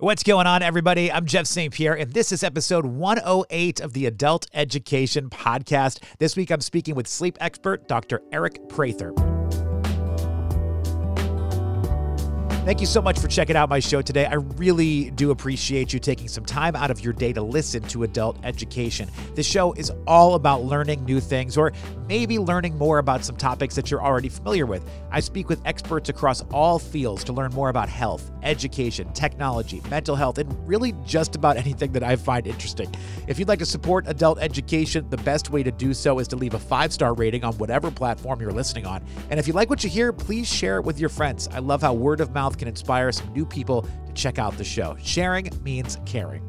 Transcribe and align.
What's 0.00 0.22
going 0.22 0.46
on, 0.46 0.62
everybody? 0.62 1.10
I'm 1.10 1.26
Jeff 1.26 1.48
St. 1.48 1.74
Pierre, 1.74 1.98
and 1.98 2.12
this 2.12 2.30
is 2.30 2.44
episode 2.44 2.86
108 2.86 3.80
of 3.80 3.94
the 3.94 4.06
Adult 4.06 4.46
Education 4.54 5.28
Podcast. 5.28 6.00
This 6.20 6.36
week, 6.36 6.52
I'm 6.52 6.60
speaking 6.60 6.94
with 6.94 7.08
sleep 7.08 7.36
expert 7.40 7.88
Dr. 7.88 8.20
Aric 8.30 8.68
Prather. 8.68 9.37
Thank 12.68 12.82
you 12.82 12.86
so 12.86 13.00
much 13.00 13.18
for 13.18 13.28
checking 13.28 13.56
out 13.56 13.70
my 13.70 13.80
show 13.80 14.02
today. 14.02 14.26
I 14.26 14.34
really 14.34 15.08
do 15.12 15.30
appreciate 15.30 15.94
you 15.94 15.98
taking 15.98 16.28
some 16.28 16.44
time 16.44 16.76
out 16.76 16.90
of 16.90 17.00
your 17.00 17.14
day 17.14 17.32
to 17.32 17.40
listen 17.40 17.82
to 17.84 18.02
adult 18.02 18.38
education. 18.44 19.08
This 19.34 19.46
show 19.46 19.72
is 19.72 19.90
all 20.06 20.34
about 20.34 20.64
learning 20.64 21.02
new 21.06 21.18
things 21.18 21.56
or 21.56 21.72
maybe 22.06 22.38
learning 22.38 22.76
more 22.76 22.98
about 22.98 23.24
some 23.24 23.36
topics 23.36 23.74
that 23.74 23.90
you're 23.90 24.04
already 24.04 24.28
familiar 24.28 24.66
with. 24.66 24.86
I 25.10 25.20
speak 25.20 25.48
with 25.48 25.62
experts 25.64 26.10
across 26.10 26.42
all 26.52 26.78
fields 26.78 27.24
to 27.24 27.32
learn 27.32 27.54
more 27.54 27.70
about 27.70 27.88
health, 27.88 28.30
education, 28.42 29.10
technology, 29.14 29.80
mental 29.88 30.14
health, 30.14 30.36
and 30.36 30.68
really 30.68 30.92
just 31.06 31.36
about 31.36 31.56
anything 31.56 31.92
that 31.92 32.02
I 32.02 32.16
find 32.16 32.46
interesting. 32.46 32.94
If 33.28 33.38
you'd 33.38 33.48
like 33.48 33.60
to 33.60 33.66
support 33.66 34.04
adult 34.08 34.40
education, 34.42 35.08
the 35.08 35.16
best 35.16 35.48
way 35.48 35.62
to 35.62 35.70
do 35.70 35.94
so 35.94 36.18
is 36.18 36.28
to 36.28 36.36
leave 36.36 36.52
a 36.52 36.58
five 36.58 36.92
star 36.92 37.14
rating 37.14 37.44
on 37.44 37.56
whatever 37.56 37.90
platform 37.90 38.42
you're 38.42 38.52
listening 38.52 38.84
on. 38.84 39.02
And 39.30 39.40
if 39.40 39.46
you 39.46 39.54
like 39.54 39.70
what 39.70 39.82
you 39.82 39.88
hear, 39.88 40.12
please 40.12 40.46
share 40.46 40.76
it 40.76 40.84
with 40.84 41.00
your 41.00 41.08
friends. 41.08 41.48
I 41.48 41.60
love 41.60 41.80
how 41.80 41.94
word 41.94 42.20
of 42.20 42.34
mouth 42.34 42.57
can 42.58 42.68
inspire 42.68 43.10
some 43.12 43.32
new 43.32 43.46
people 43.46 43.82
to 43.82 44.12
check 44.14 44.38
out 44.38 44.56
the 44.58 44.64
show. 44.64 44.96
Sharing 45.02 45.50
means 45.62 45.98
caring. 46.04 46.46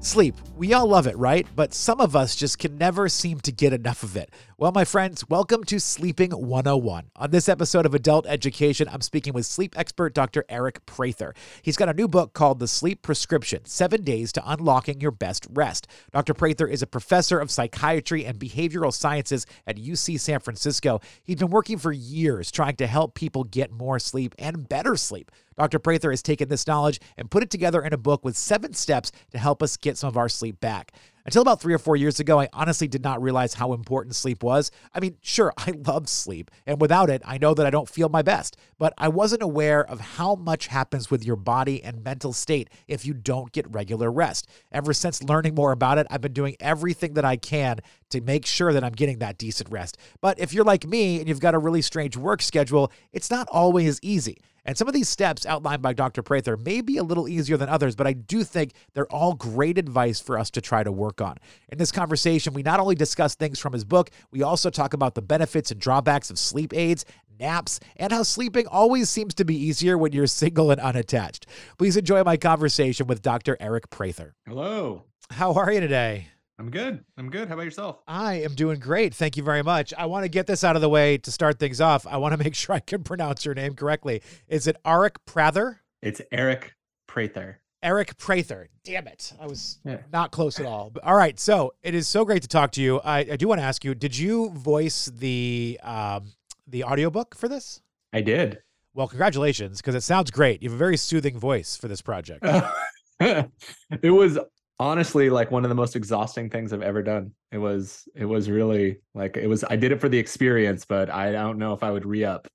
Sleep. 0.00 0.34
We 0.56 0.72
all 0.72 0.88
love 0.88 1.06
it, 1.06 1.16
right? 1.16 1.46
But 1.54 1.72
some 1.72 2.00
of 2.00 2.16
us 2.16 2.34
just 2.34 2.58
can 2.58 2.76
never 2.76 3.08
seem 3.08 3.38
to 3.40 3.52
get 3.52 3.72
enough 3.72 4.02
of 4.02 4.16
it. 4.16 4.30
Well, 4.58 4.70
my 4.70 4.84
friends, 4.84 5.28
welcome 5.30 5.64
to 5.64 5.80
Sleeping 5.80 6.30
101. 6.30 7.06
On 7.16 7.30
this 7.30 7.48
episode 7.48 7.86
of 7.86 7.94
Adult 7.94 8.26
Education, 8.26 8.86
I'm 8.86 9.00
speaking 9.00 9.32
with 9.32 9.46
sleep 9.46 9.76
expert 9.78 10.14
Dr. 10.14 10.44
Aric 10.50 10.84
Prather. 10.84 11.34
He's 11.62 11.76
got 11.76 11.88
a 11.88 11.94
new 11.94 12.06
book 12.06 12.34
called 12.34 12.58
The 12.58 12.68
Sleep 12.68 13.00
Prescription 13.00 13.64
Seven 13.64 14.02
Days 14.04 14.30
to 14.32 14.42
Unlocking 14.44 15.00
Your 15.00 15.10
Best 15.10 15.46
Rest. 15.50 15.86
Dr. 16.12 16.34
Prather 16.34 16.66
is 16.66 16.82
a 16.82 16.86
professor 16.86 17.38
of 17.38 17.50
psychiatry 17.50 18.26
and 18.26 18.38
behavioral 18.38 18.92
sciences 18.92 19.46
at 19.66 19.78
UC 19.78 20.20
San 20.20 20.40
Francisco. 20.40 21.00
He's 21.24 21.36
been 21.36 21.50
working 21.50 21.78
for 21.78 21.90
years 21.90 22.50
trying 22.50 22.76
to 22.76 22.86
help 22.86 23.14
people 23.14 23.44
get 23.44 23.72
more 23.72 23.98
sleep 23.98 24.34
and 24.38 24.68
better 24.68 24.96
sleep. 24.96 25.30
Dr. 25.56 25.78
Prather 25.78 26.10
has 26.10 26.22
taken 26.22 26.48
this 26.48 26.66
knowledge 26.66 27.00
and 27.16 27.30
put 27.30 27.42
it 27.42 27.50
together 27.50 27.82
in 27.82 27.92
a 27.92 27.98
book 27.98 28.24
with 28.24 28.36
seven 28.36 28.74
steps 28.74 29.12
to 29.30 29.38
help 29.38 29.62
us 29.62 29.76
get 29.76 29.98
some 29.98 30.08
of 30.08 30.16
our 30.16 30.28
sleep 30.28 30.60
back. 30.60 30.92
Until 31.24 31.42
about 31.42 31.60
three 31.60 31.72
or 31.72 31.78
four 31.78 31.94
years 31.94 32.18
ago, 32.18 32.40
I 32.40 32.48
honestly 32.52 32.88
did 32.88 33.04
not 33.04 33.22
realize 33.22 33.54
how 33.54 33.72
important 33.74 34.16
sleep 34.16 34.42
was. 34.42 34.72
I 34.92 34.98
mean, 34.98 35.16
sure, 35.20 35.52
I 35.58 35.72
love 35.86 36.08
sleep, 36.08 36.50
and 36.66 36.80
without 36.80 37.10
it, 37.10 37.22
I 37.24 37.38
know 37.38 37.54
that 37.54 37.66
I 37.66 37.70
don't 37.70 37.88
feel 37.88 38.08
my 38.08 38.22
best, 38.22 38.56
but 38.78 38.92
I 38.98 39.08
wasn't 39.08 39.42
aware 39.42 39.84
of 39.84 40.00
how 40.00 40.34
much 40.34 40.66
happens 40.66 41.10
with 41.10 41.24
your 41.24 41.36
body 41.36 41.82
and 41.82 42.02
mental 42.02 42.32
state 42.32 42.70
if 42.88 43.06
you 43.06 43.14
don't 43.14 43.52
get 43.52 43.70
regular 43.70 44.10
rest. 44.10 44.48
Ever 44.72 44.92
since 44.92 45.22
learning 45.22 45.54
more 45.54 45.72
about 45.72 45.98
it, 45.98 46.06
I've 46.10 46.20
been 46.20 46.32
doing 46.32 46.56
everything 46.58 47.14
that 47.14 47.24
I 47.24 47.36
can 47.36 47.78
to 48.10 48.20
make 48.20 48.44
sure 48.44 48.72
that 48.72 48.82
I'm 48.82 48.92
getting 48.92 49.18
that 49.20 49.38
decent 49.38 49.70
rest. 49.70 49.98
But 50.20 50.40
if 50.40 50.52
you're 50.52 50.64
like 50.64 50.86
me 50.86 51.20
and 51.20 51.28
you've 51.28 51.40
got 51.40 51.54
a 51.54 51.58
really 51.58 51.82
strange 51.82 52.16
work 52.16 52.42
schedule, 52.42 52.90
it's 53.12 53.30
not 53.30 53.48
always 53.50 53.98
easy. 54.02 54.38
And 54.64 54.78
some 54.78 54.88
of 54.88 54.94
these 54.94 55.08
steps 55.08 55.44
outlined 55.44 55.82
by 55.82 55.92
Dr. 55.92 56.22
Prather 56.22 56.56
may 56.56 56.80
be 56.80 56.96
a 56.96 57.02
little 57.02 57.28
easier 57.28 57.56
than 57.56 57.68
others, 57.68 57.96
but 57.96 58.06
I 58.06 58.12
do 58.12 58.44
think 58.44 58.72
they're 58.94 59.12
all 59.12 59.34
great 59.34 59.78
advice 59.78 60.20
for 60.20 60.38
us 60.38 60.50
to 60.52 60.60
try 60.60 60.84
to 60.84 60.92
work 60.92 61.20
on. 61.20 61.36
In 61.70 61.78
this 61.78 61.92
conversation, 61.92 62.54
we 62.54 62.62
not 62.62 62.80
only 62.80 62.94
discuss 62.94 63.34
things 63.34 63.58
from 63.58 63.72
his 63.72 63.84
book, 63.84 64.10
we 64.30 64.42
also 64.42 64.70
talk 64.70 64.94
about 64.94 65.14
the 65.14 65.22
benefits 65.22 65.70
and 65.70 65.80
drawbacks 65.80 66.30
of 66.30 66.38
sleep 66.38 66.72
aids, 66.74 67.04
naps, 67.40 67.80
and 67.96 68.12
how 68.12 68.22
sleeping 68.22 68.66
always 68.68 69.10
seems 69.10 69.34
to 69.34 69.44
be 69.44 69.56
easier 69.56 69.98
when 69.98 70.12
you're 70.12 70.26
single 70.42 70.70
and 70.70 70.80
unattached. 70.80 71.46
Please 71.78 71.96
enjoy 71.96 72.22
my 72.22 72.36
conversation 72.36 73.06
with 73.06 73.22
Dr. 73.22 73.56
Aric 73.60 73.90
Prather. 73.90 74.34
Hello. 74.46 75.04
How 75.30 75.54
are 75.54 75.72
you 75.72 75.80
today? 75.80 76.28
I'm 76.58 76.70
good. 76.70 77.04
I'm 77.16 77.30
good. 77.30 77.48
How 77.48 77.54
about 77.54 77.64
yourself? 77.64 78.02
I 78.06 78.34
am 78.42 78.54
doing 78.54 78.78
great. 78.78 79.14
Thank 79.14 79.36
you 79.36 79.42
very 79.42 79.62
much. 79.62 79.92
I 79.96 80.06
want 80.06 80.24
to 80.24 80.28
get 80.28 80.46
this 80.46 80.62
out 80.62 80.76
of 80.76 80.82
the 80.82 80.88
way 80.88 81.18
to 81.18 81.30
start 81.32 81.58
things 81.58 81.80
off. 81.80 82.06
I 82.06 82.18
want 82.18 82.32
to 82.32 82.38
make 82.44 82.54
sure 82.54 82.74
I 82.74 82.80
can 82.80 83.02
pronounce 83.02 83.44
your 83.44 83.54
name 83.54 83.74
correctly. 83.74 84.22
Is 84.48 84.66
it 84.66 84.76
Eric 84.84 85.24
Prather? 85.24 85.80
It's 86.02 86.20
Eric 86.30 86.74
Prather. 87.06 87.60
Eric 87.82 88.16
Prather. 88.16 88.68
Damn 88.84 89.08
it. 89.08 89.32
I 89.40 89.46
was 89.46 89.78
yeah. 89.84 89.98
not 90.12 90.30
close 90.30 90.60
at 90.60 90.66
all. 90.66 90.90
But, 90.90 91.04
all 91.04 91.16
right. 91.16 91.38
So 91.40 91.74
it 91.82 91.94
is 91.94 92.06
so 92.06 92.24
great 92.24 92.42
to 92.42 92.48
talk 92.48 92.70
to 92.72 92.82
you. 92.82 93.00
I, 93.00 93.18
I 93.18 93.36
do 93.36 93.48
want 93.48 93.60
to 93.60 93.64
ask 93.64 93.84
you, 93.84 93.94
did 93.94 94.16
you 94.16 94.50
voice 94.50 95.06
the 95.06 95.80
um, 95.82 96.32
the 96.66 96.84
audiobook 96.84 97.34
for 97.34 97.48
this? 97.48 97.80
I 98.12 98.20
did. 98.20 98.58
Well, 98.94 99.08
congratulations, 99.08 99.80
because 99.80 99.94
it 99.94 100.02
sounds 100.02 100.30
great. 100.30 100.62
You 100.62 100.68
have 100.68 100.74
a 100.74 100.78
very 100.78 100.98
soothing 100.98 101.38
voice 101.38 101.76
for 101.76 101.88
this 101.88 102.02
project. 102.02 102.44
it 103.20 104.10
was 104.10 104.38
honestly 104.82 105.30
like 105.30 105.50
one 105.50 105.64
of 105.64 105.68
the 105.68 105.74
most 105.74 105.94
exhausting 105.94 106.50
things 106.50 106.72
I've 106.72 106.82
ever 106.82 107.02
done. 107.02 107.32
It 107.52 107.58
was 107.58 108.08
it 108.14 108.24
was 108.24 108.50
really 108.50 108.98
like 109.14 109.36
it 109.36 109.46
was 109.46 109.64
I 109.64 109.76
did 109.76 109.92
it 109.92 110.00
for 110.00 110.08
the 110.08 110.18
experience, 110.18 110.84
but 110.84 111.08
I 111.08 111.30
don't 111.32 111.58
know 111.58 111.72
if 111.72 111.82
I 111.82 111.90
would 111.90 112.04
re-up. 112.04 112.48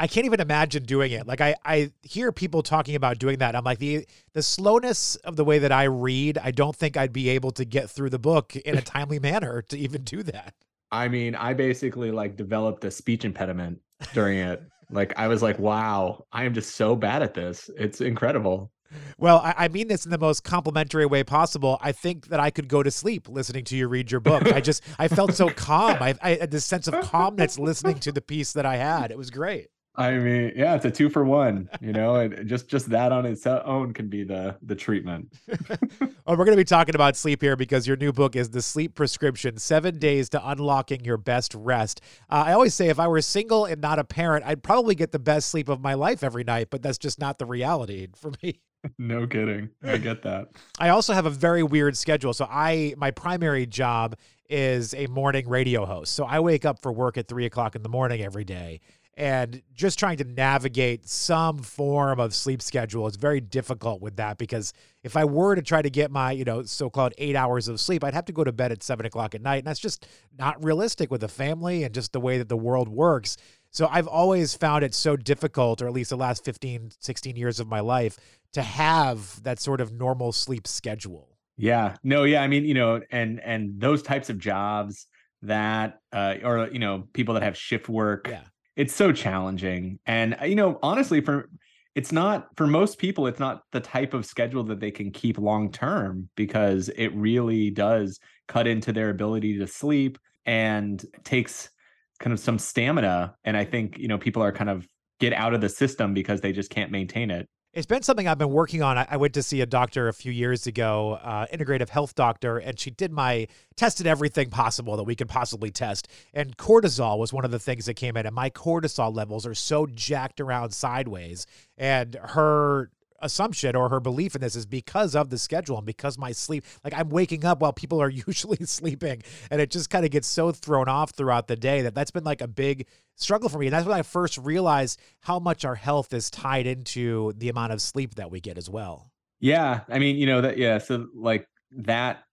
I 0.00 0.06
can't 0.06 0.26
even 0.26 0.40
imagine 0.40 0.84
doing 0.84 1.12
it. 1.12 1.26
Like 1.26 1.40
I 1.40 1.54
I 1.64 1.92
hear 2.02 2.32
people 2.32 2.62
talking 2.62 2.96
about 2.96 3.18
doing 3.18 3.38
that. 3.38 3.54
I'm 3.54 3.64
like 3.64 3.78
the 3.78 4.06
the 4.32 4.42
slowness 4.42 5.16
of 5.16 5.36
the 5.36 5.44
way 5.44 5.60
that 5.60 5.72
I 5.72 5.84
read, 5.84 6.38
I 6.38 6.50
don't 6.50 6.74
think 6.74 6.96
I'd 6.96 7.12
be 7.12 7.28
able 7.30 7.52
to 7.52 7.64
get 7.64 7.88
through 7.88 8.10
the 8.10 8.18
book 8.18 8.56
in 8.56 8.76
a 8.76 8.82
timely 8.96 9.20
manner 9.20 9.62
to 9.62 9.78
even 9.78 10.02
do 10.02 10.22
that. 10.24 10.54
I 10.90 11.08
mean, 11.08 11.34
I 11.34 11.54
basically 11.54 12.10
like 12.10 12.36
developed 12.36 12.84
a 12.84 12.90
speech 12.90 13.24
impediment 13.24 13.80
during 14.14 14.38
it. 14.38 14.62
like 14.90 15.16
I 15.18 15.28
was 15.28 15.42
like, 15.42 15.58
wow, 15.58 16.24
I 16.32 16.44
am 16.44 16.54
just 16.54 16.76
so 16.76 16.96
bad 16.96 17.22
at 17.22 17.34
this. 17.34 17.70
It's 17.76 18.00
incredible. 18.00 18.72
Well, 19.18 19.38
I, 19.38 19.54
I, 19.56 19.68
mean 19.68 19.88
this 19.88 20.04
in 20.04 20.10
the 20.10 20.18
most 20.18 20.44
complimentary 20.44 21.06
way 21.06 21.24
possible. 21.24 21.78
I 21.80 21.92
think 21.92 22.28
that 22.28 22.40
I 22.40 22.50
could 22.50 22.68
go 22.68 22.82
to 22.82 22.90
sleep 22.90 23.28
listening 23.28 23.64
to 23.64 23.76
you 23.76 23.88
read 23.88 24.10
your 24.10 24.20
book. 24.20 24.46
I 24.52 24.60
just, 24.60 24.82
I 24.98 25.08
felt 25.08 25.34
so 25.34 25.48
calm. 25.56 25.98
I, 26.00 26.14
I 26.22 26.34
had 26.34 26.50
this 26.50 26.64
sense 26.64 26.88
of 26.88 26.94
calmness 27.02 27.58
listening 27.58 27.98
to 28.00 28.12
the 28.12 28.20
piece 28.22 28.52
that 28.52 28.66
I 28.66 28.76
had. 28.76 29.10
It 29.10 29.18
was 29.18 29.30
great. 29.30 29.68
I 29.98 30.12
mean, 30.12 30.52
yeah, 30.54 30.76
it's 30.76 30.84
a 30.84 30.92
two 30.92 31.10
for 31.10 31.24
one. 31.24 31.68
You 31.80 31.92
know, 31.92 32.14
and 32.14 32.48
just 32.48 32.68
just 32.68 32.88
that 32.90 33.10
on 33.10 33.26
its 33.26 33.44
own 33.46 33.92
can 33.92 34.08
be 34.08 34.22
the 34.22 34.56
the 34.62 34.76
treatment. 34.76 35.32
well, 36.00 36.36
we're 36.36 36.44
going 36.44 36.52
to 36.52 36.56
be 36.56 36.64
talking 36.64 36.94
about 36.94 37.16
sleep 37.16 37.42
here 37.42 37.56
because 37.56 37.88
your 37.88 37.96
new 37.96 38.12
book 38.12 38.36
is 38.36 38.50
the 38.50 38.62
Sleep 38.62 38.94
Prescription: 38.94 39.56
Seven 39.56 39.98
Days 39.98 40.28
to 40.30 40.48
Unlocking 40.48 41.04
Your 41.04 41.16
Best 41.16 41.52
Rest. 41.52 42.00
Uh, 42.30 42.44
I 42.46 42.52
always 42.52 42.74
say, 42.74 42.90
if 42.90 43.00
I 43.00 43.08
were 43.08 43.20
single 43.20 43.64
and 43.64 43.80
not 43.80 43.98
a 43.98 44.04
parent, 44.04 44.46
I'd 44.46 44.62
probably 44.62 44.94
get 44.94 45.10
the 45.10 45.18
best 45.18 45.48
sleep 45.48 45.68
of 45.68 45.80
my 45.80 45.94
life 45.94 46.22
every 46.22 46.44
night, 46.44 46.68
but 46.70 46.80
that's 46.80 46.98
just 46.98 47.18
not 47.18 47.38
the 47.38 47.46
reality 47.46 48.06
for 48.14 48.30
me. 48.40 48.60
no 48.98 49.26
kidding. 49.26 49.70
I 49.82 49.96
get 49.96 50.22
that. 50.22 50.48
I 50.78 50.90
also 50.90 51.12
have 51.12 51.26
a 51.26 51.30
very 51.30 51.62
weird 51.62 51.96
schedule. 51.96 52.32
So 52.32 52.46
I 52.50 52.94
my 52.96 53.10
primary 53.10 53.66
job 53.66 54.16
is 54.48 54.94
a 54.94 55.06
morning 55.08 55.48
radio 55.48 55.84
host. 55.84 56.14
So 56.14 56.24
I 56.24 56.40
wake 56.40 56.64
up 56.64 56.80
for 56.80 56.92
work 56.92 57.18
at 57.18 57.28
three 57.28 57.46
o'clock 57.46 57.74
in 57.74 57.82
the 57.82 57.88
morning 57.88 58.22
every 58.22 58.44
day. 58.44 58.80
And 59.18 59.62
just 59.74 59.98
trying 59.98 60.18
to 60.18 60.24
navigate 60.24 61.08
some 61.08 61.58
form 61.58 62.20
of 62.20 62.32
sleep 62.32 62.62
schedule 62.62 63.08
is 63.08 63.16
very 63.16 63.40
difficult 63.40 64.00
with 64.00 64.14
that 64.16 64.38
because 64.38 64.72
if 65.02 65.16
I 65.16 65.24
were 65.24 65.56
to 65.56 65.62
try 65.62 65.82
to 65.82 65.90
get 65.90 66.12
my, 66.12 66.30
you 66.30 66.44
know, 66.44 66.62
so-called 66.62 67.14
eight 67.18 67.34
hours 67.34 67.66
of 67.66 67.80
sleep, 67.80 68.04
I'd 68.04 68.14
have 68.14 68.26
to 68.26 68.32
go 68.32 68.44
to 68.44 68.52
bed 68.52 68.70
at 68.70 68.84
seven 68.84 69.06
o'clock 69.06 69.34
at 69.34 69.42
night. 69.42 69.56
And 69.56 69.66
that's 69.66 69.80
just 69.80 70.06
not 70.38 70.62
realistic 70.62 71.10
with 71.10 71.24
a 71.24 71.28
family 71.28 71.82
and 71.82 71.92
just 71.92 72.12
the 72.12 72.20
way 72.20 72.38
that 72.38 72.48
the 72.48 72.56
world 72.56 72.88
works. 72.88 73.36
So 73.78 73.86
I've 73.88 74.08
always 74.08 74.54
found 74.54 74.82
it 74.82 74.92
so 74.92 75.14
difficult, 75.14 75.80
or 75.80 75.86
at 75.86 75.92
least 75.92 76.10
the 76.10 76.16
last 76.16 76.44
15, 76.44 76.90
16 76.98 77.36
years 77.36 77.60
of 77.60 77.68
my 77.68 77.78
life, 77.78 78.18
to 78.54 78.60
have 78.60 79.40
that 79.44 79.60
sort 79.60 79.80
of 79.80 79.92
normal 79.92 80.32
sleep 80.32 80.66
schedule. 80.66 81.28
Yeah. 81.56 81.94
No, 82.02 82.24
yeah. 82.24 82.42
I 82.42 82.48
mean, 82.48 82.64
you 82.64 82.74
know, 82.74 83.00
and 83.12 83.40
and 83.40 83.80
those 83.80 84.02
types 84.02 84.30
of 84.30 84.38
jobs 84.40 85.06
that 85.42 86.00
uh 86.12 86.34
or 86.42 86.66
you 86.72 86.80
know, 86.80 87.04
people 87.12 87.34
that 87.34 87.44
have 87.44 87.56
shift 87.56 87.88
work. 87.88 88.26
Yeah. 88.28 88.42
It's 88.74 88.92
so 88.92 89.12
challenging. 89.12 90.00
And 90.06 90.36
uh, 90.42 90.46
you 90.46 90.56
know, 90.56 90.80
honestly 90.82 91.20
for 91.20 91.48
it's 91.94 92.10
not 92.10 92.48
for 92.56 92.66
most 92.66 92.98
people 92.98 93.28
it's 93.28 93.38
not 93.38 93.62
the 93.70 93.80
type 93.80 94.12
of 94.12 94.26
schedule 94.26 94.64
that 94.64 94.80
they 94.80 94.90
can 94.90 95.12
keep 95.12 95.38
long 95.38 95.70
term 95.70 96.28
because 96.34 96.88
it 96.96 97.14
really 97.14 97.70
does 97.70 98.18
cut 98.48 98.66
into 98.66 98.92
their 98.92 99.10
ability 99.10 99.56
to 99.56 99.68
sleep 99.68 100.18
and 100.46 101.06
takes 101.22 101.70
kind 102.18 102.32
of 102.32 102.40
some 102.40 102.58
stamina 102.58 103.34
and 103.44 103.56
i 103.56 103.64
think 103.64 103.98
you 103.98 104.08
know 104.08 104.18
people 104.18 104.42
are 104.42 104.52
kind 104.52 104.70
of 104.70 104.86
get 105.20 105.32
out 105.32 105.54
of 105.54 105.60
the 105.60 105.68
system 105.68 106.14
because 106.14 106.40
they 106.40 106.52
just 106.52 106.70
can't 106.70 106.90
maintain 106.90 107.30
it 107.30 107.48
it's 107.74 107.86
been 107.86 108.02
something 108.02 108.26
I've 108.26 108.38
been 108.38 108.50
working 108.50 108.82
on. 108.82 108.96
I, 108.96 109.18
went 109.18 109.34
to 109.34 109.42
see 109.42 109.60
a 109.60 109.66
doctor 109.66 110.08
a 110.08 110.12
few 110.12 110.32
years 110.32 110.66
ago, 110.66 111.18
uh, 111.22 111.46
integrative 111.52 111.90
health 111.90 112.14
doctor, 112.14 112.56
and 112.58 112.76
she 112.80 112.90
did 112.90 113.12
my 113.12 113.46
tested 113.76 114.06
everything 114.06 114.48
possible 114.48 114.96
that 114.96 115.04
we 115.04 115.14
could 115.14 115.28
possibly 115.28 115.70
test. 115.70 116.08
And 116.32 116.56
cortisol 116.56 117.18
was 117.18 117.32
one 117.32 117.44
of 117.44 117.50
the 117.50 117.58
things 117.58 117.84
that 117.86 117.94
came 117.94 118.16
in, 118.16 118.24
and 118.24 118.34
my 118.34 118.48
cortisol 118.48 119.14
levels 119.14 119.46
are 119.46 119.54
so 119.54 119.86
jacked 119.86 120.40
around 120.40 120.72
sideways. 120.72 121.46
And 121.76 122.16
her 122.20 122.90
assumption 123.20 123.74
or 123.76 123.88
her 123.88 124.00
belief 124.00 124.34
in 124.34 124.40
this 124.40 124.56
is 124.56 124.66
because 124.66 125.14
of 125.14 125.30
the 125.30 125.38
schedule 125.38 125.76
and 125.76 125.86
because 125.86 126.18
my 126.18 126.32
sleep 126.32 126.64
like 126.84 126.94
i'm 126.94 127.08
waking 127.08 127.44
up 127.44 127.60
while 127.60 127.72
people 127.72 128.00
are 128.00 128.08
usually 128.26 128.64
sleeping 128.64 129.22
and 129.50 129.60
it 129.60 129.70
just 129.70 129.90
kind 129.90 130.04
of 130.04 130.10
gets 130.10 130.28
so 130.28 130.52
thrown 130.52 130.88
off 130.88 131.10
throughout 131.10 131.48
the 131.48 131.56
day 131.56 131.82
that 131.82 131.94
that's 131.94 132.10
been 132.10 132.24
like 132.24 132.40
a 132.40 132.48
big 132.48 132.86
struggle 133.16 133.48
for 133.48 133.58
me 133.58 133.66
and 133.66 133.72
that's 133.74 133.86
when 133.86 133.98
i 133.98 134.02
first 134.02 134.38
realized 134.38 135.00
how 135.20 135.38
much 135.38 135.64
our 135.64 135.74
health 135.74 136.12
is 136.12 136.30
tied 136.30 136.66
into 136.66 137.32
the 137.36 137.48
amount 137.48 137.72
of 137.72 137.80
sleep 137.82 138.14
that 138.14 138.30
we 138.30 138.40
get 138.40 138.56
as 138.58 138.70
well 138.70 139.10
Yeah, 139.40 139.80
I 139.88 139.98
mean, 139.98 140.16
you 140.16 140.26
know 140.26 140.40
that 140.40 140.58
yeah, 140.58 140.78
so 140.78 141.06
like 141.14 141.46
that 141.72 142.24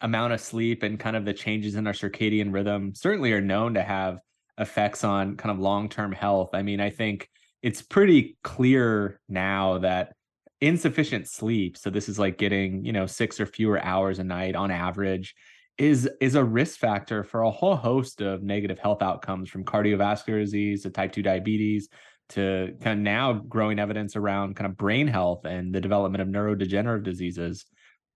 amount 0.00 0.32
of 0.32 0.40
sleep 0.40 0.82
and 0.82 0.98
kind 0.98 1.16
of 1.16 1.24
the 1.24 1.34
changes 1.34 1.74
in 1.74 1.86
our 1.86 1.92
circadian 1.92 2.52
rhythm 2.52 2.94
certainly 2.94 3.32
are 3.32 3.40
known 3.40 3.74
to 3.74 3.82
have 3.82 4.20
effects 4.58 5.04
on 5.04 5.36
kind 5.36 5.50
of 5.50 5.58
long-term 5.58 6.12
health. 6.12 6.50
I 6.54 6.62
mean, 6.62 6.80
I 6.80 6.90
think 6.90 7.28
it's 7.62 7.82
pretty 7.82 8.36
clear 8.42 9.20
now 9.28 9.78
that 9.78 10.14
insufficient 10.60 11.28
sleep, 11.28 11.76
so 11.76 11.90
this 11.90 12.08
is 12.08 12.18
like 12.18 12.38
getting, 12.38 12.84
you 12.84 12.92
know, 12.92 13.06
6 13.06 13.40
or 13.40 13.46
fewer 13.46 13.82
hours 13.82 14.18
a 14.18 14.24
night 14.24 14.54
on 14.54 14.70
average 14.70 15.34
is 15.78 16.08
is 16.20 16.34
a 16.34 16.44
risk 16.44 16.78
factor 16.78 17.24
for 17.24 17.42
a 17.42 17.50
whole 17.50 17.76
host 17.76 18.20
of 18.20 18.42
negative 18.42 18.78
health 18.78 19.02
outcomes 19.02 19.48
from 19.48 19.64
cardiovascular 19.64 20.40
disease 20.40 20.82
to 20.82 20.90
type 20.90 21.12
2 21.12 21.22
diabetes 21.22 21.88
to 22.30 22.76
kind 22.80 22.98
of 22.98 23.02
now 23.02 23.32
growing 23.32 23.78
evidence 23.78 24.14
around 24.14 24.56
kind 24.56 24.70
of 24.70 24.76
brain 24.76 25.08
health 25.08 25.44
and 25.44 25.74
the 25.74 25.80
development 25.80 26.22
of 26.22 26.28
neurodegenerative 26.28 27.02
diseases. 27.02 27.66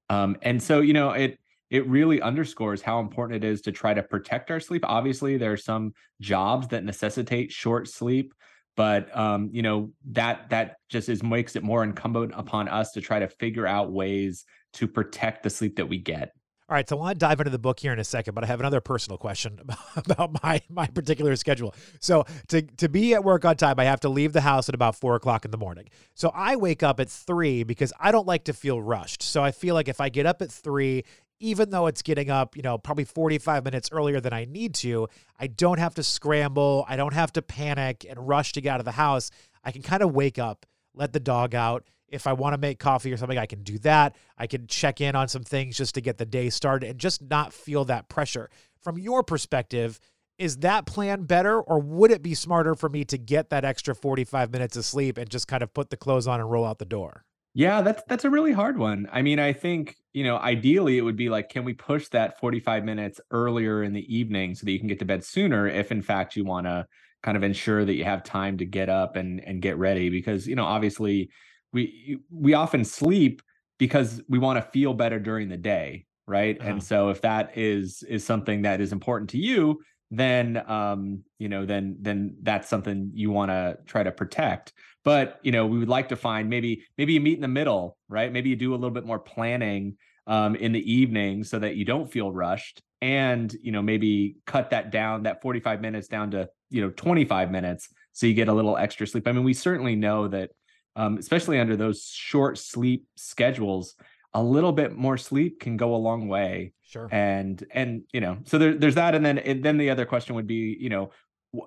Um, 0.09 0.37
and 0.43 0.63
so, 0.63 0.81
you 0.81 0.93
know, 0.93 1.11
it 1.11 1.39
it 1.71 1.87
really 1.89 2.21
underscores 2.21 2.83
how 2.83 3.01
important 3.01 3.43
it 3.43 3.49
is 3.49 3.63
to 3.63 3.73
try 3.73 3.95
to 3.95 4.03
protect 4.03 4.51
our 4.51 4.61
sleep. 4.61 4.85
Obviously, 4.87 5.37
there 5.37 5.53
are 5.53 5.57
some 5.57 5.93
jobs 6.21 6.69
that 6.69 6.85
necessitate 6.85 7.51
short 7.51 7.89
sleep, 7.89 8.33
but 8.77 9.15
um, 9.17 9.51
you 9.53 9.63
know 9.63 9.91
that 10.11 10.51
that 10.51 10.77
just 10.89 11.09
is 11.09 11.23
makes 11.23 11.57
it 11.57 11.63
more 11.63 11.85
incumbent 11.85 12.33
upon 12.35 12.69
us 12.69 12.93
to 12.93 13.01
try 13.01 13.19
to 13.19 13.29
figure 13.29 13.67
out 13.67 13.93
ways 13.93 14.45
to 14.75 14.89
protect 14.89 15.43
the 15.43 15.51
sleep 15.51 15.77
that 15.77 15.89
we 15.89 15.99
get. 15.99 16.33
All 16.67 16.75
right, 16.75 16.89
so 16.89 16.97
I 16.97 17.01
want 17.01 17.15
to 17.17 17.19
dive 17.19 17.41
into 17.41 17.51
the 17.51 17.59
book 17.59 17.79
here 17.79 17.93
in 17.93 17.99
a 17.99 18.05
second, 18.05 18.35
but 18.35 18.43
I 18.43 18.47
have 18.47 18.59
another 18.59 18.81
personal 18.81 19.19
question 19.19 19.61
about 19.97 20.43
my 20.43 20.63
my 20.71 20.87
particular 20.87 21.37
schedule. 21.37 21.75
So 22.01 22.25
to 22.49 22.63
to 22.63 22.89
be 22.89 23.13
at 23.13 23.23
work 23.23 23.45
on 23.45 23.57
time, 23.57 23.79
I 23.79 23.85
have 23.85 24.01
to 24.01 24.09
leave 24.09 24.33
the 24.33 24.41
house 24.41 24.71
at 24.71 24.75
about 24.75 24.97
four 24.97 25.15
o'clock 25.15 25.45
in 25.45 25.51
the 25.51 25.59
morning. 25.59 25.91
So 26.15 26.33
I 26.35 26.57
wake 26.57 26.83
up 26.83 27.01
at 27.01 27.11
three 27.11 27.65
because 27.65 27.93
I 28.01 28.13
don't 28.13 28.27
like 28.27 28.45
to 28.45 28.55
feel 28.55 28.81
rushed. 28.81 29.23
So 29.23 29.45
I 29.45 29.51
feel 29.51 29.75
like 29.75 29.89
if 29.89 30.01
I 30.01 30.09
get 30.09 30.25
up 30.25 30.41
at 30.41 30.51
three, 30.51 31.05
even 31.45 31.69
though 31.69 31.87
it's 31.87 32.01
getting 32.01 32.31
up, 32.31 32.57
you 32.57 32.63
know, 32.63 32.79
probably 32.79 33.05
45 33.05 33.65
minutes 33.65 33.91
earlier 33.93 34.19
than 34.19 34.33
I 34.33 34.47
need 34.47 34.75
to, 34.77 35.09
I 35.39 35.47
don't 35.47 35.79
have 35.79 35.95
to 35.97 36.03
scramble. 36.03 36.87
I 36.89 36.97
don't 36.97 37.13
have 37.13 37.33
to 37.35 37.43
panic 37.43 38.07
and 38.09 38.27
rush 38.27 38.55
to 38.55 38.63
get 38.63 38.71
out 38.71 38.81
of 38.81 38.87
the 38.87 38.93
house. 38.93 39.31
I 39.63 39.71
can 39.71 39.83
kind 39.83 40.03
of 40.03 40.15
wake 40.15 40.39
up, 40.39 40.65
let 40.95 41.13
the 41.13 41.21
dog 41.21 41.55
out, 41.55 41.85
if 42.09 42.27
I 42.27 42.33
want 42.33 42.55
to 42.55 42.59
make 42.59 42.79
coffee 42.79 43.13
or 43.13 43.17
something, 43.17 43.39
I 43.39 43.47
can 43.47 43.63
do 43.63 43.77
that. 43.79 44.15
I 44.39 44.47
can 44.47 44.67
check 44.69 45.01
in 45.01 45.17
on 45.17 45.29
some 45.29 45.43
things 45.43 45.77
just 45.77 45.95
to 45.97 46.01
get 46.01 46.17
the 46.17 46.25
day 46.25 46.49
started 46.49 46.89
and 46.89 46.99
just 46.99 47.21
not 47.21 47.53
feel 47.53 47.85
that 47.87 48.09
pressure. 48.09 48.51
From 48.81 48.99
your 48.99 49.23
perspective, 49.23 49.99
is 50.39 50.59
that 50.59 50.87
plan 50.87 51.25
better 51.25 51.61
or 51.61 51.81
would 51.81 52.11
it 52.11 52.23
be 52.23 52.35
smarter 52.35 52.75
for 52.75 52.89
me 52.89 53.05
to 53.07 53.19
get 53.19 53.51
that 53.51 53.65
extra 53.65 53.95
45 53.95 54.53
minutes 54.53 54.77
of 54.77 54.85
sleep 54.85 55.19
and 55.19 55.29
just 55.29 55.49
kind 55.49 55.63
of 55.63 55.75
put 55.75 55.91
the 55.91 55.97
clothes 55.97 56.27
on 56.27 56.41
and 56.41 56.51
roll 56.51 56.65
out 56.65 56.79
the 56.79 56.85
door? 56.85 57.25
Yeah, 57.55 57.83
that's 57.83 58.03
that's 58.09 58.25
a 58.25 58.31
really 58.31 58.53
hard 58.53 58.79
one. 58.79 59.09
I 59.13 59.23
mean, 59.23 59.39
I 59.39 59.53
think, 59.53 59.97
you 60.13 60.25
know, 60.25 60.39
ideally 60.39 60.99
it 60.99 61.03
would 61.03 61.17
be 61.17 61.29
like 61.29 61.49
can 61.49 61.65
we 61.65 61.73
push 61.73 62.09
that 62.09 62.39
45 62.41 62.85
minutes 62.85 63.21
earlier 63.31 63.83
in 63.83 63.93
the 63.93 64.15
evening 64.15 64.55
so 64.55 64.65
that 64.65 64.73
you 64.73 64.79
can 64.79 64.89
get 64.89 64.99
to 64.99 65.05
bed 65.05 65.25
sooner 65.25 65.69
if 65.69 65.93
in 65.93 66.03
fact 66.03 66.37
you 66.37 66.45
want 66.45 66.67
to 66.67 66.87
kind 67.23 67.37
of 67.37 67.43
ensure 67.43 67.85
that 67.85 67.95
you 67.95 68.05
have 68.05 68.23
time 68.25 68.59
to 68.59 68.65
get 68.65 68.89
up 68.89 69.17
and 69.17 69.41
and 69.41 69.63
get 69.63 69.79
ready 69.79 70.11
because, 70.11 70.47
you 70.47 70.57
know, 70.57 70.65
obviously 70.65 71.31
we 71.73 72.19
we 72.31 72.55
often 72.55 72.85
sleep 72.85 73.41
because 73.79 74.23
we 74.29 74.39
want 74.39 74.57
to 74.57 74.71
feel 74.71 74.95
better 74.95 75.19
during 75.19 75.49
the 75.49 75.57
day 75.57 76.07
right 76.27 76.59
uh-huh. 76.61 76.71
and 76.71 76.83
so 76.83 77.11
if 77.11 77.21
that 77.21 77.57
is 77.59 78.03
is 78.09 78.25
something 78.25 78.63
that 78.63 78.81
is 78.81 78.93
important 78.93 79.29
to 79.29 79.39
you 79.39 79.79
then 80.11 80.63
um 80.71 81.23
you 81.39 81.49
know 81.49 81.67
then 81.67 81.97
then 82.01 82.37
that's 82.43 82.69
something 82.69 83.11
you 83.13 83.31
want 83.31 83.51
to 83.51 83.77
try 83.87 84.03
to 84.03 84.13
protect 84.13 84.73
but 85.05 85.39
you 85.43 85.53
know 85.53 85.67
we 85.67 85.79
would 85.79 85.89
like 85.89 86.09
to 86.09 86.17
find 86.17 86.49
maybe 86.49 86.85
maybe 86.99 87.13
you 87.13 87.21
meet 87.21 87.35
in 87.35 87.43
the 87.43 87.49
middle 87.49 87.97
right? 88.09 88.33
Maybe 88.33 88.51
you 88.51 88.57
do 88.57 88.73
a 88.73 88.77
little 88.77 88.91
bit 88.91 89.07
more 89.07 89.19
planning 89.19 89.97
um 90.27 90.57
in 90.57 90.73
the 90.73 90.93
evening 90.93 91.45
so 91.45 91.59
that 91.59 91.77
you 91.77 91.85
don't 91.85 92.11
feel 92.11 92.33
rushed 92.33 92.83
and 93.03 93.55
you 93.63 93.73
know 93.73 93.83
maybe 93.83 94.37
cut 94.47 94.71
that 94.71 94.91
down 94.91 95.25
that 95.25 95.43
45 95.43 95.81
minutes 95.81 96.09
down 96.09 96.31
to 96.31 96.49
you 96.71 96.81
know 96.81 96.91
25 96.91 97.51
minutes 97.51 97.89
so 98.13 98.27
you 98.27 98.35
get 98.35 98.49
a 98.49 98.53
little 98.53 98.77
extra 98.77 99.07
sleep. 99.07 99.27
I 99.29 99.33
mean 99.33 99.45
we 99.45 99.55
certainly 99.55 99.97
know 99.97 100.29
that 100.29 100.51
um, 100.97 101.19
especially 101.19 101.59
under 101.59 101.77
those 101.77 102.09
short 102.13 102.57
sleep 102.57 103.07
schedules 103.17 103.97
a 104.33 104.43
little 104.43 104.73
bit 104.73 104.97
more 104.97 105.17
sleep 105.17 105.61
can 105.61 105.77
go 105.77 105.95
a 105.95 105.97
long 105.97 106.29
way 106.29 106.73
sure. 106.83 107.09
and 107.11 107.65
and 107.73 108.03
you 108.13 108.21
know 108.21 108.39
so 108.45 108.59
there, 108.59 108.75
there's 108.75 108.95
that. 108.97 109.15
And 109.15 109.25
then 109.25 109.39
and 109.39 109.63
then 109.63 109.79
the 109.79 109.91
other 109.91 110.07
question 110.07 110.35
would 110.35 110.47
be 110.47 110.77
you 110.79 110.89
know 110.89 111.11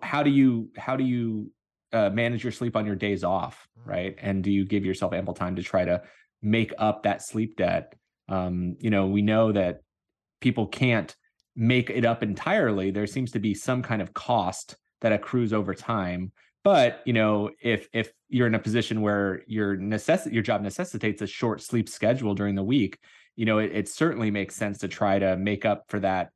how 0.01 0.23
do 0.23 0.29
you 0.29 0.69
how 0.77 0.95
do 0.95 1.03
you 1.03 1.51
uh, 1.93 2.09
manage 2.09 2.43
your 2.43 2.51
sleep 2.51 2.75
on 2.75 2.85
your 2.85 2.95
days 2.95 3.23
off 3.23 3.67
mm. 3.79 3.89
right 3.89 4.15
and 4.21 4.43
do 4.43 4.51
you 4.51 4.65
give 4.65 4.85
yourself 4.85 5.13
ample 5.13 5.33
time 5.33 5.55
to 5.55 5.63
try 5.63 5.85
to 5.85 6.01
make 6.41 6.73
up 6.77 7.03
that 7.03 7.21
sleep 7.21 7.55
debt 7.55 7.93
um, 8.29 8.75
you 8.79 8.89
know 8.89 9.07
we 9.07 9.21
know 9.21 9.51
that 9.51 9.81
people 10.41 10.67
can't 10.67 11.15
make 11.55 11.89
it 11.89 12.05
up 12.05 12.21
entirely 12.21 12.91
there 12.91 13.07
seems 13.07 13.31
to 13.31 13.39
be 13.39 13.53
some 13.53 13.81
kind 13.81 14.01
of 14.01 14.13
cost 14.13 14.75
that 15.01 15.11
accrues 15.11 15.53
over 15.53 15.73
time 15.73 16.31
but 16.67 17.01
you 17.05 17.13
know, 17.13 17.51
if 17.61 17.87
if 17.93 18.11
you're 18.27 18.45
in 18.45 18.55
a 18.55 18.59
position 18.59 18.99
where 18.99 19.41
your 19.47 19.77
necess- 19.77 20.29
your 20.29 20.43
job 20.43 20.61
necessitates 20.61 21.21
a 21.21 21.25
short 21.25 21.61
sleep 21.61 21.87
schedule 21.87 22.35
during 22.35 22.55
the 22.55 22.63
week, 22.63 22.99
you 23.37 23.45
know, 23.45 23.59
it, 23.59 23.71
it 23.73 23.87
certainly 23.87 24.31
makes 24.31 24.53
sense 24.53 24.79
to 24.79 24.89
try 24.89 25.17
to 25.17 25.37
make 25.37 25.63
up 25.63 25.85
for 25.87 26.01
that 26.01 26.31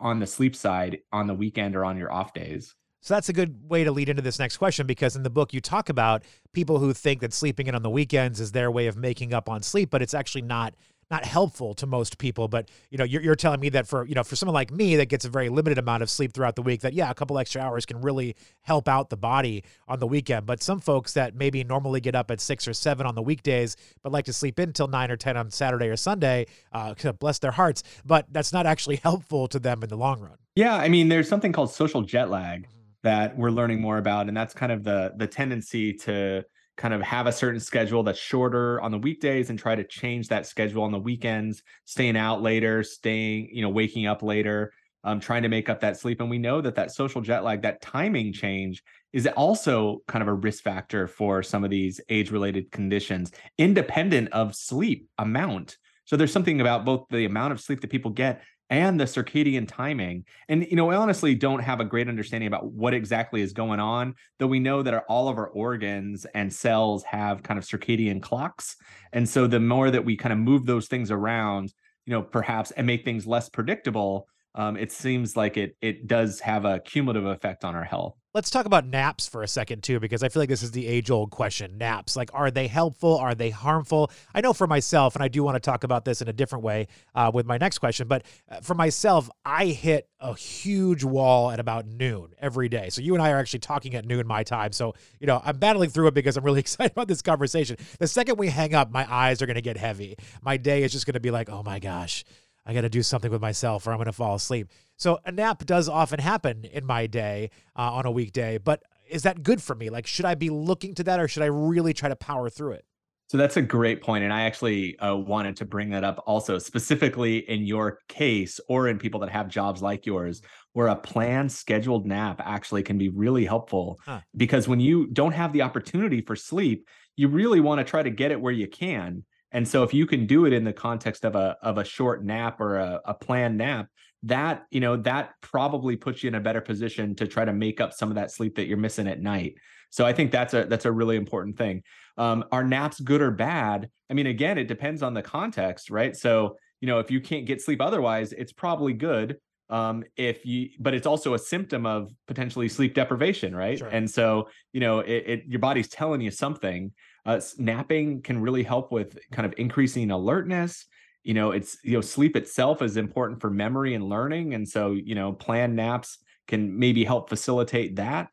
on 0.00 0.18
the 0.18 0.26
sleep 0.26 0.56
side 0.56 0.98
on 1.12 1.28
the 1.28 1.34
weekend 1.34 1.76
or 1.76 1.84
on 1.84 1.96
your 1.96 2.12
off 2.12 2.34
days. 2.34 2.74
So 3.00 3.14
that's 3.14 3.28
a 3.28 3.32
good 3.32 3.68
way 3.68 3.84
to 3.84 3.92
lead 3.92 4.08
into 4.08 4.22
this 4.22 4.38
next 4.38 4.56
question 4.56 4.86
because 4.86 5.14
in 5.14 5.22
the 5.22 5.30
book 5.30 5.54
you 5.54 5.60
talk 5.60 5.88
about 5.88 6.24
people 6.52 6.78
who 6.78 6.92
think 6.92 7.20
that 7.20 7.32
sleeping 7.32 7.66
in 7.66 7.74
on 7.74 7.82
the 7.82 7.90
weekends 7.90 8.40
is 8.40 8.52
their 8.52 8.70
way 8.70 8.86
of 8.86 8.96
making 8.96 9.32
up 9.32 9.48
on 9.48 9.62
sleep, 9.62 9.90
but 9.90 10.02
it's 10.02 10.14
actually 10.14 10.42
not 10.42 10.74
not 11.10 11.24
helpful 11.24 11.74
to 11.74 11.86
most 11.86 12.18
people. 12.18 12.48
But 12.48 12.70
you 12.90 12.98
know, 12.98 13.04
you're, 13.04 13.22
you're 13.22 13.36
telling 13.36 13.60
me 13.60 13.68
that 13.70 13.86
for 13.86 14.04
you 14.06 14.14
know 14.14 14.24
for 14.24 14.36
someone 14.36 14.54
like 14.54 14.70
me 14.70 14.96
that 14.96 15.06
gets 15.06 15.24
a 15.24 15.28
very 15.28 15.48
limited 15.48 15.78
amount 15.78 16.02
of 16.02 16.10
sleep 16.10 16.32
throughout 16.32 16.56
the 16.56 16.62
week, 16.62 16.80
that 16.80 16.92
yeah, 16.92 17.10
a 17.10 17.14
couple 17.14 17.38
extra 17.38 17.62
hours 17.62 17.86
can 17.86 18.00
really 18.00 18.36
help 18.62 18.88
out 18.88 19.10
the 19.10 19.16
body 19.16 19.64
on 19.88 19.98
the 19.98 20.06
weekend. 20.06 20.46
But 20.46 20.62
some 20.62 20.80
folks 20.80 21.12
that 21.14 21.34
maybe 21.34 21.62
normally 21.64 22.00
get 22.00 22.14
up 22.14 22.30
at 22.30 22.40
six 22.40 22.66
or 22.66 22.74
seven 22.74 23.06
on 23.06 23.14
the 23.14 23.22
weekdays, 23.22 23.76
but 24.02 24.12
like 24.12 24.24
to 24.26 24.32
sleep 24.32 24.58
in 24.58 24.70
until 24.70 24.88
nine 24.88 25.10
or 25.10 25.16
ten 25.16 25.36
on 25.36 25.50
Saturday 25.50 25.88
or 25.88 25.96
Sunday, 25.96 26.46
uh, 26.72 26.94
bless 27.18 27.38
their 27.38 27.52
hearts. 27.52 27.82
But 28.04 28.26
that's 28.32 28.52
not 28.52 28.66
actually 28.66 28.96
helpful 29.02 29.48
to 29.48 29.58
them 29.58 29.82
in 29.82 29.88
the 29.88 29.96
long 29.96 30.20
run. 30.20 30.36
Yeah, 30.54 30.74
I 30.74 30.88
mean, 30.88 31.08
there's 31.08 31.28
something 31.28 31.52
called 31.52 31.70
social 31.70 32.02
jet 32.02 32.30
lag. 32.30 32.66
That 33.06 33.38
we're 33.38 33.50
learning 33.50 33.80
more 33.80 33.98
about, 33.98 34.26
and 34.26 34.36
that's 34.36 34.52
kind 34.52 34.72
of 34.72 34.82
the 34.82 35.12
the 35.16 35.28
tendency 35.28 35.92
to 35.92 36.44
kind 36.76 36.92
of 36.92 37.00
have 37.00 37.28
a 37.28 37.32
certain 37.32 37.60
schedule 37.60 38.02
that's 38.02 38.18
shorter 38.18 38.80
on 38.80 38.90
the 38.90 38.98
weekdays 38.98 39.48
and 39.48 39.58
try 39.58 39.76
to 39.76 39.84
change 39.84 40.28
that 40.28 40.44
schedule 40.44 40.82
on 40.82 40.90
the 40.90 40.98
weekends, 40.98 41.62
staying 41.84 42.16
out 42.16 42.42
later, 42.42 42.82
staying, 42.82 43.48
you 43.52 43.62
know, 43.62 43.68
waking 43.68 44.06
up 44.06 44.22
later, 44.22 44.72
um, 45.04 45.20
trying 45.20 45.42
to 45.42 45.48
make 45.48 45.68
up 45.68 45.80
that 45.80 45.96
sleep. 45.96 46.20
And 46.20 46.28
we 46.28 46.38
know 46.38 46.60
that 46.60 46.74
that 46.74 46.90
social 46.90 47.20
jet 47.20 47.44
lag, 47.44 47.62
that 47.62 47.80
timing 47.80 48.32
change 48.32 48.82
is 49.12 49.26
also 49.36 50.02
kind 50.08 50.20
of 50.20 50.28
a 50.28 50.34
risk 50.34 50.64
factor 50.64 51.06
for 51.06 51.42
some 51.44 51.62
of 51.64 51.70
these 51.70 52.00
age 52.08 52.32
related 52.32 52.72
conditions, 52.72 53.30
independent 53.56 54.28
of 54.32 54.54
sleep 54.56 55.08
amount. 55.16 55.78
So 56.06 56.16
there's 56.16 56.32
something 56.32 56.60
about 56.60 56.84
both 56.84 57.06
the 57.08 57.24
amount 57.24 57.52
of 57.52 57.60
sleep 57.60 57.80
that 57.80 57.90
people 57.90 58.10
get 58.10 58.42
and 58.70 58.98
the 58.98 59.04
circadian 59.04 59.68
timing. 59.68 60.24
And 60.48 60.66
you 60.68 60.76
know, 60.76 60.86
we 60.86 60.94
honestly 60.94 61.34
don't 61.34 61.60
have 61.60 61.80
a 61.80 61.84
great 61.84 62.08
understanding 62.08 62.48
about 62.48 62.72
what 62.72 62.94
exactly 62.94 63.40
is 63.40 63.52
going 63.52 63.80
on, 63.80 64.14
though 64.38 64.46
we 64.46 64.58
know 64.58 64.82
that 64.82 64.94
our, 64.94 65.04
all 65.08 65.28
of 65.28 65.38
our 65.38 65.48
organs 65.48 66.26
and 66.34 66.52
cells 66.52 67.04
have 67.04 67.42
kind 67.42 67.58
of 67.58 67.64
circadian 67.64 68.20
clocks. 68.20 68.76
And 69.12 69.28
so 69.28 69.46
the 69.46 69.60
more 69.60 69.90
that 69.90 70.04
we 70.04 70.16
kind 70.16 70.32
of 70.32 70.38
move 70.38 70.66
those 70.66 70.88
things 70.88 71.10
around, 71.10 71.72
you 72.06 72.12
know, 72.12 72.22
perhaps 72.22 72.70
and 72.72 72.86
make 72.86 73.04
things 73.04 73.26
less 73.26 73.48
predictable, 73.48 74.28
um, 74.54 74.76
it 74.76 74.90
seems 74.90 75.36
like 75.36 75.56
it 75.56 75.76
it 75.80 76.06
does 76.06 76.40
have 76.40 76.64
a 76.64 76.80
cumulative 76.80 77.26
effect 77.26 77.64
on 77.64 77.76
our 77.76 77.84
health. 77.84 78.16
Let's 78.36 78.50
talk 78.50 78.66
about 78.66 78.86
naps 78.86 79.26
for 79.26 79.42
a 79.42 79.48
second 79.48 79.82
too, 79.82 79.98
because 79.98 80.22
I 80.22 80.28
feel 80.28 80.42
like 80.42 80.50
this 80.50 80.62
is 80.62 80.72
the 80.72 80.86
age 80.86 81.10
old 81.10 81.30
question. 81.30 81.78
Naps, 81.78 82.16
like, 82.16 82.28
are 82.34 82.50
they 82.50 82.66
helpful? 82.66 83.16
Are 83.16 83.34
they 83.34 83.48
harmful? 83.48 84.10
I 84.34 84.42
know 84.42 84.52
for 84.52 84.66
myself, 84.66 85.16
and 85.16 85.24
I 85.24 85.28
do 85.28 85.42
want 85.42 85.54
to 85.54 85.60
talk 85.60 85.84
about 85.84 86.04
this 86.04 86.20
in 86.20 86.28
a 86.28 86.34
different 86.34 86.62
way 86.62 86.88
uh, 87.14 87.30
with 87.32 87.46
my 87.46 87.56
next 87.56 87.78
question, 87.78 88.08
but 88.08 88.26
uh, 88.50 88.60
for 88.60 88.74
myself, 88.74 89.30
I 89.46 89.68
hit 89.68 90.10
a 90.20 90.34
huge 90.34 91.02
wall 91.02 91.50
at 91.50 91.58
about 91.58 91.86
noon 91.86 92.34
every 92.38 92.68
day. 92.68 92.90
So 92.90 93.00
you 93.00 93.14
and 93.14 93.22
I 93.22 93.30
are 93.30 93.38
actually 93.38 93.60
talking 93.60 93.94
at 93.94 94.04
noon 94.04 94.26
my 94.26 94.42
time. 94.42 94.72
So, 94.72 94.92
you 95.18 95.26
know, 95.26 95.40
I'm 95.42 95.56
battling 95.56 95.88
through 95.88 96.08
it 96.08 96.14
because 96.14 96.36
I'm 96.36 96.44
really 96.44 96.60
excited 96.66 96.92
about 96.92 97.08
this 97.08 97.22
conversation. 97.22 97.78
The 98.00 98.06
second 98.06 98.36
we 98.36 98.48
hang 98.48 98.74
up, 98.74 98.90
my 98.90 99.10
eyes 99.10 99.40
are 99.40 99.46
going 99.46 99.54
to 99.54 99.62
get 99.62 99.78
heavy. 99.78 100.14
My 100.42 100.58
day 100.58 100.82
is 100.82 100.92
just 100.92 101.06
going 101.06 101.14
to 101.14 101.20
be 101.20 101.30
like, 101.30 101.48
oh 101.48 101.62
my 101.62 101.78
gosh 101.78 102.22
I 102.66 102.74
got 102.74 102.80
to 102.80 102.88
do 102.88 103.02
something 103.02 103.30
with 103.30 103.40
myself 103.40 103.86
or 103.86 103.92
I'm 103.92 103.96
going 103.96 104.06
to 104.06 104.12
fall 104.12 104.34
asleep. 104.34 104.68
So 104.96 105.18
a 105.24 105.32
nap 105.32 105.64
does 105.66 105.88
often 105.88 106.20
happen 106.20 106.64
in 106.64 106.86
my 106.86 107.06
day 107.06 107.50
uh, 107.76 107.92
on 107.92 108.06
a 108.06 108.10
weekday, 108.10 108.58
but 108.58 108.82
is 109.08 109.22
that 109.22 109.42
good 109.42 109.62
for 109.62 109.74
me? 109.74 109.90
Like, 109.90 110.06
should 110.06 110.24
I 110.24 110.34
be 110.34 110.50
looking 110.50 110.94
to 110.94 111.04
that 111.04 111.20
or 111.20 111.28
should 111.28 111.42
I 111.42 111.46
really 111.46 111.92
try 111.92 112.08
to 112.08 112.16
power 112.16 112.48
through 112.50 112.72
it? 112.72 112.84
So 113.28 113.36
that's 113.36 113.56
a 113.56 113.62
great 113.62 114.02
point, 114.02 114.22
and 114.22 114.32
I 114.32 114.42
actually 114.42 114.96
uh, 115.00 115.16
wanted 115.16 115.56
to 115.56 115.64
bring 115.64 115.90
that 115.90 116.04
up 116.04 116.22
also, 116.26 116.58
specifically 116.58 117.38
in 117.50 117.66
your 117.66 117.98
case 118.08 118.60
or 118.68 118.86
in 118.86 118.98
people 118.98 119.18
that 119.18 119.30
have 119.30 119.48
jobs 119.48 119.82
like 119.82 120.06
yours, 120.06 120.42
where 120.74 120.86
a 120.86 120.94
planned 120.94 121.50
scheduled 121.50 122.06
nap 122.06 122.40
actually 122.44 122.84
can 122.84 122.98
be 122.98 123.08
really 123.08 123.44
helpful. 123.44 123.98
Huh. 124.04 124.20
Because 124.36 124.68
when 124.68 124.78
you 124.78 125.08
don't 125.08 125.32
have 125.32 125.52
the 125.52 125.62
opportunity 125.62 126.20
for 126.20 126.36
sleep, 126.36 126.86
you 127.16 127.26
really 127.26 127.58
want 127.58 127.80
to 127.80 127.84
try 127.84 128.00
to 128.00 128.10
get 128.10 128.30
it 128.30 128.40
where 128.40 128.52
you 128.52 128.68
can 128.68 129.24
And 129.52 129.66
so 129.66 129.82
if 129.82 129.94
you 129.94 130.06
can 130.06 130.26
do 130.26 130.44
it 130.44 130.52
in 130.52 130.64
the 130.64 130.72
context 130.72 131.24
of 131.24 131.34
a 131.34 131.56
of 131.62 131.78
a 131.78 131.84
short 131.84 132.24
nap 132.24 132.60
or 132.60 132.76
a, 132.76 133.00
a 133.06 133.14
planned 133.14 133.56
nap, 133.58 133.88
that 134.22 134.66
you 134.70 134.80
know 134.80 134.96
that 134.96 135.34
probably 135.40 135.96
puts 135.96 136.22
you 136.22 136.28
in 136.28 136.34
a 136.34 136.40
better 136.40 136.60
position 136.60 137.14
to 137.16 137.26
try 137.26 137.44
to 137.44 137.52
make 137.52 137.80
up 137.80 137.92
some 137.92 138.08
of 138.08 138.16
that 138.16 138.30
sleep 138.30 138.56
that 138.56 138.66
you're 138.66 138.78
missing 138.78 139.06
at 139.06 139.20
night. 139.20 139.54
So 139.90 140.04
I 140.04 140.12
think 140.12 140.30
that's 140.30 140.54
a 140.54 140.64
that's 140.64 140.84
a 140.84 140.92
really 140.92 141.16
important 141.16 141.56
thing. 141.56 141.82
Um, 142.16 142.44
are 142.52 142.64
naps 142.64 143.00
good 143.00 143.22
or 143.22 143.30
bad? 143.30 143.88
I 144.10 144.14
mean, 144.14 144.26
again, 144.26 144.58
it 144.58 144.68
depends 144.68 145.02
on 145.02 145.14
the 145.14 145.22
context, 145.22 145.90
right? 145.90 146.16
So 146.16 146.56
you 146.80 146.86
know, 146.86 146.98
if 146.98 147.10
you 147.10 147.20
can't 147.20 147.46
get 147.46 147.62
sleep 147.62 147.80
otherwise, 147.80 148.32
it's 148.32 148.52
probably 148.52 148.92
good. 148.92 149.36
Um, 149.68 150.04
if 150.16 150.46
you, 150.46 150.70
but 150.78 150.94
it's 150.94 151.08
also 151.08 151.34
a 151.34 151.38
symptom 151.38 151.86
of 151.86 152.12
potentially 152.28 152.68
sleep 152.68 152.94
deprivation, 152.94 153.54
right? 153.54 153.78
Sure. 153.78 153.88
And 153.88 154.08
so 154.08 154.48
you 154.72 154.80
know, 154.80 155.00
it, 155.00 155.24
it 155.26 155.44
your 155.46 155.60
body's 155.60 155.88
telling 155.88 156.20
you 156.20 156.30
something. 156.30 156.92
Uh, 157.24 157.40
napping 157.58 158.22
can 158.22 158.40
really 158.40 158.62
help 158.62 158.92
with 158.92 159.18
kind 159.32 159.44
of 159.46 159.54
increasing 159.58 160.12
alertness 160.12 160.86
you 161.26 161.34
know 161.34 161.50
it's 161.50 161.76
you 161.82 161.94
know 161.94 162.00
sleep 162.00 162.36
itself 162.36 162.80
is 162.80 162.96
important 162.96 163.40
for 163.40 163.50
memory 163.50 163.94
and 163.94 164.08
learning 164.08 164.54
and 164.54 164.66
so 164.66 164.92
you 164.92 165.16
know 165.16 165.32
planned 165.32 165.74
naps 165.74 166.18
can 166.46 166.78
maybe 166.78 167.04
help 167.04 167.28
facilitate 167.28 167.96
that 167.96 168.28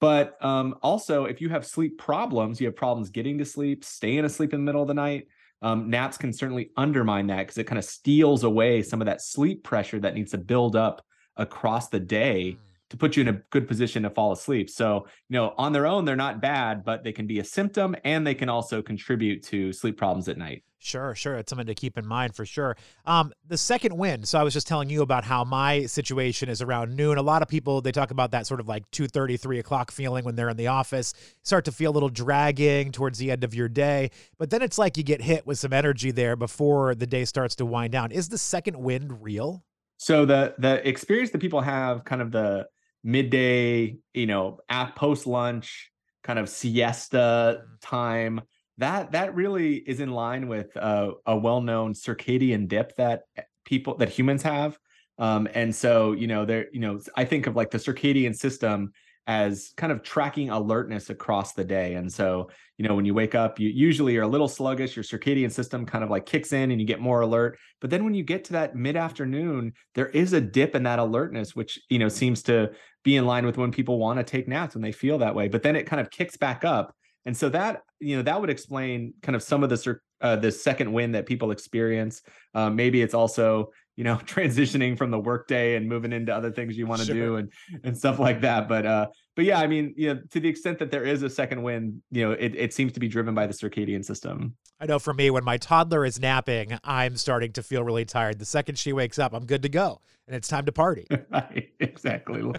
but 0.00 0.42
um, 0.44 0.76
also 0.80 1.24
if 1.24 1.40
you 1.40 1.48
have 1.48 1.66
sleep 1.66 1.98
problems 1.98 2.60
you 2.60 2.66
have 2.66 2.76
problems 2.76 3.10
getting 3.10 3.36
to 3.36 3.44
sleep 3.44 3.84
staying 3.84 4.24
asleep 4.24 4.54
in 4.54 4.60
the 4.60 4.64
middle 4.64 4.82
of 4.82 4.88
the 4.88 4.94
night 4.94 5.26
um, 5.62 5.90
naps 5.90 6.16
can 6.16 6.32
certainly 6.32 6.70
undermine 6.76 7.26
that 7.26 7.38
because 7.38 7.58
it 7.58 7.66
kind 7.66 7.78
of 7.78 7.84
steals 7.84 8.44
away 8.44 8.80
some 8.80 9.02
of 9.02 9.06
that 9.06 9.22
sleep 9.22 9.64
pressure 9.64 9.98
that 9.98 10.14
needs 10.14 10.30
to 10.30 10.38
build 10.38 10.76
up 10.76 11.04
across 11.36 11.88
the 11.88 12.00
day 12.00 12.56
mm. 12.56 12.75
To 12.90 12.96
put 12.96 13.16
you 13.16 13.22
in 13.22 13.28
a 13.28 13.40
good 13.50 13.66
position 13.66 14.02
to 14.04 14.10
fall 14.10 14.32
asleep. 14.32 14.70
So, 14.70 15.06
you 15.28 15.34
know, 15.34 15.54
on 15.58 15.72
their 15.72 15.86
own, 15.86 16.04
they're 16.04 16.16
not 16.16 16.40
bad, 16.40 16.84
but 16.84 17.02
they 17.02 17.12
can 17.12 17.26
be 17.26 17.40
a 17.40 17.44
symptom 17.44 17.96
and 18.04 18.26
they 18.26 18.34
can 18.34 18.48
also 18.48 18.82
contribute 18.82 19.42
to 19.44 19.72
sleep 19.72 19.96
problems 19.96 20.28
at 20.28 20.38
night. 20.38 20.62
Sure, 20.78 21.16
sure. 21.16 21.34
It's 21.34 21.50
something 21.50 21.66
to 21.66 21.74
keep 21.74 21.98
in 21.98 22.06
mind 22.06 22.36
for 22.36 22.46
sure. 22.46 22.76
Um, 23.06 23.32
the 23.48 23.58
second 23.58 23.96
wind. 23.96 24.28
So 24.28 24.38
I 24.38 24.44
was 24.44 24.52
just 24.52 24.68
telling 24.68 24.88
you 24.88 25.02
about 25.02 25.24
how 25.24 25.42
my 25.42 25.86
situation 25.86 26.48
is 26.48 26.62
around 26.62 26.94
noon. 26.94 27.18
A 27.18 27.22
lot 27.22 27.42
of 27.42 27.48
people 27.48 27.80
they 27.80 27.90
talk 27.90 28.12
about 28.12 28.30
that 28.30 28.46
sort 28.46 28.60
of 28.60 28.68
like 28.68 28.88
2 28.92 29.08
3 29.08 29.58
o'clock 29.58 29.90
feeling 29.90 30.24
when 30.24 30.36
they're 30.36 30.48
in 30.48 30.56
the 30.56 30.68
office. 30.68 31.12
Start 31.42 31.64
to 31.64 31.72
feel 31.72 31.90
a 31.90 31.94
little 31.94 32.08
dragging 32.08 32.92
towards 32.92 33.18
the 33.18 33.32
end 33.32 33.42
of 33.42 33.52
your 33.52 33.68
day. 33.68 34.10
But 34.38 34.50
then 34.50 34.62
it's 34.62 34.78
like 34.78 34.96
you 34.96 35.02
get 35.02 35.22
hit 35.22 35.44
with 35.44 35.58
some 35.58 35.72
energy 35.72 36.12
there 36.12 36.36
before 36.36 36.94
the 36.94 37.06
day 37.06 37.24
starts 37.24 37.56
to 37.56 37.66
wind 37.66 37.90
down. 37.90 38.12
Is 38.12 38.28
the 38.28 38.38
second 38.38 38.76
wind 38.76 39.22
real? 39.22 39.64
So 39.96 40.24
the 40.24 40.54
the 40.58 40.86
experience 40.86 41.30
that 41.30 41.40
people 41.40 41.62
have 41.62 42.04
kind 42.04 42.22
of 42.22 42.30
the 42.30 42.68
midday, 43.06 43.96
you 44.12 44.26
know, 44.26 44.58
at 44.68 44.94
post 44.96 45.26
lunch, 45.26 45.90
kind 46.26 46.38
of 46.38 46.48
siesta 46.48 47.62
mm-hmm. 47.62 47.74
time 47.80 48.40
that 48.78 49.12
that 49.12 49.34
really 49.34 49.76
is 49.76 50.00
in 50.00 50.10
line 50.10 50.48
with 50.48 50.76
uh, 50.76 51.12
a 51.24 51.36
well-known 51.36 51.94
circadian 51.94 52.68
dip 52.68 52.94
that 52.96 53.22
people 53.64 53.96
that 53.96 54.08
humans 54.08 54.42
have 54.42 54.76
um, 55.18 55.48
and 55.54 55.74
so 55.74 56.12
you 56.12 56.26
know 56.26 56.44
there 56.44 56.66
you 56.72 56.80
know 56.80 57.00
i 57.16 57.24
think 57.24 57.46
of 57.46 57.56
like 57.56 57.70
the 57.70 57.78
circadian 57.78 58.36
system 58.36 58.92
as 59.26 59.72
kind 59.76 59.92
of 59.92 60.02
tracking 60.02 60.50
alertness 60.50 61.10
across 61.10 61.52
the 61.52 61.64
day. 61.64 61.94
And 61.94 62.12
so 62.12 62.50
you 62.78 62.86
know 62.86 62.94
when 62.94 63.04
you 63.04 63.14
wake 63.14 63.34
up 63.34 63.58
you 63.58 63.68
usually 63.68 64.16
are 64.16 64.22
a 64.22 64.28
little 64.28 64.48
sluggish 64.48 64.96
your 64.96 65.02
circadian 65.02 65.50
system 65.50 65.84
kind 65.86 66.04
of 66.04 66.10
like 66.10 66.26
kicks 66.26 66.52
in 66.52 66.70
and 66.70 66.80
you 66.80 66.86
get 66.86 67.00
more 67.00 67.20
alert. 67.22 67.58
But 67.80 67.90
then 67.90 68.04
when 68.04 68.14
you 68.14 68.22
get 68.22 68.44
to 68.44 68.52
that 68.52 68.76
mid-afternoon 68.76 69.72
there 69.94 70.08
is 70.08 70.32
a 70.32 70.40
dip 70.40 70.74
in 70.74 70.84
that 70.84 70.98
alertness 70.98 71.56
which 71.56 71.78
you 71.88 71.98
know 71.98 72.08
seems 72.08 72.42
to 72.44 72.70
be 73.02 73.16
in 73.16 73.24
line 73.24 73.46
with 73.46 73.56
when 73.56 73.70
people 73.70 73.98
want 73.98 74.18
to 74.18 74.24
take 74.24 74.48
naps 74.48 74.74
when 74.74 74.82
they 74.82 74.92
feel 74.92 75.18
that 75.18 75.34
way. 75.34 75.46
But 75.46 75.62
then 75.62 75.76
it 75.76 75.86
kind 75.86 76.00
of 76.00 76.10
kicks 76.10 76.36
back 76.36 76.64
up. 76.64 76.94
And 77.24 77.36
so 77.36 77.48
that 77.50 77.82
you 78.00 78.16
know 78.16 78.22
that 78.22 78.40
would 78.40 78.50
explain 78.50 79.14
kind 79.22 79.34
of 79.34 79.42
some 79.42 79.62
of 79.62 79.70
the 79.70 79.98
uh, 80.20 80.36
the 80.36 80.50
second 80.50 80.92
win 80.92 81.12
that 81.12 81.26
people 81.26 81.50
experience. 81.50 82.22
Uh, 82.54 82.70
maybe 82.70 83.02
it's 83.02 83.14
also 83.14 83.70
you 83.96 84.04
know 84.04 84.16
transitioning 84.24 84.96
from 84.96 85.10
the 85.10 85.18
workday 85.18 85.74
and 85.76 85.88
moving 85.88 86.12
into 86.12 86.34
other 86.34 86.50
things 86.50 86.76
you 86.76 86.86
want 86.86 87.00
to 87.00 87.06
sure. 87.06 87.14
do 87.14 87.36
and 87.36 87.52
and 87.84 87.96
stuff 87.96 88.18
like 88.18 88.40
that. 88.42 88.68
But 88.68 88.86
uh, 88.86 89.06
but 89.34 89.44
yeah, 89.44 89.58
I 89.58 89.66
mean, 89.66 89.94
you 89.96 90.14
know, 90.14 90.20
to 90.30 90.40
the 90.40 90.48
extent 90.48 90.78
that 90.78 90.90
there 90.90 91.04
is 91.04 91.22
a 91.22 91.30
second 91.30 91.62
wind 91.62 92.02
you 92.10 92.24
know, 92.24 92.32
it 92.32 92.54
it 92.54 92.72
seems 92.72 92.92
to 92.92 93.00
be 93.00 93.08
driven 93.08 93.34
by 93.34 93.46
the 93.46 93.54
circadian 93.54 94.04
system. 94.04 94.54
I 94.78 94.86
know 94.86 94.98
for 94.98 95.14
me, 95.14 95.30
when 95.30 95.44
my 95.44 95.56
toddler 95.56 96.04
is 96.04 96.20
napping, 96.20 96.78
I'm 96.84 97.16
starting 97.16 97.52
to 97.52 97.62
feel 97.62 97.82
really 97.82 98.04
tired. 98.04 98.38
The 98.38 98.44
second 98.44 98.78
she 98.78 98.92
wakes 98.92 99.18
up, 99.18 99.32
I'm 99.32 99.46
good 99.46 99.62
to 99.62 99.68
go 99.68 100.00
and 100.26 100.34
it's 100.34 100.48
time 100.48 100.64
to 100.66 100.72
party. 100.72 101.06
right, 101.30 101.70
exactly. 101.80 102.42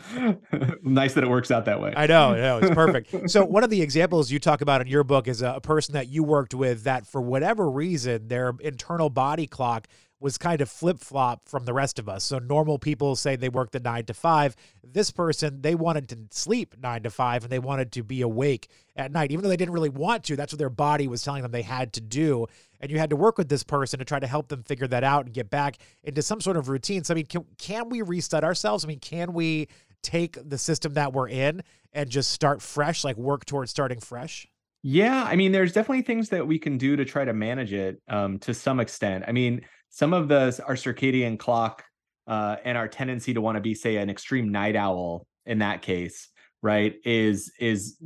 nice 0.83 1.13
that 1.13 1.23
it 1.23 1.29
works 1.29 1.51
out 1.51 1.65
that 1.65 1.81
way. 1.81 1.93
I 1.95 2.07
know, 2.07 2.31
I 2.31 2.37
know, 2.37 2.57
it's 2.59 2.73
perfect. 2.73 3.29
so 3.29 3.43
one 3.43 3.63
of 3.63 3.69
the 3.69 3.81
examples 3.81 4.31
you 4.31 4.39
talk 4.39 4.61
about 4.61 4.81
in 4.81 4.87
your 4.87 5.03
book 5.03 5.27
is 5.27 5.41
a, 5.41 5.55
a 5.55 5.61
person 5.61 5.93
that 5.93 6.07
you 6.07 6.23
worked 6.23 6.53
with 6.53 6.83
that 6.83 7.05
for 7.05 7.21
whatever 7.21 7.69
reason 7.69 8.27
their 8.27 8.53
internal 8.61 9.09
body 9.09 9.47
clock 9.47 9.87
was 10.19 10.37
kind 10.37 10.61
of 10.61 10.69
flip 10.69 10.99
flop 10.99 11.47
from 11.47 11.65
the 11.65 11.73
rest 11.73 11.99
of 11.99 12.09
us. 12.09 12.23
So 12.23 12.39
normal 12.39 12.79
people 12.79 13.15
say 13.15 13.35
they 13.35 13.49
work 13.49 13.71
the 13.71 13.79
nine 13.79 14.05
to 14.05 14.13
five. 14.13 14.55
This 14.83 15.11
person, 15.11 15.61
they 15.61 15.75
wanted 15.75 16.09
to 16.09 16.17
sleep 16.31 16.75
nine 16.81 17.03
to 17.03 17.09
five 17.09 17.43
and 17.43 17.51
they 17.51 17.59
wanted 17.59 17.91
to 17.93 18.03
be 18.03 18.21
awake 18.21 18.67
at 18.95 19.11
night, 19.11 19.31
even 19.31 19.43
though 19.43 19.49
they 19.49 19.57
didn't 19.57 19.73
really 19.73 19.89
want 19.89 20.23
to. 20.25 20.35
That's 20.35 20.51
what 20.51 20.59
their 20.59 20.69
body 20.69 21.07
was 21.07 21.21
telling 21.21 21.43
them 21.43 21.51
they 21.51 21.61
had 21.61 21.93
to 21.93 22.01
do. 22.01 22.47
And 22.79 22.91
you 22.91 22.97
had 22.97 23.11
to 23.11 23.15
work 23.15 23.37
with 23.37 23.49
this 23.49 23.63
person 23.63 23.99
to 23.99 24.05
try 24.05 24.19
to 24.19 24.27
help 24.27 24.47
them 24.47 24.63
figure 24.63 24.87
that 24.87 25.03
out 25.03 25.25
and 25.25 25.33
get 25.33 25.49
back 25.49 25.77
into 26.03 26.21
some 26.21 26.41
sort 26.41 26.57
of 26.57 26.67
routine. 26.67 27.03
So, 27.03 27.13
I 27.13 27.15
mean, 27.15 27.25
can, 27.27 27.45
can 27.57 27.89
we 27.89 28.01
reset 28.01 28.43
ourselves? 28.43 28.85
I 28.85 28.87
mean, 28.87 28.99
can 28.99 29.33
we 29.33 29.67
take 30.01 30.37
the 30.47 30.57
system 30.57 30.93
that 30.93 31.13
we're 31.13 31.29
in 31.29 31.61
and 31.93 32.09
just 32.09 32.31
start 32.31 32.61
fresh, 32.61 33.03
like 33.03 33.17
work 33.17 33.45
towards 33.45 33.69
starting 33.69 33.99
fresh? 33.99 34.47
Yeah, 34.83 35.23
I 35.23 35.35
mean, 35.35 35.51
there's 35.51 35.73
definitely 35.73 36.03
things 36.03 36.29
that 36.29 36.47
we 36.47 36.59
can 36.59 36.77
do 36.77 36.95
to 36.95 37.03
try 37.03 37.25
to 37.25 37.33
manage 37.33 37.73
it 37.73 38.01
um, 38.07 38.39
to 38.39 38.53
some 38.53 38.79
extent. 38.79 39.25
I 39.27 39.31
mean, 39.31 39.61
some 39.97 40.13
of 40.13 40.27
the 40.27 40.63
our 40.67 40.75
circadian 40.75 41.39
clock 41.39 41.83
uh, 42.27 42.57
and 42.63 42.77
our 42.77 42.87
tendency 42.87 43.33
to 43.33 43.41
want 43.41 43.55
to 43.55 43.61
be, 43.61 43.73
say, 43.73 43.95
an 43.95 44.11
extreme 44.11 44.51
night 44.51 44.75
owl 44.75 45.25
in 45.47 45.57
that 45.59 45.81
case, 45.81 46.29
right, 46.61 46.93
is 47.03 47.51
is 47.59 47.97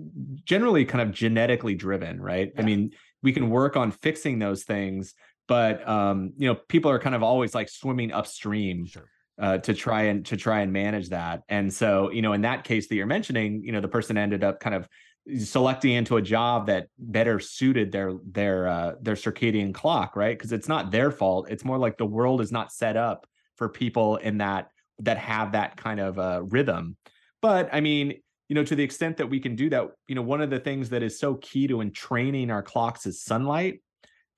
generally 0.46 0.86
kind 0.86 1.02
of 1.02 1.14
genetically 1.14 1.76
driven, 1.76 2.22
right? 2.22 2.54
Yeah. 2.56 2.62
I 2.62 2.64
mean, 2.64 2.92
we 3.22 3.34
can 3.34 3.50
work 3.50 3.76
on 3.76 3.92
fixing 3.92 4.40
those 4.40 4.64
things, 4.64 5.14
but 5.50 5.86
um, 5.88 6.32
you 6.38 6.48
know, 6.48 6.56
people 6.70 6.90
are 6.90 7.00
kind 7.00 7.14
of 7.14 7.24
always 7.24 7.54
like 7.54 7.68
swimming 7.68 8.14
upstream. 8.14 8.86
Sure. 8.86 9.06
Uh, 9.42 9.58
to 9.58 9.74
try 9.74 10.04
and 10.04 10.26
to 10.28 10.38
try 10.38 10.60
and 10.60 10.72
manage 10.72 11.10
that 11.10 11.42
and 11.50 11.74
so 11.74 12.12
you 12.12 12.22
know 12.22 12.34
in 12.34 12.42
that 12.42 12.64
case 12.64 12.88
that 12.90 12.96
you're 12.96 13.08
mentioning 13.08 13.64
you 13.64 13.72
know 13.72 13.82
the 13.82 13.88
person 13.88 14.16
ended 14.16 14.44
up 14.44 14.60
kind 14.60 14.76
of 14.76 14.88
selecting 15.40 15.92
into 15.94 16.18
a 16.18 16.22
job 16.22 16.68
that 16.68 16.88
better 16.98 17.40
suited 17.40 17.92
their 17.92 18.14
their 18.26 18.68
uh, 18.68 18.96
their 19.02 19.16
circadian 19.16 19.74
clock, 19.74 20.16
right? 20.16 20.38
Because 20.38 20.52
it's 20.52 20.68
not 20.68 20.92
their 20.92 21.12
fault. 21.12 21.48
It's 21.50 21.66
more 21.66 21.78
like 21.78 21.98
the 21.98 22.06
world 22.06 22.42
is 22.42 22.52
not 22.52 22.72
set 22.72 22.98
up 22.98 23.28
for 23.56 23.70
people 23.70 24.18
in 24.18 24.40
that 24.40 24.70
that 25.00 25.18
have 25.18 25.52
that 25.54 25.78
kind 25.78 26.00
of 26.00 26.20
uh, 26.20 26.44
rhythm. 26.44 26.98
But 27.42 27.70
I 27.74 27.82
mean, 27.82 28.20
you 28.50 28.56
know, 28.56 28.64
to 28.64 28.76
the 28.76 28.84
extent 28.84 29.18
that 29.18 29.30
we 29.30 29.40
can 29.40 29.56
do 29.56 29.70
that, 29.70 29.88
you 30.08 30.16
know, 30.16 30.22
one 30.22 30.42
of 30.42 30.50
the 30.50 30.60
things 30.60 30.90
that 30.90 31.04
is 31.04 31.20
so 31.20 31.36
key 31.36 31.68
to 31.68 31.82
entraining 31.82 32.52
our 32.52 32.62
clocks 32.62 33.06
is 33.06 33.24
sunlight. 33.24 33.82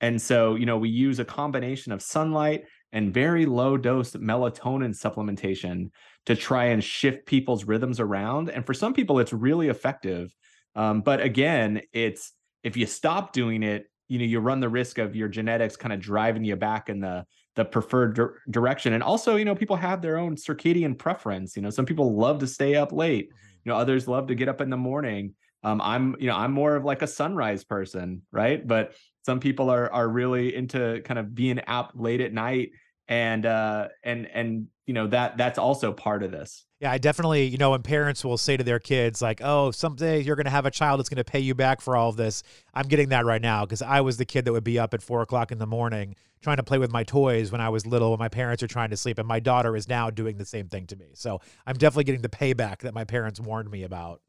And 0.00 0.20
so, 0.20 0.54
you 0.54 0.66
know, 0.66 0.76
we 0.76 0.88
use 0.88 1.18
a 1.18 1.24
combination 1.24 1.92
of 1.92 2.02
sunlight 2.02 2.64
and 2.92 3.12
very 3.12 3.46
low 3.46 3.76
dose 3.76 4.12
melatonin 4.12 4.94
supplementation 4.94 5.90
to 6.26 6.36
try 6.36 6.66
and 6.66 6.82
shift 6.82 7.26
people's 7.26 7.64
rhythms 7.64 8.00
around. 8.00 8.50
And 8.50 8.64
for 8.64 8.74
some 8.74 8.94
people, 8.94 9.18
it's 9.18 9.32
really 9.32 9.68
effective. 9.68 10.32
Um, 10.74 11.00
but 11.00 11.20
again, 11.20 11.82
it's 11.92 12.32
if 12.62 12.76
you 12.76 12.86
stop 12.86 13.32
doing 13.32 13.62
it, 13.62 13.86
you 14.08 14.18
know, 14.18 14.24
you 14.24 14.40
run 14.40 14.60
the 14.60 14.68
risk 14.68 14.98
of 14.98 15.16
your 15.16 15.28
genetics 15.28 15.76
kind 15.76 15.92
of 15.92 16.00
driving 16.00 16.44
you 16.44 16.56
back 16.56 16.88
in 16.88 17.00
the 17.00 17.24
the 17.56 17.64
preferred 17.64 18.16
di- 18.16 18.50
direction. 18.50 18.94
And 18.94 19.02
also, 19.02 19.36
you 19.36 19.44
know, 19.44 19.54
people 19.54 19.76
have 19.76 20.02
their 20.02 20.16
own 20.18 20.34
circadian 20.34 20.98
preference. 20.98 21.56
You 21.56 21.62
know, 21.62 21.70
some 21.70 21.86
people 21.86 22.16
love 22.16 22.40
to 22.40 22.46
stay 22.46 22.74
up 22.74 22.92
late. 22.92 23.28
Mm-hmm. 23.28 23.38
You 23.64 23.72
know, 23.72 23.78
others 23.78 24.08
love 24.08 24.26
to 24.26 24.34
get 24.34 24.48
up 24.48 24.60
in 24.60 24.70
the 24.70 24.76
morning. 24.76 25.34
Um, 25.62 25.80
I'm, 25.80 26.16
you 26.18 26.26
know, 26.26 26.36
I'm 26.36 26.52
more 26.52 26.76
of 26.76 26.84
like 26.84 27.02
a 27.02 27.06
sunrise 27.06 27.64
person, 27.64 28.22
right? 28.32 28.66
But 28.66 28.94
some 29.24 29.40
people 29.40 29.70
are 29.70 29.90
are 29.92 30.08
really 30.08 30.54
into 30.54 31.00
kind 31.04 31.18
of 31.18 31.34
being 31.34 31.60
out 31.66 31.98
late 31.98 32.20
at 32.20 32.32
night 32.32 32.72
and 33.08 33.44
uh 33.44 33.88
and 34.02 34.26
and 34.26 34.66
you 34.86 34.94
know 34.94 35.06
that 35.06 35.36
that's 35.36 35.58
also 35.58 35.92
part 35.92 36.22
of 36.22 36.30
this 36.30 36.64
yeah 36.84 36.92
i 36.92 36.98
definitely 36.98 37.46
you 37.46 37.56
know 37.56 37.70
when 37.70 37.82
parents 37.82 38.22
will 38.24 38.36
say 38.36 38.56
to 38.56 38.62
their 38.62 38.78
kids 38.78 39.22
like 39.22 39.40
oh 39.42 39.70
someday 39.70 40.20
you're 40.20 40.36
going 40.36 40.44
to 40.44 40.50
have 40.50 40.66
a 40.66 40.70
child 40.70 40.98
that's 40.98 41.08
going 41.08 41.16
to 41.16 41.24
pay 41.24 41.40
you 41.40 41.54
back 41.54 41.80
for 41.80 41.96
all 41.96 42.10
of 42.10 42.16
this 42.16 42.42
i'm 42.74 42.86
getting 42.86 43.08
that 43.08 43.24
right 43.24 43.40
now 43.40 43.64
because 43.64 43.80
i 43.80 44.02
was 44.02 44.18
the 44.18 44.24
kid 44.24 44.44
that 44.44 44.52
would 44.52 44.62
be 44.62 44.78
up 44.78 44.92
at 44.92 45.02
four 45.02 45.22
o'clock 45.22 45.50
in 45.50 45.58
the 45.58 45.66
morning 45.66 46.14
trying 46.42 46.58
to 46.58 46.62
play 46.62 46.76
with 46.76 46.92
my 46.92 47.02
toys 47.02 47.50
when 47.50 47.60
i 47.60 47.70
was 47.70 47.86
little 47.86 48.10
when 48.10 48.18
my 48.18 48.28
parents 48.28 48.62
are 48.62 48.68
trying 48.68 48.90
to 48.90 48.98
sleep 48.98 49.18
and 49.18 49.26
my 49.26 49.40
daughter 49.40 49.74
is 49.74 49.88
now 49.88 50.10
doing 50.10 50.36
the 50.36 50.44
same 50.44 50.68
thing 50.68 50.86
to 50.86 50.94
me. 50.96 51.06
So 51.14 51.40
i'm 51.66 51.76
definitely 51.76 52.04
getting 52.04 52.20
the 52.20 52.28
payback 52.28 52.80
that 52.80 52.92
my 52.92 53.04
parents 53.04 53.40
warned 53.40 53.70
me 53.70 53.82
about 53.82 54.20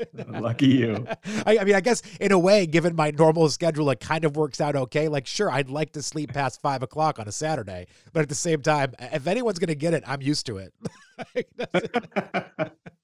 Lucky 0.28 0.68
you. 0.68 1.06
I, 1.46 1.58
I, 1.58 1.64
mean, 1.64 1.74
I 1.74 1.80
guess 1.80 2.02
in 2.20 2.32
a 2.32 2.38
way, 2.38 2.66
given 2.66 2.94
my 2.94 3.10
normal 3.10 3.48
schedule, 3.48 3.90
it 3.90 4.00
kind 4.00 4.24
of 4.24 4.36
works 4.36 4.60
out 4.60 4.76
okay. 4.76 5.08
Like, 5.08 5.26
sure, 5.26 5.50
I'd 5.50 5.70
like 5.70 5.92
to 5.92 6.02
sleep 6.02 6.32
past 6.32 6.60
five 6.60 6.82
o'clock 6.82 7.18
on 7.18 7.28
a 7.28 7.32
Saturday, 7.32 7.86
but 8.12 8.20
at 8.20 8.28
the 8.28 8.34
same 8.34 8.62
time, 8.62 8.94
if 8.98 9.26
anyone's 9.26 9.58
going 9.58 9.68
to 9.68 9.74
get 9.74 9.94
it, 9.94 10.02
I'm 10.06 10.22
used 10.22 10.46
to 10.46 10.58
it. 10.58 10.72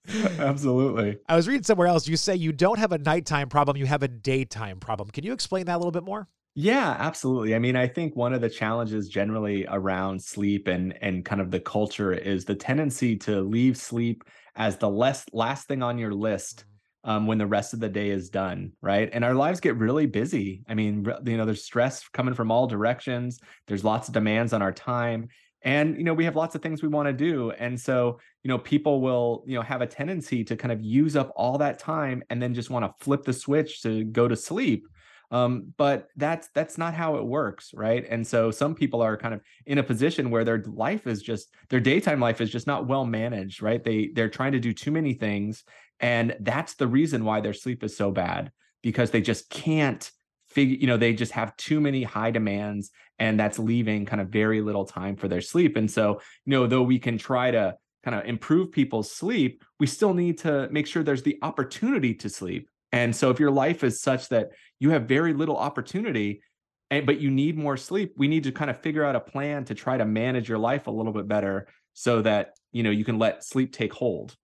Absolutely. 0.38 1.18
I 1.28 1.36
was 1.36 1.46
reading 1.46 1.64
somewhere 1.64 1.86
else. 1.86 2.08
You 2.08 2.16
say 2.16 2.34
you 2.34 2.52
don't 2.52 2.78
have 2.78 2.92
a 2.92 2.98
nighttime 2.98 3.48
problem, 3.48 3.76
you 3.76 3.86
have 3.86 4.02
a 4.02 4.08
daytime 4.08 4.80
problem. 4.80 5.10
Can 5.10 5.24
you 5.24 5.32
explain 5.32 5.66
that 5.66 5.76
a 5.76 5.78
little 5.78 5.92
bit 5.92 6.04
more? 6.04 6.28
Yeah, 6.54 6.96
absolutely. 6.98 7.54
I 7.54 7.60
mean, 7.60 7.76
I 7.76 7.86
think 7.86 8.16
one 8.16 8.32
of 8.32 8.40
the 8.40 8.48
challenges 8.48 9.08
generally 9.08 9.64
around 9.68 10.20
sleep 10.20 10.66
and 10.66 10.98
and 11.02 11.24
kind 11.24 11.40
of 11.40 11.52
the 11.52 11.60
culture 11.60 12.12
is 12.12 12.44
the 12.44 12.54
tendency 12.54 13.16
to 13.18 13.42
leave 13.42 13.76
sleep 13.76 14.24
as 14.56 14.76
the 14.76 14.88
less 14.88 15.24
last 15.32 15.68
thing 15.68 15.84
on 15.84 15.98
your 15.98 16.12
list 16.12 16.64
Mm-hmm. 16.64 16.77
Um, 17.08 17.26
when 17.26 17.38
the 17.38 17.46
rest 17.46 17.72
of 17.72 17.80
the 17.80 17.88
day 17.88 18.10
is 18.10 18.28
done, 18.28 18.70
right? 18.82 19.08
And 19.14 19.24
our 19.24 19.32
lives 19.34 19.60
get 19.60 19.76
really 19.76 20.04
busy. 20.04 20.62
I 20.68 20.74
mean, 20.74 21.06
you 21.24 21.38
know, 21.38 21.46
there's 21.46 21.64
stress 21.64 22.06
coming 22.08 22.34
from 22.34 22.50
all 22.50 22.66
directions. 22.66 23.40
There's 23.66 23.82
lots 23.82 24.08
of 24.08 24.14
demands 24.14 24.52
on 24.52 24.60
our 24.60 24.72
time, 24.72 25.28
and 25.62 25.96
you 25.96 26.04
know, 26.04 26.12
we 26.12 26.26
have 26.26 26.36
lots 26.36 26.54
of 26.54 26.60
things 26.60 26.82
we 26.82 26.88
want 26.88 27.06
to 27.06 27.14
do. 27.14 27.50
And 27.52 27.80
so, 27.80 28.20
you 28.42 28.48
know, 28.48 28.58
people 28.58 29.00
will, 29.00 29.42
you 29.46 29.54
know, 29.54 29.62
have 29.62 29.80
a 29.80 29.86
tendency 29.86 30.44
to 30.44 30.54
kind 30.54 30.70
of 30.70 30.82
use 30.82 31.16
up 31.16 31.32
all 31.34 31.56
that 31.58 31.78
time 31.78 32.22
and 32.28 32.42
then 32.42 32.52
just 32.52 32.68
want 32.68 32.84
to 32.84 33.04
flip 33.04 33.24
the 33.24 33.32
switch 33.32 33.80
to 33.82 34.04
go 34.04 34.28
to 34.28 34.36
sleep 34.36 34.86
um 35.30 35.72
but 35.76 36.08
that's 36.16 36.48
that's 36.54 36.78
not 36.78 36.94
how 36.94 37.16
it 37.16 37.24
works 37.24 37.70
right? 37.74 38.06
And 38.08 38.26
so 38.26 38.50
some 38.50 38.74
people 38.74 39.02
are 39.02 39.16
kind 39.16 39.34
of 39.34 39.40
in 39.66 39.78
a 39.78 39.82
position 39.82 40.30
where 40.30 40.44
their 40.44 40.62
life 40.66 41.06
is 41.06 41.22
just 41.22 41.52
their 41.68 41.80
daytime 41.80 42.20
life 42.20 42.40
is 42.40 42.50
just 42.50 42.66
not 42.66 42.86
well 42.86 43.04
managed 43.04 43.62
right? 43.62 43.82
They 43.82 44.10
they're 44.14 44.30
trying 44.30 44.52
to 44.52 44.60
do 44.60 44.72
too 44.72 44.90
many 44.90 45.14
things 45.14 45.64
and 46.00 46.36
that's 46.40 46.74
the 46.74 46.86
reason 46.86 47.24
why 47.24 47.40
their 47.40 47.52
sleep 47.52 47.84
is 47.84 47.96
so 47.96 48.10
bad 48.10 48.52
because 48.82 49.10
they 49.10 49.20
just 49.20 49.50
can't 49.50 50.10
figure 50.48 50.76
you 50.80 50.86
know 50.86 50.96
they 50.96 51.12
just 51.12 51.32
have 51.32 51.56
too 51.56 51.80
many 51.80 52.02
high 52.02 52.30
demands 52.30 52.90
and 53.18 53.38
that's 53.38 53.58
leaving 53.58 54.06
kind 54.06 54.22
of 54.22 54.28
very 54.28 54.62
little 54.62 54.84
time 54.84 55.16
for 55.16 55.28
their 55.28 55.40
sleep. 55.40 55.76
And 55.76 55.90
so 55.90 56.20
you 56.46 56.52
know 56.52 56.66
though 56.66 56.82
we 56.82 56.98
can 56.98 57.18
try 57.18 57.50
to 57.50 57.76
kind 58.04 58.18
of 58.18 58.24
improve 58.24 58.72
people's 58.72 59.10
sleep 59.10 59.64
we 59.80 59.86
still 59.86 60.14
need 60.14 60.38
to 60.38 60.68
make 60.70 60.86
sure 60.86 61.02
there's 61.02 61.24
the 61.24 61.38
opportunity 61.42 62.14
to 62.14 62.28
sleep 62.28 62.68
and 62.92 63.14
so 63.14 63.30
if 63.30 63.38
your 63.38 63.50
life 63.50 63.84
is 63.84 64.00
such 64.00 64.28
that 64.28 64.50
you 64.78 64.90
have 64.90 65.04
very 65.04 65.34
little 65.34 65.56
opportunity 65.56 66.42
and 66.90 67.06
but 67.06 67.20
you 67.20 67.30
need 67.30 67.56
more 67.56 67.76
sleep 67.76 68.12
we 68.16 68.28
need 68.28 68.44
to 68.44 68.52
kind 68.52 68.70
of 68.70 68.80
figure 68.80 69.04
out 69.04 69.16
a 69.16 69.20
plan 69.20 69.64
to 69.64 69.74
try 69.74 69.96
to 69.96 70.04
manage 70.04 70.48
your 70.48 70.58
life 70.58 70.86
a 70.86 70.90
little 70.90 71.12
bit 71.12 71.28
better 71.28 71.68
so 71.92 72.22
that 72.22 72.52
you 72.72 72.82
know 72.82 72.90
you 72.90 73.04
can 73.04 73.18
let 73.18 73.44
sleep 73.44 73.72
take 73.72 73.92
hold 73.92 74.36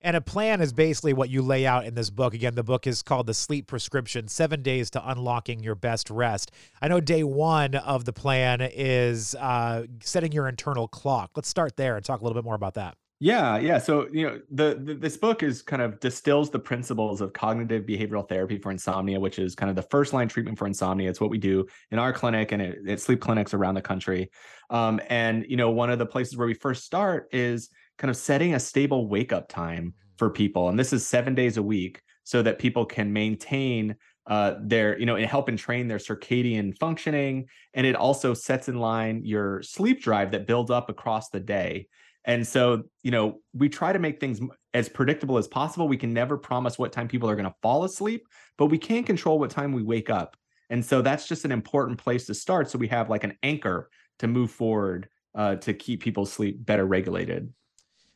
And 0.00 0.16
a 0.16 0.20
plan 0.20 0.60
is 0.60 0.72
basically 0.72 1.12
what 1.12 1.28
you 1.28 1.42
lay 1.42 1.66
out 1.66 1.84
in 1.84 1.94
this 1.94 2.08
book. 2.08 2.32
Again, 2.32 2.54
the 2.54 2.62
book 2.62 2.86
is 2.86 3.02
called 3.02 3.26
The 3.26 3.34
Sleep 3.34 3.66
Prescription 3.66 4.28
Seven 4.28 4.62
Days 4.62 4.90
to 4.90 5.10
Unlocking 5.10 5.60
Your 5.60 5.74
Best 5.74 6.08
Rest. 6.08 6.52
I 6.80 6.86
know 6.86 7.00
day 7.00 7.24
one 7.24 7.74
of 7.74 8.04
the 8.04 8.12
plan 8.12 8.60
is 8.60 9.34
uh, 9.34 9.86
setting 10.00 10.30
your 10.30 10.46
internal 10.46 10.86
clock. 10.86 11.32
Let's 11.34 11.48
start 11.48 11.76
there 11.76 11.96
and 11.96 12.04
talk 12.04 12.20
a 12.20 12.24
little 12.24 12.40
bit 12.40 12.44
more 12.44 12.54
about 12.54 12.74
that. 12.74 12.96
Yeah, 13.20 13.58
yeah. 13.58 13.78
So, 13.78 14.06
you 14.12 14.24
know, 14.26 14.40
the, 14.52 14.80
the 14.80 14.94
this 14.94 15.16
book 15.16 15.42
is 15.42 15.60
kind 15.60 15.82
of 15.82 15.98
distills 15.98 16.50
the 16.50 16.58
principles 16.60 17.20
of 17.20 17.32
cognitive 17.32 17.84
behavioral 17.84 18.28
therapy 18.28 18.58
for 18.58 18.70
insomnia, 18.70 19.18
which 19.18 19.40
is 19.40 19.56
kind 19.56 19.68
of 19.68 19.74
the 19.74 19.82
first 19.82 20.12
line 20.12 20.28
treatment 20.28 20.56
for 20.56 20.68
insomnia. 20.68 21.10
It's 21.10 21.20
what 21.20 21.30
we 21.30 21.38
do 21.38 21.66
in 21.90 21.98
our 21.98 22.12
clinic 22.12 22.52
and 22.52 22.62
at, 22.62 22.76
at 22.88 23.00
sleep 23.00 23.20
clinics 23.20 23.54
around 23.54 23.74
the 23.74 23.82
country. 23.82 24.30
Um, 24.70 25.00
and 25.08 25.44
you 25.48 25.56
know, 25.56 25.70
one 25.70 25.90
of 25.90 25.98
the 25.98 26.06
places 26.06 26.36
where 26.36 26.46
we 26.46 26.54
first 26.54 26.84
start 26.84 27.28
is 27.32 27.70
kind 27.96 28.08
of 28.08 28.16
setting 28.16 28.54
a 28.54 28.60
stable 28.60 29.08
wake 29.08 29.32
up 29.32 29.48
time 29.48 29.94
for 30.16 30.30
people, 30.30 30.68
and 30.68 30.78
this 30.78 30.92
is 30.92 31.04
seven 31.04 31.34
days 31.34 31.56
a 31.56 31.62
week, 31.62 32.00
so 32.22 32.40
that 32.42 32.60
people 32.60 32.86
can 32.86 33.12
maintain 33.12 33.96
uh, 34.28 34.54
their, 34.62 34.96
you 34.98 35.06
know, 35.06 35.16
and 35.16 35.26
help 35.26 35.48
and 35.48 35.58
train 35.58 35.88
their 35.88 35.98
circadian 35.98 36.76
functioning, 36.78 37.46
and 37.74 37.84
it 37.84 37.96
also 37.96 38.32
sets 38.32 38.68
in 38.68 38.78
line 38.78 39.22
your 39.24 39.60
sleep 39.62 40.02
drive 40.02 40.30
that 40.30 40.46
builds 40.46 40.70
up 40.70 40.88
across 40.88 41.30
the 41.30 41.40
day. 41.40 41.88
And 42.28 42.46
so, 42.46 42.84
you 43.02 43.10
know, 43.10 43.40
we 43.54 43.70
try 43.70 43.90
to 43.90 43.98
make 43.98 44.20
things 44.20 44.38
as 44.74 44.86
predictable 44.88 45.38
as 45.38 45.48
possible. 45.48 45.88
We 45.88 45.96
can 45.96 46.12
never 46.12 46.36
promise 46.36 46.78
what 46.78 46.92
time 46.92 47.08
people 47.08 47.28
are 47.28 47.34
going 47.34 47.48
to 47.48 47.54
fall 47.62 47.84
asleep, 47.84 48.28
but 48.58 48.66
we 48.66 48.76
can 48.76 49.02
control 49.02 49.38
what 49.38 49.50
time 49.50 49.72
we 49.72 49.82
wake 49.82 50.10
up. 50.10 50.36
And 50.68 50.84
so 50.84 51.00
that's 51.00 51.26
just 51.26 51.46
an 51.46 51.52
important 51.52 51.98
place 51.98 52.26
to 52.26 52.34
start. 52.34 52.70
So 52.70 52.78
we 52.78 52.86
have 52.88 53.08
like 53.08 53.24
an 53.24 53.38
anchor 53.42 53.88
to 54.18 54.26
move 54.26 54.50
forward 54.50 55.08
uh, 55.34 55.56
to 55.56 55.72
keep 55.72 56.02
people's 56.02 56.30
sleep 56.30 56.64
better 56.66 56.84
regulated. 56.84 57.50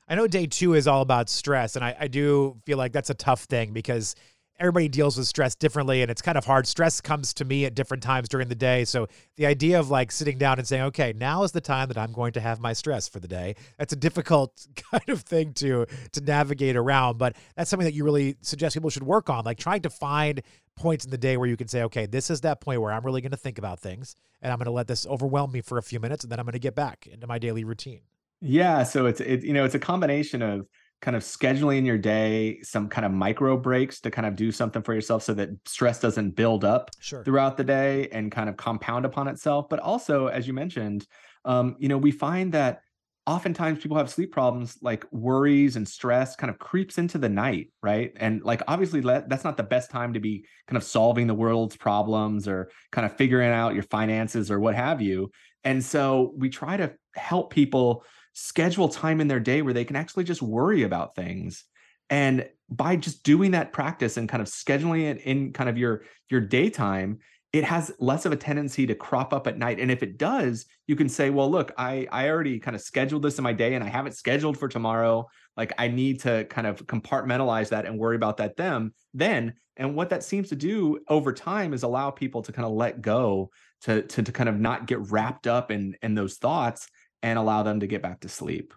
I 0.09 0.15
know 0.15 0.27
day 0.27 0.47
two 0.47 0.75
is 0.75 0.87
all 0.87 1.01
about 1.01 1.31
stress, 1.31 1.75
and 1.75 1.83
I, 1.83 1.97
I 1.99 2.09
do 2.09 2.61
feel 2.67 2.77
like 2.77 2.93
that's 2.93 3.09
a 3.09 3.15
tough 3.15 3.45
thing 3.45 3.73
because 3.73 4.15
everybody 4.63 4.89
deals 4.89 5.17
with 5.17 5.27
stress 5.27 5.57
differently 5.57 6.03
and 6.03 6.11
it's 6.11 6.23
kind 6.23 6.39
of 6.39 6.45
hard. 6.45 6.69
Stress 6.69 7.01
comes 7.01 7.35
to 7.35 7.45
me 7.45 7.65
at 7.65 7.75
different 7.75 8.01
times 8.01 8.29
during 8.29 8.49
the 8.49 8.55
day. 8.55 8.85
So 8.85 9.09
the 9.37 9.45
idea 9.47 9.81
of 9.81 9.91
like 9.91 10.13
sitting 10.13 10.39
down 10.39 10.59
and 10.59 10.67
saying, 10.67 10.83
okay, 10.85 11.13
now 11.17 11.43
is 11.43 11.51
the 11.51 11.61
time 11.61 11.89
that 11.89 11.99
I'm 11.99 12.13
going 12.13 12.33
to 12.35 12.41
have 12.41 12.61
my 12.61 12.73
stress 12.73 13.09
for 13.09 13.19
the 13.19 13.27
day. 13.27 13.57
That's 13.77 13.93
a 13.93 13.97
difficult 13.97 14.67
kind 14.93 15.09
of 15.09 15.23
thing 15.23 15.53
to 15.55 15.87
to 16.13 16.21
navigate 16.21 16.77
around. 16.77 17.19
But 17.19 17.37
that's 17.57 17.69
something 17.69 17.85
that 17.85 17.95
you 17.95 18.05
really 18.05 18.37
suggest 18.41 18.75
people 18.75 18.89
should 18.89 19.03
work 19.03 19.29
on, 19.29 19.45
like 19.45 19.59
trying 19.59 19.83
to 19.83 19.91
find 19.91 20.43
points 20.77 21.05
in 21.05 21.11
the 21.11 21.19
day 21.19 21.37
where 21.37 21.49
you 21.49 21.57
can 21.57 21.69
say, 21.69 21.83
okay, 21.83 22.07
this 22.07 22.31
is 22.31 22.43
that 22.43 22.61
point 22.61 22.81
where 22.81 22.93
I'm 22.93 23.05
really 23.05 23.21
going 23.21 23.33
to 23.33 23.37
think 23.37 23.59
about 23.59 23.81
things 23.81 24.15
and 24.41 24.53
I'm 24.53 24.59
going 24.59 24.67
to 24.67 24.71
let 24.71 24.87
this 24.87 25.07
overwhelm 25.07 25.53
me 25.53 25.61
for 25.61 25.77
a 25.77 25.83
few 25.83 25.99
minutes 25.99 26.23
and 26.25 26.31
then 26.31 26.39
I'm 26.39 26.47
going 26.47 26.53
to 26.53 26.61
get 26.61 26.75
back 26.75 27.09
into 27.11 27.27
my 27.27 27.39
daily 27.39 27.65
routine. 27.65 28.01
Yeah, 28.41 28.85
so 28.85 29.07
it's 29.07 29.21
it 29.21 29.43
you 29.43 29.53
know 29.53 29.65
it's 29.65 29.75
a 29.75 29.81
combination 29.81 30.41
of 30.41 30.67
kind 31.03 31.17
of 31.17 31.23
scheduling 31.23 31.85
your 31.85 31.99
day, 31.99 32.61
some 32.63 32.89
kind 32.89 33.05
of 33.05 33.13
micro 33.13 33.57
breaks 33.57 34.01
to 34.01 34.11
kind 34.11 34.25
of 34.27 34.37
do 34.37 34.53
something 34.53 34.83
for 34.83 34.95
yourself 34.95 35.23
so 35.23 35.35
that 35.35 35.51
stress 35.67 36.01
doesn't 36.01 36.31
build 36.31 36.65
up 36.65 36.91
Sure. 37.01 37.25
throughout 37.25 37.57
the 37.57 37.65
day 37.65 38.09
and 38.13 38.33
kind 38.33 38.49
of 38.49 38.57
compound 38.57 39.05
upon 39.05 39.29
itself. 39.29 39.67
But 39.69 39.81
also, 39.81 40.29
as 40.29 40.47
you 40.47 40.53
mentioned, 40.55 41.07
um, 41.45 41.77
you 41.79 41.89
know, 41.89 41.99
we 41.99 42.13
find 42.13 42.53
that 42.53 42.83
oftentimes 43.27 43.81
people 43.81 43.97
have 43.97 44.11
sleep 44.11 44.33
problems 44.33 44.79
like 44.83 45.05
worries 45.13 45.77
and 45.77 45.87
stress 45.87 46.35
kind 46.35 46.51
of 46.51 46.59
creeps 46.59 46.99
into 46.99 47.19
the 47.19 47.29
night, 47.29 47.73
right? 47.83 48.13
And 48.17 48.43
like 48.43 48.63
obviously 48.67 49.01
that's 49.01 49.45
not 49.45 49.57
the 49.57 49.63
best 49.63 49.91
time 49.91 50.13
to 50.15 50.21
be 50.21 50.45
kind 50.67 50.77
of 50.77 50.83
solving 50.83 51.29
the 51.29 51.35
world's 51.35 51.77
problems 51.77 52.49
or 52.49 52.71
kind 52.91 53.07
of 53.07 53.17
figuring 53.17 53.51
out 53.51 53.75
your 53.75 53.85
finances 53.85 54.51
or 54.51 54.59
what 54.59 54.75
have 54.75 55.01
you. 55.01 55.31
And 55.63 55.85
so 55.85 56.33
we 56.37 56.49
try 56.49 56.77
to 56.77 56.95
help 57.15 57.53
people 57.53 58.05
schedule 58.35 58.89
time 58.89 59.21
in 59.21 59.29
their 59.29 59.41
day 59.41 59.63
where 59.63 59.75
they 59.75 59.85
can 59.85 59.97
actually 59.97 60.25
just 60.25 60.43
worry 60.43 60.83
about 60.83 61.15
things. 61.15 61.65
And 62.11 62.49
by 62.69 62.97
just 62.97 63.23
doing 63.23 63.53
that 63.53 63.73
practice 63.73 64.17
and 64.17 64.29
kind 64.29 64.43
of 64.43 64.49
scheduling 64.49 65.11
it 65.11 65.23
in 65.23 65.53
kind 65.53 65.69
of 65.69 65.79
your 65.79 66.05
your 66.31 66.41
daytime 66.41 67.19
it 67.53 67.65
has 67.65 67.93
less 67.99 68.25
of 68.25 68.33
a 68.33 68.37
tendency 68.37 68.87
to 68.87 68.95
crop 68.95 69.35
up 69.35 69.47
at 69.47 69.59
night. 69.59 69.79
And 69.79 69.91
if 69.91 70.03
it 70.03 70.17
does 70.17 70.65
you 70.87 70.97
can 70.97 71.09
say 71.09 71.31
well 71.31 71.51
look 71.51 71.73
i 71.77 72.07
i 72.11 72.29
already 72.29 72.59
kind 72.59 72.75
of 72.75 72.81
scheduled 72.81 73.23
this 73.23 73.39
in 73.39 73.45
my 73.45 73.53
day 73.53 73.75
and 73.75 73.85
i 73.85 73.89
have 73.89 74.07
it 74.07 74.17
scheduled 74.17 74.59
for 74.59 74.69
tomorrow. 74.69 75.29
Like 75.57 75.73
i 75.79 75.89
need 75.89 76.21
to 76.21 76.45
kind 76.45 76.67
of 76.67 76.87
compartmentalize 76.87 77.69
that 77.71 77.87
and 77.87 77.99
worry 77.99 78.17
about 78.17 78.39
that 78.39 78.57
them 78.57 78.95
then. 79.15 79.55
And 79.77 79.95
what 79.95 80.11
that 80.11 80.23
seems 80.23 80.51
to 80.51 80.57
do 80.57 81.01
over 81.09 81.33
time 81.33 81.73
is 81.73 81.83
allow 81.83 82.11
people 82.11 82.43
to 82.43 82.53
kind 82.53 82.67
of 82.67 82.73
let 82.73 83.01
go 83.01 83.51
to 83.83 84.03
to, 84.03 84.23
to 84.23 84.33
kind 84.33 84.49
of 84.49 84.59
not 84.59 84.87
get 84.87 85.11
wrapped 85.11 85.47
up 85.47 85.71
in 85.71 85.95
in 86.03 86.15
those 86.15 86.37
thoughts 86.37 86.89
and 87.23 87.39
allow 87.39 87.63
them 87.63 87.81
to 87.81 87.87
get 87.87 88.03
back 88.03 88.21
to 88.21 88.29
sleep 88.29 88.75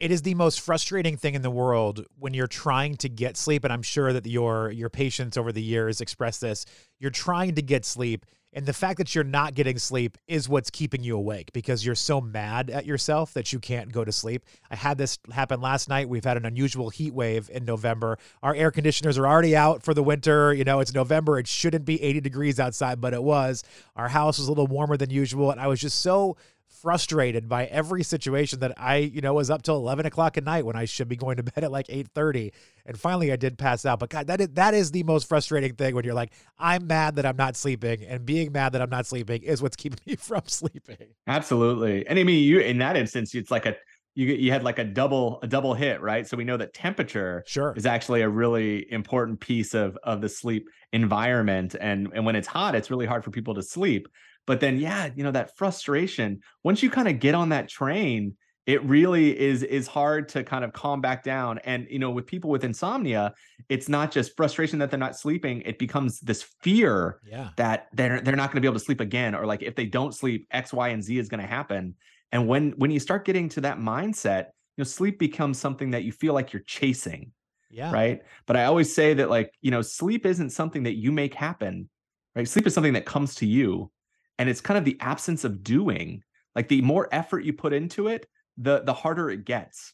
it 0.00 0.12
is 0.12 0.22
the 0.22 0.34
most 0.34 0.60
frustrating 0.60 1.16
thing 1.16 1.34
in 1.34 1.42
the 1.42 1.50
world 1.50 2.04
when 2.18 2.32
you're 2.32 2.46
trying 2.46 2.96
to 2.96 3.08
get 3.08 3.36
sleep 3.36 3.64
and 3.64 3.72
i'm 3.72 3.82
sure 3.82 4.12
that 4.12 4.26
your 4.26 4.70
your 4.70 4.90
patients 4.90 5.36
over 5.36 5.52
the 5.52 5.62
years 5.62 6.00
express 6.00 6.38
this 6.38 6.66
you're 6.98 7.10
trying 7.10 7.54
to 7.54 7.62
get 7.62 7.84
sleep 7.84 8.24
and 8.52 8.64
the 8.64 8.72
fact 8.72 8.96
that 8.98 9.14
you're 9.14 9.24
not 9.24 9.54
getting 9.54 9.78
sleep 9.78 10.16
is 10.26 10.48
what's 10.48 10.70
keeping 10.70 11.04
you 11.04 11.16
awake 11.16 11.52
because 11.52 11.84
you're 11.84 11.94
so 11.94 12.20
mad 12.20 12.70
at 12.70 12.86
yourself 12.86 13.34
that 13.34 13.52
you 13.52 13.58
can't 13.58 13.92
go 13.92 14.04
to 14.04 14.12
sleep. 14.12 14.42
I 14.70 14.76
had 14.76 14.96
this 14.96 15.18
happen 15.30 15.60
last 15.60 15.88
night. 15.88 16.08
We've 16.08 16.24
had 16.24 16.38
an 16.38 16.46
unusual 16.46 16.88
heat 16.88 17.12
wave 17.12 17.50
in 17.52 17.66
November. 17.66 18.18
Our 18.42 18.54
air 18.54 18.70
conditioners 18.70 19.18
are 19.18 19.26
already 19.26 19.54
out 19.54 19.82
for 19.82 19.92
the 19.92 20.02
winter. 20.02 20.54
You 20.54 20.64
know, 20.64 20.80
it's 20.80 20.94
November. 20.94 21.38
It 21.38 21.46
shouldn't 21.46 21.84
be 21.84 22.02
80 22.02 22.22
degrees 22.22 22.58
outside, 22.58 23.02
but 23.02 23.12
it 23.12 23.22
was. 23.22 23.64
Our 23.96 24.08
house 24.08 24.38
was 24.38 24.48
a 24.48 24.50
little 24.50 24.66
warmer 24.66 24.96
than 24.96 25.10
usual. 25.10 25.50
And 25.50 25.60
I 25.60 25.66
was 25.66 25.80
just 25.80 26.00
so 26.00 26.36
frustrated 26.82 27.48
by 27.48 27.66
every 27.66 28.02
situation 28.02 28.60
that 28.60 28.72
I, 28.76 28.96
you 28.96 29.20
know, 29.20 29.34
was 29.34 29.50
up 29.50 29.62
till 29.62 29.76
11 29.76 30.06
o'clock 30.06 30.36
at 30.36 30.44
night 30.44 30.64
when 30.64 30.76
I 30.76 30.84
should 30.84 31.08
be 31.08 31.16
going 31.16 31.36
to 31.36 31.42
bed 31.54 31.64
at 31.64 31.70
like 31.72 31.86
8.30. 31.88 32.52
And 32.86 32.98
finally 32.98 33.32
I 33.32 33.36
did 33.36 33.58
pass 33.58 33.84
out. 33.84 33.98
But 33.98 34.10
God, 34.10 34.26
that 34.28 34.40
is, 34.40 34.48
that 34.54 34.74
is 34.74 34.90
the 34.90 35.02
most 35.02 35.28
frustrating 35.28 35.74
thing 35.74 35.94
when 35.94 36.04
you're 36.04 36.14
like, 36.14 36.32
I'm 36.58 36.86
mad 36.86 37.16
that 37.16 37.26
I'm 37.26 37.36
not 37.36 37.56
sleeping. 37.56 38.04
And 38.04 38.24
being 38.24 38.52
mad 38.52 38.72
that 38.72 38.82
I'm 38.82 38.90
not 38.90 39.06
sleeping 39.06 39.42
is 39.42 39.60
what's 39.62 39.76
keeping 39.84 39.98
me 40.06 40.16
from 40.16 40.42
sleeping. 40.46 41.08
absolutely 41.26 42.06
and 42.06 42.18
i 42.18 42.24
mean 42.24 42.42
you 42.42 42.58
in 42.60 42.78
that 42.78 42.96
instance 42.96 43.34
it's 43.34 43.50
like 43.50 43.66
a 43.66 43.76
you 44.14 44.26
you 44.26 44.50
had 44.50 44.62
like 44.64 44.78
a 44.78 44.84
double 44.84 45.38
a 45.42 45.46
double 45.46 45.74
hit 45.74 46.00
right 46.00 46.26
so 46.26 46.36
we 46.36 46.44
know 46.44 46.56
that 46.56 46.74
temperature 46.74 47.44
Sure. 47.46 47.72
is 47.76 47.86
actually 47.86 48.22
a 48.22 48.28
really 48.28 48.90
important 48.92 49.38
piece 49.40 49.74
of 49.74 49.96
of 50.02 50.20
the 50.20 50.28
sleep 50.28 50.68
environment 50.92 51.74
and 51.80 52.10
and 52.14 52.24
when 52.26 52.36
it's 52.36 52.48
hot 52.48 52.74
it's 52.74 52.90
really 52.90 53.06
hard 53.06 53.24
for 53.24 53.30
people 53.30 53.54
to 53.54 53.62
sleep 53.62 54.08
but 54.48 54.58
then 54.60 54.78
yeah 54.78 55.10
you 55.14 55.22
know 55.22 55.30
that 55.30 55.56
frustration 55.56 56.40
once 56.64 56.82
you 56.82 56.90
kind 56.90 57.06
of 57.06 57.20
get 57.20 57.34
on 57.36 57.50
that 57.50 57.68
train 57.68 58.36
it 58.66 58.82
really 58.84 59.38
is 59.38 59.62
is 59.62 59.86
hard 59.86 60.28
to 60.28 60.42
kind 60.42 60.64
of 60.64 60.72
calm 60.72 61.00
back 61.00 61.22
down 61.22 61.58
and 61.60 61.86
you 61.88 61.98
know 62.00 62.10
with 62.10 62.26
people 62.26 62.50
with 62.50 62.64
insomnia 62.64 63.32
it's 63.68 63.88
not 63.88 64.10
just 64.10 64.36
frustration 64.36 64.78
that 64.80 64.90
they're 64.90 64.98
not 64.98 65.16
sleeping 65.16 65.60
it 65.62 65.78
becomes 65.78 66.18
this 66.20 66.42
fear 66.62 67.20
Yeah. 67.24 67.50
that 67.56 67.86
they're 67.92 68.20
they're 68.20 68.36
not 68.36 68.50
going 68.50 68.56
to 68.56 68.60
be 68.60 68.68
able 68.68 68.78
to 68.80 68.84
sleep 68.84 69.00
again 69.00 69.34
or 69.34 69.46
like 69.46 69.62
if 69.62 69.76
they 69.76 69.86
don't 69.86 70.14
sleep 70.14 70.46
x 70.50 70.72
y 70.72 70.88
and 70.88 71.02
z 71.04 71.18
is 71.18 71.28
going 71.28 71.40
to 71.40 71.46
happen 71.46 71.94
and 72.32 72.48
when 72.48 72.72
when 72.72 72.90
you 72.90 73.00
start 73.00 73.24
getting 73.24 73.48
to 73.50 73.60
that 73.62 73.78
mindset 73.78 74.46
you 74.76 74.82
know 74.82 74.84
sleep 74.84 75.18
becomes 75.18 75.58
something 75.58 75.90
that 75.92 76.04
you 76.04 76.12
feel 76.12 76.34
like 76.34 76.52
you're 76.52 76.62
chasing 76.66 77.32
Yeah. 77.70 77.92
right? 77.92 78.22
But 78.46 78.56
I 78.56 78.64
always 78.64 78.94
say 78.94 79.14
that 79.14 79.28
like, 79.28 79.52
you 79.60 79.70
know, 79.70 79.82
sleep 79.82 80.24
isn't 80.24 80.50
something 80.50 80.84
that 80.84 80.96
you 80.96 81.12
make 81.12 81.34
happen, 81.34 81.88
right? 82.34 82.48
Sleep 82.48 82.66
is 82.66 82.74
something 82.74 82.94
that 82.94 83.04
comes 83.06 83.34
to 83.36 83.46
you 83.46 83.90
and 84.38 84.48
it's 84.48 84.60
kind 84.60 84.78
of 84.78 84.84
the 84.84 84.96
absence 85.00 85.44
of 85.44 85.62
doing. 85.62 86.22
Like 86.54 86.68
the 86.68 86.82
more 86.82 87.08
effort 87.12 87.44
you 87.44 87.52
put 87.52 87.72
into 87.72 88.08
it, 88.08 88.26
the 88.56 88.80
the 88.80 88.94
harder 88.94 89.30
it 89.30 89.44
gets, 89.44 89.92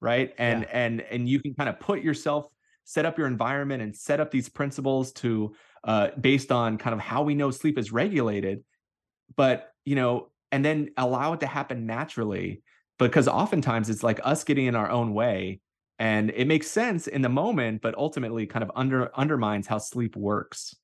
right? 0.00 0.34
And 0.38 0.62
yeah. 0.62 0.68
and 0.72 1.00
and 1.00 1.28
you 1.28 1.40
can 1.40 1.54
kind 1.54 1.68
of 1.68 1.80
put 1.80 2.02
yourself 2.02 2.46
set 2.84 3.06
up 3.06 3.18
your 3.18 3.26
environment 3.26 3.82
and 3.82 3.96
set 3.96 4.20
up 4.20 4.30
these 4.30 4.48
principles 4.48 5.12
to 5.12 5.54
uh 5.84 6.08
based 6.20 6.50
on 6.50 6.78
kind 6.78 6.94
of 6.94 7.00
how 7.00 7.22
we 7.22 7.34
know 7.34 7.50
sleep 7.50 7.78
is 7.78 7.92
regulated 7.92 8.62
but 9.36 9.72
you 9.84 9.94
know 9.94 10.28
and 10.50 10.64
then 10.64 10.90
allow 10.96 11.32
it 11.32 11.40
to 11.40 11.46
happen 11.46 11.86
naturally 11.86 12.62
because 12.98 13.28
oftentimes 13.28 13.88
it's 13.88 14.02
like 14.02 14.20
us 14.24 14.44
getting 14.44 14.66
in 14.66 14.74
our 14.74 14.90
own 14.90 15.14
way 15.14 15.60
and 15.98 16.30
it 16.30 16.46
makes 16.46 16.68
sense 16.68 17.06
in 17.06 17.22
the 17.22 17.28
moment 17.28 17.80
but 17.82 17.94
ultimately 17.96 18.46
kind 18.46 18.62
of 18.62 18.70
under 18.74 19.10
undermines 19.16 19.66
how 19.66 19.78
sleep 19.78 20.16
works 20.16 20.74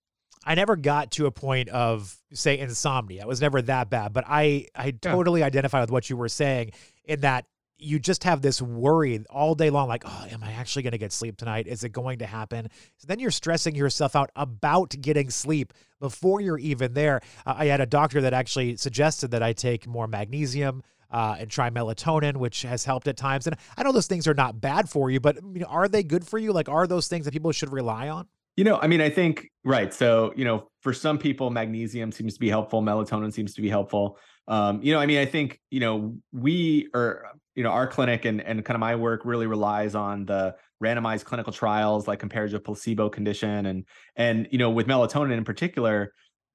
I 0.48 0.54
never 0.54 0.76
got 0.76 1.10
to 1.12 1.26
a 1.26 1.30
point 1.30 1.68
of 1.68 2.16
say 2.32 2.58
insomnia. 2.58 3.20
It 3.20 3.28
was 3.28 3.42
never 3.42 3.60
that 3.62 3.90
bad, 3.90 4.14
but 4.14 4.24
I 4.26 4.68
I 4.74 4.92
totally 4.92 5.40
yeah. 5.40 5.46
identify 5.46 5.82
with 5.82 5.90
what 5.90 6.08
you 6.08 6.16
were 6.16 6.30
saying 6.30 6.72
in 7.04 7.20
that 7.20 7.44
you 7.76 7.98
just 7.98 8.24
have 8.24 8.40
this 8.40 8.62
worry 8.62 9.22
all 9.28 9.54
day 9.54 9.70
long 9.70 9.86
like 9.86 10.02
oh 10.04 10.26
am 10.32 10.42
i 10.42 10.50
actually 10.50 10.82
going 10.82 10.90
to 10.90 10.98
get 10.98 11.12
sleep 11.12 11.36
tonight 11.36 11.68
is 11.68 11.84
it 11.84 11.90
going 11.90 12.18
to 12.18 12.26
happen 12.26 12.68
so 12.96 13.06
then 13.06 13.20
you're 13.20 13.30
stressing 13.30 13.76
yourself 13.76 14.16
out 14.16 14.32
about 14.34 14.96
getting 15.00 15.30
sleep 15.30 15.72
before 16.00 16.40
you're 16.40 16.58
even 16.58 16.92
there 16.92 17.20
uh, 17.46 17.54
i 17.56 17.66
had 17.66 17.80
a 17.80 17.86
doctor 17.86 18.20
that 18.20 18.32
actually 18.32 18.74
suggested 18.74 19.30
that 19.30 19.44
i 19.44 19.52
take 19.52 19.86
more 19.86 20.08
magnesium 20.08 20.82
uh, 21.10 21.36
and 21.38 21.50
try 21.50 21.70
melatonin, 21.70 22.36
which 22.36 22.62
has 22.62 22.84
helped 22.84 23.08
at 23.08 23.16
times. 23.16 23.46
And 23.46 23.56
I 23.76 23.82
know 23.82 23.92
those 23.92 24.06
things 24.06 24.28
are 24.28 24.34
not 24.34 24.60
bad 24.60 24.88
for 24.90 25.10
you, 25.10 25.20
but 25.20 25.36
you 25.36 25.60
know, 25.60 25.66
are 25.66 25.88
they 25.88 26.02
good 26.02 26.26
for 26.26 26.38
you? 26.38 26.52
Like, 26.52 26.68
are 26.68 26.86
those 26.86 27.08
things 27.08 27.24
that 27.24 27.32
people 27.32 27.50
should 27.52 27.72
rely 27.72 28.08
on? 28.08 28.28
You 28.58 28.64
know, 28.64 28.76
I 28.82 28.88
mean, 28.88 29.00
I 29.00 29.08
think 29.08 29.52
right. 29.64 29.94
So, 29.94 30.32
you 30.34 30.44
know, 30.44 30.68
for 30.80 30.92
some 30.92 31.16
people, 31.16 31.48
magnesium 31.48 32.10
seems 32.10 32.34
to 32.34 32.40
be 32.40 32.48
helpful. 32.48 32.82
Melatonin 32.82 33.32
seems 33.32 33.54
to 33.54 33.62
be 33.62 33.68
helpful. 33.68 34.18
Um, 34.48 34.82
you 34.82 34.92
know, 34.92 34.98
I 34.98 35.06
mean, 35.06 35.18
I 35.18 35.26
think 35.26 35.60
you 35.70 35.78
know 35.78 36.16
we 36.32 36.88
are, 36.92 37.26
you 37.54 37.62
know, 37.62 37.70
our 37.70 37.86
clinic 37.86 38.24
and 38.24 38.40
and 38.40 38.64
kind 38.64 38.74
of 38.74 38.80
my 38.80 38.96
work 38.96 39.20
really 39.24 39.46
relies 39.46 39.94
on 39.94 40.24
the 40.24 40.56
randomized 40.82 41.24
clinical 41.24 41.52
trials, 41.52 42.08
like 42.08 42.18
compared 42.18 42.50
to 42.50 42.58
placebo 42.58 43.08
condition, 43.08 43.66
and 43.66 43.84
and 44.16 44.48
you 44.50 44.58
know, 44.58 44.70
with 44.70 44.88
melatonin 44.88 45.38
in 45.38 45.44
particular, 45.44 46.12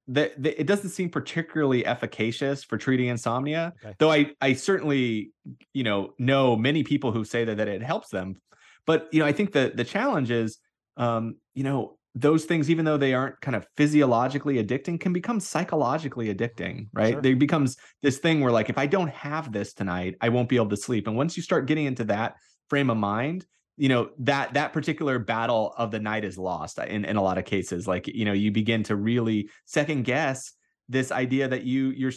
that 0.08 0.34
it 0.44 0.66
doesn't 0.66 0.90
seem 0.90 1.08
particularly 1.08 1.86
efficacious 1.86 2.62
for 2.62 2.76
treating 2.76 3.08
insomnia 3.08 3.72
okay. 3.82 3.94
though 3.98 4.10
i 4.10 4.30
i 4.42 4.52
certainly 4.52 5.30
you 5.72 5.82
know 5.82 6.12
know 6.18 6.54
many 6.54 6.84
people 6.84 7.10
who 7.10 7.24
say 7.24 7.46
that 7.46 7.56
that 7.56 7.68
it 7.68 7.82
helps 7.82 8.10
them 8.10 8.36
but 8.84 9.08
you 9.10 9.18
know 9.18 9.24
i 9.24 9.32
think 9.32 9.52
the 9.52 9.72
the 9.74 9.82
challenge 9.82 10.30
is 10.30 10.58
um 10.96 11.36
you 11.54 11.64
know 11.64 11.96
those 12.16 12.44
things 12.44 12.70
even 12.70 12.84
though 12.84 12.96
they 12.96 13.12
aren't 13.12 13.40
kind 13.40 13.56
of 13.56 13.66
physiologically 13.76 14.62
addicting 14.62 15.00
can 15.00 15.12
become 15.12 15.40
psychologically 15.40 16.32
addicting 16.32 16.86
right? 16.92 17.14
Sure. 17.14 17.22
they 17.22 17.34
becomes 17.34 17.76
this 18.02 18.18
thing 18.18 18.40
where 18.40 18.52
like 18.52 18.70
if 18.70 18.78
i 18.78 18.86
don't 18.86 19.10
have 19.10 19.52
this 19.52 19.72
tonight 19.74 20.14
i 20.20 20.28
won't 20.28 20.48
be 20.48 20.56
able 20.56 20.68
to 20.68 20.76
sleep. 20.76 21.06
And 21.06 21.16
once 21.16 21.36
you 21.36 21.42
start 21.42 21.66
getting 21.66 21.86
into 21.86 22.04
that 22.04 22.34
frame 22.68 22.90
of 22.90 22.96
mind 22.96 23.46
you 23.76 23.88
know 23.88 24.10
that 24.18 24.54
that 24.54 24.72
particular 24.72 25.18
battle 25.18 25.74
of 25.76 25.90
the 25.90 25.98
night 25.98 26.24
is 26.24 26.38
lost 26.38 26.78
in 26.78 27.04
in 27.04 27.16
a 27.16 27.22
lot 27.22 27.38
of 27.38 27.44
cases. 27.44 27.88
Like 27.88 28.06
you 28.06 28.24
know 28.24 28.32
you 28.32 28.52
begin 28.52 28.82
to 28.84 28.96
really 28.96 29.48
second 29.64 30.04
guess 30.04 30.52
this 30.88 31.10
idea 31.10 31.48
that 31.48 31.64
you 31.64 31.90
you're 31.90 32.12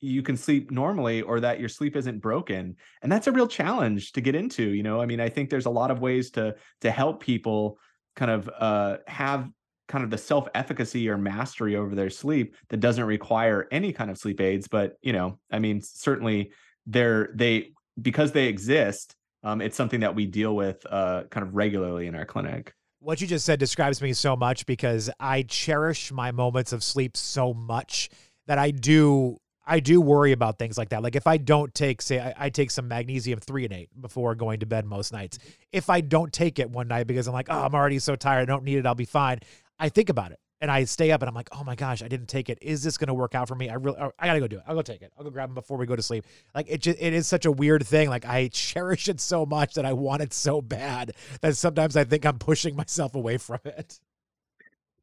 you 0.00 0.22
can 0.22 0.36
sleep 0.36 0.70
normally 0.70 1.22
or 1.22 1.38
that 1.40 1.60
your 1.60 1.68
sleep 1.68 1.94
isn't 1.94 2.20
broken. 2.20 2.74
And 3.02 3.12
that's 3.12 3.28
a 3.28 3.32
real 3.32 3.46
challenge 3.46 4.12
to 4.12 4.20
get 4.20 4.34
into 4.34 4.70
you 4.70 4.82
know? 4.82 5.00
I 5.00 5.06
mean 5.06 5.20
i 5.20 5.28
think 5.28 5.50
there's 5.50 5.66
a 5.66 5.70
lot 5.70 5.90
of 5.90 6.00
ways 6.00 6.30
to 6.32 6.54
to 6.80 6.90
help 6.90 7.22
people 7.22 7.78
kind 8.16 8.30
of 8.30 8.48
uh 8.58 8.98
have 9.06 9.50
kind 9.88 10.04
of 10.04 10.10
the 10.10 10.18
self 10.18 10.48
efficacy 10.54 11.08
or 11.08 11.18
mastery 11.18 11.76
over 11.76 11.94
their 11.94 12.10
sleep 12.10 12.56
that 12.68 12.78
doesn't 12.78 13.04
require 13.04 13.68
any 13.70 13.92
kind 13.92 14.10
of 14.10 14.18
sleep 14.18 14.40
aids 14.40 14.68
but 14.68 14.96
you 15.02 15.12
know 15.12 15.38
i 15.50 15.58
mean 15.58 15.80
certainly 15.82 16.52
they're 16.86 17.30
they 17.34 17.72
because 18.00 18.32
they 18.32 18.46
exist 18.46 19.14
um, 19.44 19.60
it's 19.60 19.76
something 19.76 20.00
that 20.00 20.14
we 20.14 20.26
deal 20.26 20.54
with 20.54 20.84
uh, 20.88 21.24
kind 21.30 21.46
of 21.46 21.54
regularly 21.54 22.06
in 22.06 22.14
our 22.14 22.24
clinic. 22.24 22.74
What 23.00 23.20
you 23.20 23.26
just 23.26 23.44
said 23.44 23.58
describes 23.58 24.00
me 24.00 24.12
so 24.12 24.36
much 24.36 24.64
because 24.66 25.10
I 25.18 25.42
cherish 25.42 26.12
my 26.12 26.30
moments 26.30 26.72
of 26.72 26.84
sleep 26.84 27.16
so 27.16 27.52
much 27.52 28.08
that 28.46 28.58
I 28.58 28.70
do 28.70 29.38
I 29.64 29.80
do 29.80 30.00
worry 30.00 30.32
about 30.32 30.58
things 30.58 30.76
like 30.76 30.88
that. 30.90 31.02
Like 31.02 31.16
if 31.16 31.26
I 31.26 31.36
don't 31.36 31.72
take, 31.74 32.02
say, 32.02 32.18
I, 32.18 32.34
I, 32.46 32.50
take 32.50 32.70
some 32.70 32.88
magnesium 32.88 33.38
threonate 33.38 33.88
before 34.00 34.34
going 34.34 34.60
to 34.60 34.66
bed 34.66 34.84
most 34.84 35.12
nights. 35.12 35.38
Mm-hmm. 35.38 35.50
If 35.72 35.88
I 35.88 36.00
don't 36.00 36.32
take 36.32 36.58
it 36.58 36.68
one 36.70 36.88
night 36.88 37.06
because 37.06 37.28
I'm 37.28 37.32
like, 37.32 37.46
oh, 37.48 37.62
I'm 37.62 37.74
already 37.74 37.98
so 37.98 38.16
tired, 38.16 38.42
I 38.42 38.44
don't 38.44 38.64
need 38.64 38.78
it, 38.78 38.86
I'll 38.86 38.94
be 38.94 39.04
fine. 39.04 39.38
I 39.78 39.88
think 39.88 40.08
about 40.08 40.32
it 40.32 40.40
and 40.62 40.70
I 40.70 40.84
stay 40.84 41.10
up 41.10 41.20
and 41.22 41.28
I'm 41.28 41.34
like, 41.34 41.48
oh 41.58 41.64
my 41.64 41.74
gosh, 41.74 42.02
I 42.02 42.08
didn't 42.08 42.28
take 42.28 42.48
it. 42.48 42.56
Is 42.62 42.84
this 42.84 42.96
going 42.96 43.08
to 43.08 43.14
work 43.14 43.34
out 43.34 43.48
for 43.48 43.56
me? 43.56 43.68
I 43.68 43.74
really, 43.74 43.98
I 43.98 44.26
gotta 44.26 44.38
go 44.38 44.46
do 44.46 44.58
it. 44.58 44.62
I'll 44.64 44.76
go 44.76 44.82
take 44.82 45.02
it. 45.02 45.12
I'll 45.18 45.24
go 45.24 45.30
grab 45.30 45.48
them 45.48 45.56
before 45.56 45.76
we 45.76 45.86
go 45.86 45.96
to 45.96 46.02
sleep. 46.02 46.24
Like 46.54 46.66
it 46.68 46.80
just, 46.80 46.98
it 47.00 47.12
is 47.12 47.26
such 47.26 47.46
a 47.46 47.52
weird 47.52 47.84
thing. 47.84 48.08
Like 48.08 48.24
I 48.24 48.46
cherish 48.52 49.08
it 49.08 49.20
so 49.20 49.44
much 49.44 49.74
that 49.74 49.84
I 49.84 49.92
want 49.92 50.22
it 50.22 50.32
so 50.32 50.62
bad 50.62 51.14
that 51.40 51.56
sometimes 51.56 51.96
I 51.96 52.04
think 52.04 52.24
I'm 52.24 52.38
pushing 52.38 52.76
myself 52.76 53.16
away 53.16 53.38
from 53.38 53.58
it. 53.64 53.98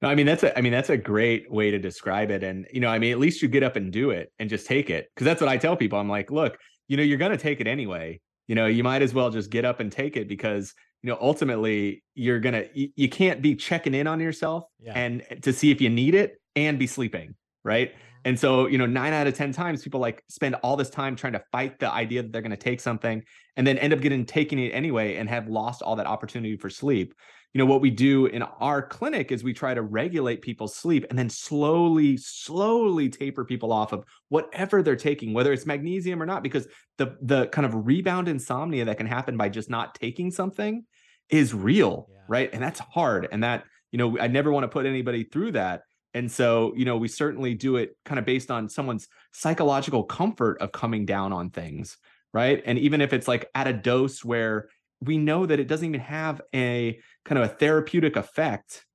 No, 0.01 0.07
I 0.07 0.15
mean 0.15 0.25
that's 0.25 0.43
a 0.43 0.57
I 0.57 0.61
mean 0.61 0.71
that's 0.71 0.89
a 0.89 0.97
great 0.97 1.51
way 1.51 1.71
to 1.71 1.79
describe 1.79 2.31
it. 2.31 2.43
And 2.43 2.67
you 2.71 2.79
know, 2.79 2.89
I 2.89 2.99
mean, 2.99 3.11
at 3.11 3.19
least 3.19 3.41
you 3.41 3.47
get 3.47 3.63
up 3.63 3.75
and 3.75 3.91
do 3.91 4.11
it 4.11 4.31
and 4.39 4.49
just 4.49 4.65
take 4.65 4.89
it. 4.89 5.09
Cause 5.15 5.25
that's 5.25 5.41
what 5.41 5.49
I 5.49 5.57
tell 5.57 5.75
people. 5.75 5.99
I'm 5.99 6.09
like, 6.09 6.31
look, 6.31 6.57
you 6.87 6.97
know, 6.97 7.03
you're 7.03 7.17
gonna 7.17 7.37
take 7.37 7.59
it 7.59 7.67
anyway. 7.67 8.21
You 8.47 8.55
know, 8.55 8.65
you 8.65 8.83
might 8.83 9.01
as 9.01 9.13
well 9.13 9.29
just 9.29 9.49
get 9.49 9.65
up 9.65 9.79
and 9.79 9.91
take 9.91 10.17
it 10.17 10.27
because 10.27 10.73
you 11.01 11.09
know 11.09 11.17
ultimately 11.21 12.03
you're 12.15 12.39
gonna 12.39 12.65
you, 12.73 12.89
you 12.95 13.09
can't 13.09 13.41
be 13.41 13.55
checking 13.55 13.93
in 13.93 14.07
on 14.07 14.19
yourself 14.19 14.65
yeah. 14.79 14.93
and 14.95 15.23
to 15.41 15.53
see 15.53 15.71
if 15.71 15.81
you 15.81 15.89
need 15.89 16.15
it 16.15 16.41
and 16.55 16.77
be 16.77 16.87
sleeping 16.87 17.35
right 17.63 17.91
mm-hmm. 17.91 18.01
and 18.25 18.39
so 18.39 18.67
you 18.67 18.77
know 18.77 18.85
nine 18.85 19.13
out 19.13 19.27
of 19.27 19.33
ten 19.33 19.51
times 19.51 19.83
people 19.83 19.99
like 19.99 20.23
spend 20.29 20.55
all 20.55 20.75
this 20.75 20.89
time 20.89 21.15
trying 21.15 21.33
to 21.33 21.43
fight 21.51 21.79
the 21.79 21.89
idea 21.89 22.21
that 22.21 22.31
they're 22.31 22.41
going 22.41 22.51
to 22.51 22.57
take 22.57 22.79
something 22.79 23.23
and 23.55 23.65
then 23.65 23.77
end 23.77 23.93
up 23.93 24.01
getting 24.01 24.25
taking 24.25 24.59
it 24.59 24.71
anyway 24.71 25.15
and 25.15 25.29
have 25.29 25.47
lost 25.47 25.81
all 25.81 25.95
that 25.95 26.07
opportunity 26.07 26.57
for 26.57 26.69
sleep 26.69 27.13
you 27.53 27.59
know 27.59 27.65
what 27.65 27.81
we 27.81 27.89
do 27.89 28.27
in 28.27 28.43
our 28.43 28.81
clinic 28.81 29.31
is 29.31 29.43
we 29.43 29.53
try 29.53 29.73
to 29.73 29.81
regulate 29.81 30.41
people's 30.41 30.75
sleep 30.75 31.05
and 31.09 31.17
then 31.17 31.29
slowly 31.29 32.15
slowly 32.17 33.09
taper 33.09 33.43
people 33.43 33.71
off 33.71 33.91
of 33.91 34.05
whatever 34.29 34.83
they're 34.83 34.95
taking 34.95 35.33
whether 35.33 35.51
it's 35.51 35.65
magnesium 35.65 36.21
or 36.21 36.25
not 36.25 36.43
because 36.43 36.67
the 36.97 37.17
the 37.21 37.47
kind 37.47 37.65
of 37.65 37.87
rebound 37.87 38.27
insomnia 38.27 38.85
that 38.85 38.97
can 38.97 39.07
happen 39.07 39.37
by 39.37 39.49
just 39.49 39.69
not 39.69 39.95
taking 39.95 40.31
something 40.31 40.85
is 41.29 41.53
real 41.53 42.07
yeah. 42.09 42.17
right? 42.27 42.49
And 42.53 42.61
that's 42.61 42.79
hard 42.79 43.27
and 43.31 43.43
that 43.43 43.63
you 43.91 43.97
know 43.97 44.19
i 44.19 44.27
never 44.27 44.51
want 44.51 44.63
to 44.63 44.67
put 44.67 44.85
anybody 44.85 45.23
through 45.23 45.53
that. 45.53 45.83
And 46.13 46.31
so 46.31 46.73
you 46.75 46.85
know 46.85 46.97
we 46.97 47.07
certainly 47.07 47.55
do 47.55 47.77
it 47.77 47.95
kind 48.05 48.19
of 48.19 48.25
based 48.25 48.51
on 48.51 48.69
someone's 48.69 49.07
psychological 49.31 50.03
comfort 50.03 50.61
of 50.61 50.71
coming 50.71 51.05
down 51.05 51.33
on 51.33 51.49
things 51.49 51.97
right? 52.33 52.61
And 52.65 52.77
even 52.77 53.01
if 53.01 53.13
it's 53.13 53.27
like 53.27 53.49
at 53.55 53.67
a 53.67 53.73
dose 53.73 54.23
where 54.23 54.69
we 55.01 55.17
know 55.17 55.45
that 55.45 55.59
it 55.59 55.67
doesn't 55.67 55.87
even 55.87 56.01
have 56.01 56.41
a 56.53 56.99
kind 57.25 57.41
of 57.41 57.49
a 57.49 57.53
therapeutic 57.53 58.15
effect. 58.15 58.85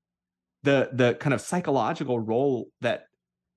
The 0.62 0.90
the 0.92 1.14
kind 1.14 1.34
of 1.34 1.40
psychological 1.40 2.18
role 2.18 2.68
that 2.80 3.04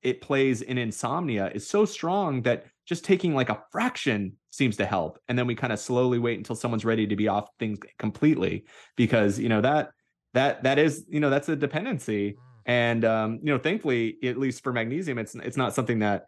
it 0.02 0.22
plays 0.22 0.62
in 0.62 0.78
insomnia 0.78 1.52
is 1.54 1.68
so 1.68 1.86
strong 1.86 2.42
that 2.44 2.66
just 2.86 3.04
taking 3.04 3.34
like 3.34 3.50
a 3.50 3.62
fraction 3.72 4.34
seems 4.52 4.78
to 4.78 4.86
help. 4.86 5.20
And 5.28 5.38
then 5.38 5.48
we 5.48 5.56
kind 5.56 5.74
of 5.74 5.80
slowly 5.80 6.20
wait 6.20 6.38
until 6.38 6.56
someone's 6.56 6.86
ready 6.86 7.06
to 7.08 7.16
be 7.16 7.28
off 7.28 7.50
things 7.60 7.80
completely 8.00 8.66
because 8.96 9.40
you 9.40 9.50
know 9.50 9.62
that 9.62 9.92
that 10.34 10.64
that 10.64 10.80
is 10.80 11.06
you 11.10 11.20
know 11.20 11.30
that's 11.30 11.50
a 11.50 11.56
dependency. 11.56 12.34
Mm. 12.34 12.38
and 12.66 13.06
um 13.06 13.40
you 13.44 13.54
know 13.54 13.58
thankfully 13.58 14.18
at 14.24 14.38
least 14.38 14.64
for 14.64 14.74
magnesium 14.74 15.18
it's 15.18 15.36
it's 15.36 15.58
not 15.58 15.74
something 15.74 16.00
that 16.00 16.26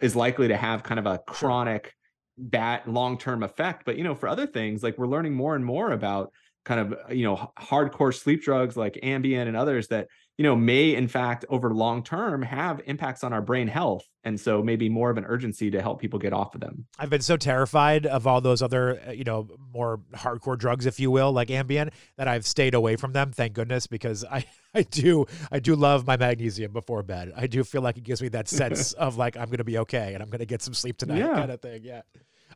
is 0.00 0.14
likely 0.14 0.48
to 0.48 0.56
have 0.56 0.82
kind 0.82 0.98
of 0.98 1.06
a 1.06 1.18
chronic 1.26 1.94
bad 2.38 2.86
long-term 2.86 3.42
effect 3.42 3.84
but 3.84 3.96
you 3.96 4.04
know 4.04 4.14
for 4.14 4.28
other 4.28 4.46
things 4.46 4.82
like 4.82 4.96
we're 4.96 5.06
learning 5.06 5.34
more 5.34 5.56
and 5.56 5.64
more 5.64 5.90
about 5.90 6.32
kind 6.64 6.80
of 6.80 7.16
you 7.16 7.24
know 7.24 7.50
hardcore 7.58 8.14
sleep 8.14 8.42
drugs 8.42 8.76
like 8.76 8.94
ambien 9.02 9.48
and 9.48 9.56
others 9.56 9.88
that 9.88 10.06
you 10.36 10.44
know 10.44 10.54
may 10.54 10.94
in 10.94 11.08
fact 11.08 11.44
over 11.48 11.72
long 11.72 12.02
term 12.02 12.42
have 12.42 12.80
impacts 12.86 13.24
on 13.24 13.32
our 13.32 13.40
brain 13.40 13.66
health 13.66 14.04
and 14.24 14.38
so 14.38 14.62
maybe 14.62 14.90
more 14.90 15.10
of 15.10 15.16
an 15.16 15.24
urgency 15.24 15.70
to 15.70 15.80
help 15.80 15.98
people 15.98 16.18
get 16.18 16.34
off 16.34 16.54
of 16.54 16.60
them. 16.60 16.86
I've 16.98 17.08
been 17.08 17.22
so 17.22 17.38
terrified 17.38 18.04
of 18.04 18.26
all 18.26 18.42
those 18.42 18.60
other 18.60 19.00
uh, 19.08 19.12
you 19.12 19.24
know 19.24 19.48
more 19.72 20.00
hardcore 20.14 20.58
drugs 20.58 20.84
if 20.84 21.00
you 21.00 21.10
will 21.10 21.32
like 21.32 21.48
ambien 21.48 21.90
that 22.16 22.28
i've 22.28 22.46
stayed 22.46 22.74
away 22.74 22.96
from 22.96 23.12
them 23.12 23.32
thank 23.32 23.54
goodness 23.54 23.86
because 23.86 24.24
i 24.24 24.44
i 24.74 24.82
do 24.82 25.24
i 25.50 25.58
do 25.58 25.74
love 25.74 26.06
my 26.06 26.16
magnesium 26.16 26.72
before 26.72 27.02
bed. 27.02 27.32
I 27.34 27.46
do 27.46 27.64
feel 27.64 27.80
like 27.80 27.96
it 27.96 28.04
gives 28.04 28.20
me 28.20 28.28
that 28.28 28.48
sense 28.60 28.92
of 28.92 29.16
like 29.16 29.36
i'm 29.36 29.48
gonna 29.50 29.64
be 29.64 29.78
okay 29.78 30.12
and 30.12 30.22
i'm 30.22 30.28
gonna 30.28 30.44
get 30.44 30.60
some 30.60 30.74
sleep 30.74 30.98
tonight 30.98 31.18
yeah. 31.18 31.34
kind 31.34 31.50
of 31.50 31.62
thing 31.62 31.82
yeah 31.82 32.02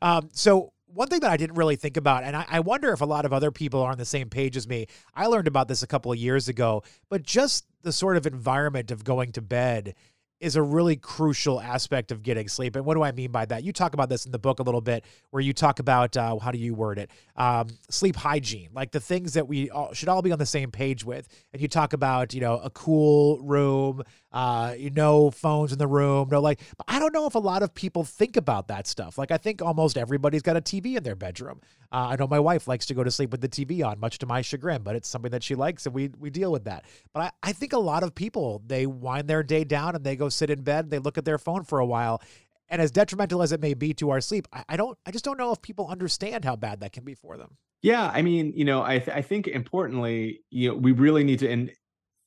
um, 0.02 0.28
so 0.32 0.72
one 0.86 1.08
thing 1.08 1.20
that 1.20 1.30
I 1.30 1.36
didn't 1.36 1.56
really 1.56 1.76
think 1.76 1.96
about, 1.96 2.24
and 2.24 2.36
I, 2.36 2.44
I, 2.48 2.60
wonder 2.60 2.92
if 2.92 3.00
a 3.00 3.06
lot 3.06 3.24
of 3.24 3.32
other 3.32 3.50
people 3.50 3.80
are 3.80 3.90
on 3.90 3.98
the 3.98 4.04
same 4.04 4.28
page 4.28 4.56
as 4.56 4.68
me. 4.68 4.86
I 5.14 5.26
learned 5.26 5.48
about 5.48 5.68
this 5.68 5.82
a 5.82 5.86
couple 5.86 6.12
of 6.12 6.18
years 6.18 6.48
ago, 6.48 6.82
but 7.08 7.22
just 7.22 7.64
the 7.82 7.92
sort 7.92 8.16
of 8.16 8.26
environment 8.26 8.90
of 8.90 9.04
going 9.04 9.32
to 9.32 9.40
bed 9.40 9.94
is 10.42 10.56
a 10.56 10.62
really 10.62 10.96
crucial 10.96 11.60
aspect 11.60 12.10
of 12.10 12.20
getting 12.20 12.48
sleep. 12.48 12.74
And 12.74 12.84
what 12.84 12.94
do 12.94 13.02
I 13.04 13.12
mean 13.12 13.30
by 13.30 13.46
that? 13.46 13.62
You 13.62 13.72
talk 13.72 13.94
about 13.94 14.08
this 14.08 14.26
in 14.26 14.32
the 14.32 14.40
book 14.40 14.58
a 14.58 14.64
little 14.64 14.80
bit, 14.80 15.04
where 15.30 15.40
you 15.40 15.52
talk 15.52 15.78
about 15.78 16.16
uh, 16.16 16.36
how 16.36 16.50
do 16.50 16.58
you 16.58 16.74
word 16.74 16.98
it? 16.98 17.12
Um, 17.36 17.68
sleep 17.90 18.16
hygiene, 18.16 18.70
like 18.74 18.90
the 18.90 18.98
things 18.98 19.34
that 19.34 19.46
we 19.46 19.70
all, 19.70 19.92
should 19.92 20.08
all 20.08 20.20
be 20.20 20.32
on 20.32 20.40
the 20.40 20.46
same 20.46 20.72
page 20.72 21.04
with. 21.04 21.28
And 21.52 21.62
you 21.62 21.68
talk 21.68 21.92
about, 21.92 22.34
you 22.34 22.40
know, 22.40 22.58
a 22.58 22.70
cool 22.70 23.40
room, 23.40 24.02
uh, 24.32 24.74
you 24.76 24.90
know, 24.90 25.30
phones 25.30 25.72
in 25.72 25.78
the 25.78 25.86
room, 25.86 26.28
no 26.30 26.40
like. 26.40 26.60
But 26.76 26.86
I 26.88 26.98
don't 26.98 27.12
know 27.12 27.26
if 27.26 27.34
a 27.34 27.40
lot 27.40 27.62
of 27.62 27.74
people 27.74 28.04
think 28.04 28.36
about 28.36 28.68
that 28.68 28.86
stuff. 28.86 29.18
Like 29.18 29.30
I 29.30 29.36
think 29.36 29.62
almost 29.62 29.98
everybody's 29.98 30.42
got 30.42 30.56
a 30.56 30.60
TV 30.60 30.96
in 30.96 31.02
their 31.02 31.16
bedroom. 31.16 31.60
Uh, 31.90 32.08
I 32.10 32.16
know 32.16 32.26
my 32.26 32.40
wife 32.40 32.66
likes 32.66 32.86
to 32.86 32.94
go 32.94 33.04
to 33.04 33.10
sleep 33.10 33.30
with 33.30 33.42
the 33.42 33.48
TV 33.48 33.86
on, 33.86 34.00
much 34.00 34.18
to 34.18 34.26
my 34.26 34.40
chagrin, 34.40 34.82
but 34.82 34.96
it's 34.96 35.08
something 35.08 35.30
that 35.30 35.42
she 35.42 35.54
likes, 35.54 35.86
and 35.86 35.94
we 35.94 36.10
we 36.18 36.30
deal 36.30 36.50
with 36.50 36.64
that. 36.64 36.84
But 37.12 37.34
I, 37.42 37.50
I 37.50 37.52
think 37.52 37.72
a 37.72 37.78
lot 37.78 38.02
of 38.02 38.14
people 38.14 38.62
they 38.66 38.86
wind 38.86 39.28
their 39.28 39.42
day 39.42 39.64
down 39.64 39.94
and 39.94 40.04
they 40.04 40.16
go 40.16 40.28
sit 40.28 40.50
in 40.50 40.62
bed, 40.62 40.90
they 40.90 40.98
look 40.98 41.18
at 41.18 41.24
their 41.24 41.38
phone 41.38 41.64
for 41.64 41.78
a 41.78 41.86
while. 41.86 42.22
And 42.68 42.80
as 42.80 42.90
detrimental 42.90 43.42
as 43.42 43.52
it 43.52 43.60
may 43.60 43.74
be 43.74 43.92
to 43.94 44.08
our 44.08 44.22
sleep, 44.22 44.48
I, 44.66 44.78
don't 44.78 44.96
I 45.04 45.10
just 45.10 45.26
don't 45.26 45.36
know 45.36 45.52
if 45.52 45.60
people 45.60 45.88
understand 45.88 46.42
how 46.42 46.56
bad 46.56 46.80
that 46.80 46.92
can 46.94 47.04
be 47.04 47.12
for 47.12 47.36
them. 47.36 47.58
Yeah, 47.82 48.10
I 48.14 48.22
mean, 48.22 48.54
you 48.56 48.64
know, 48.64 48.82
I 48.82 48.98
th- 48.98 49.14
I 49.14 49.20
think 49.20 49.46
importantly, 49.46 50.40
you 50.50 50.70
know, 50.70 50.76
we 50.76 50.92
really 50.92 51.22
need 51.22 51.40
to 51.40 51.50
in- 51.50 51.72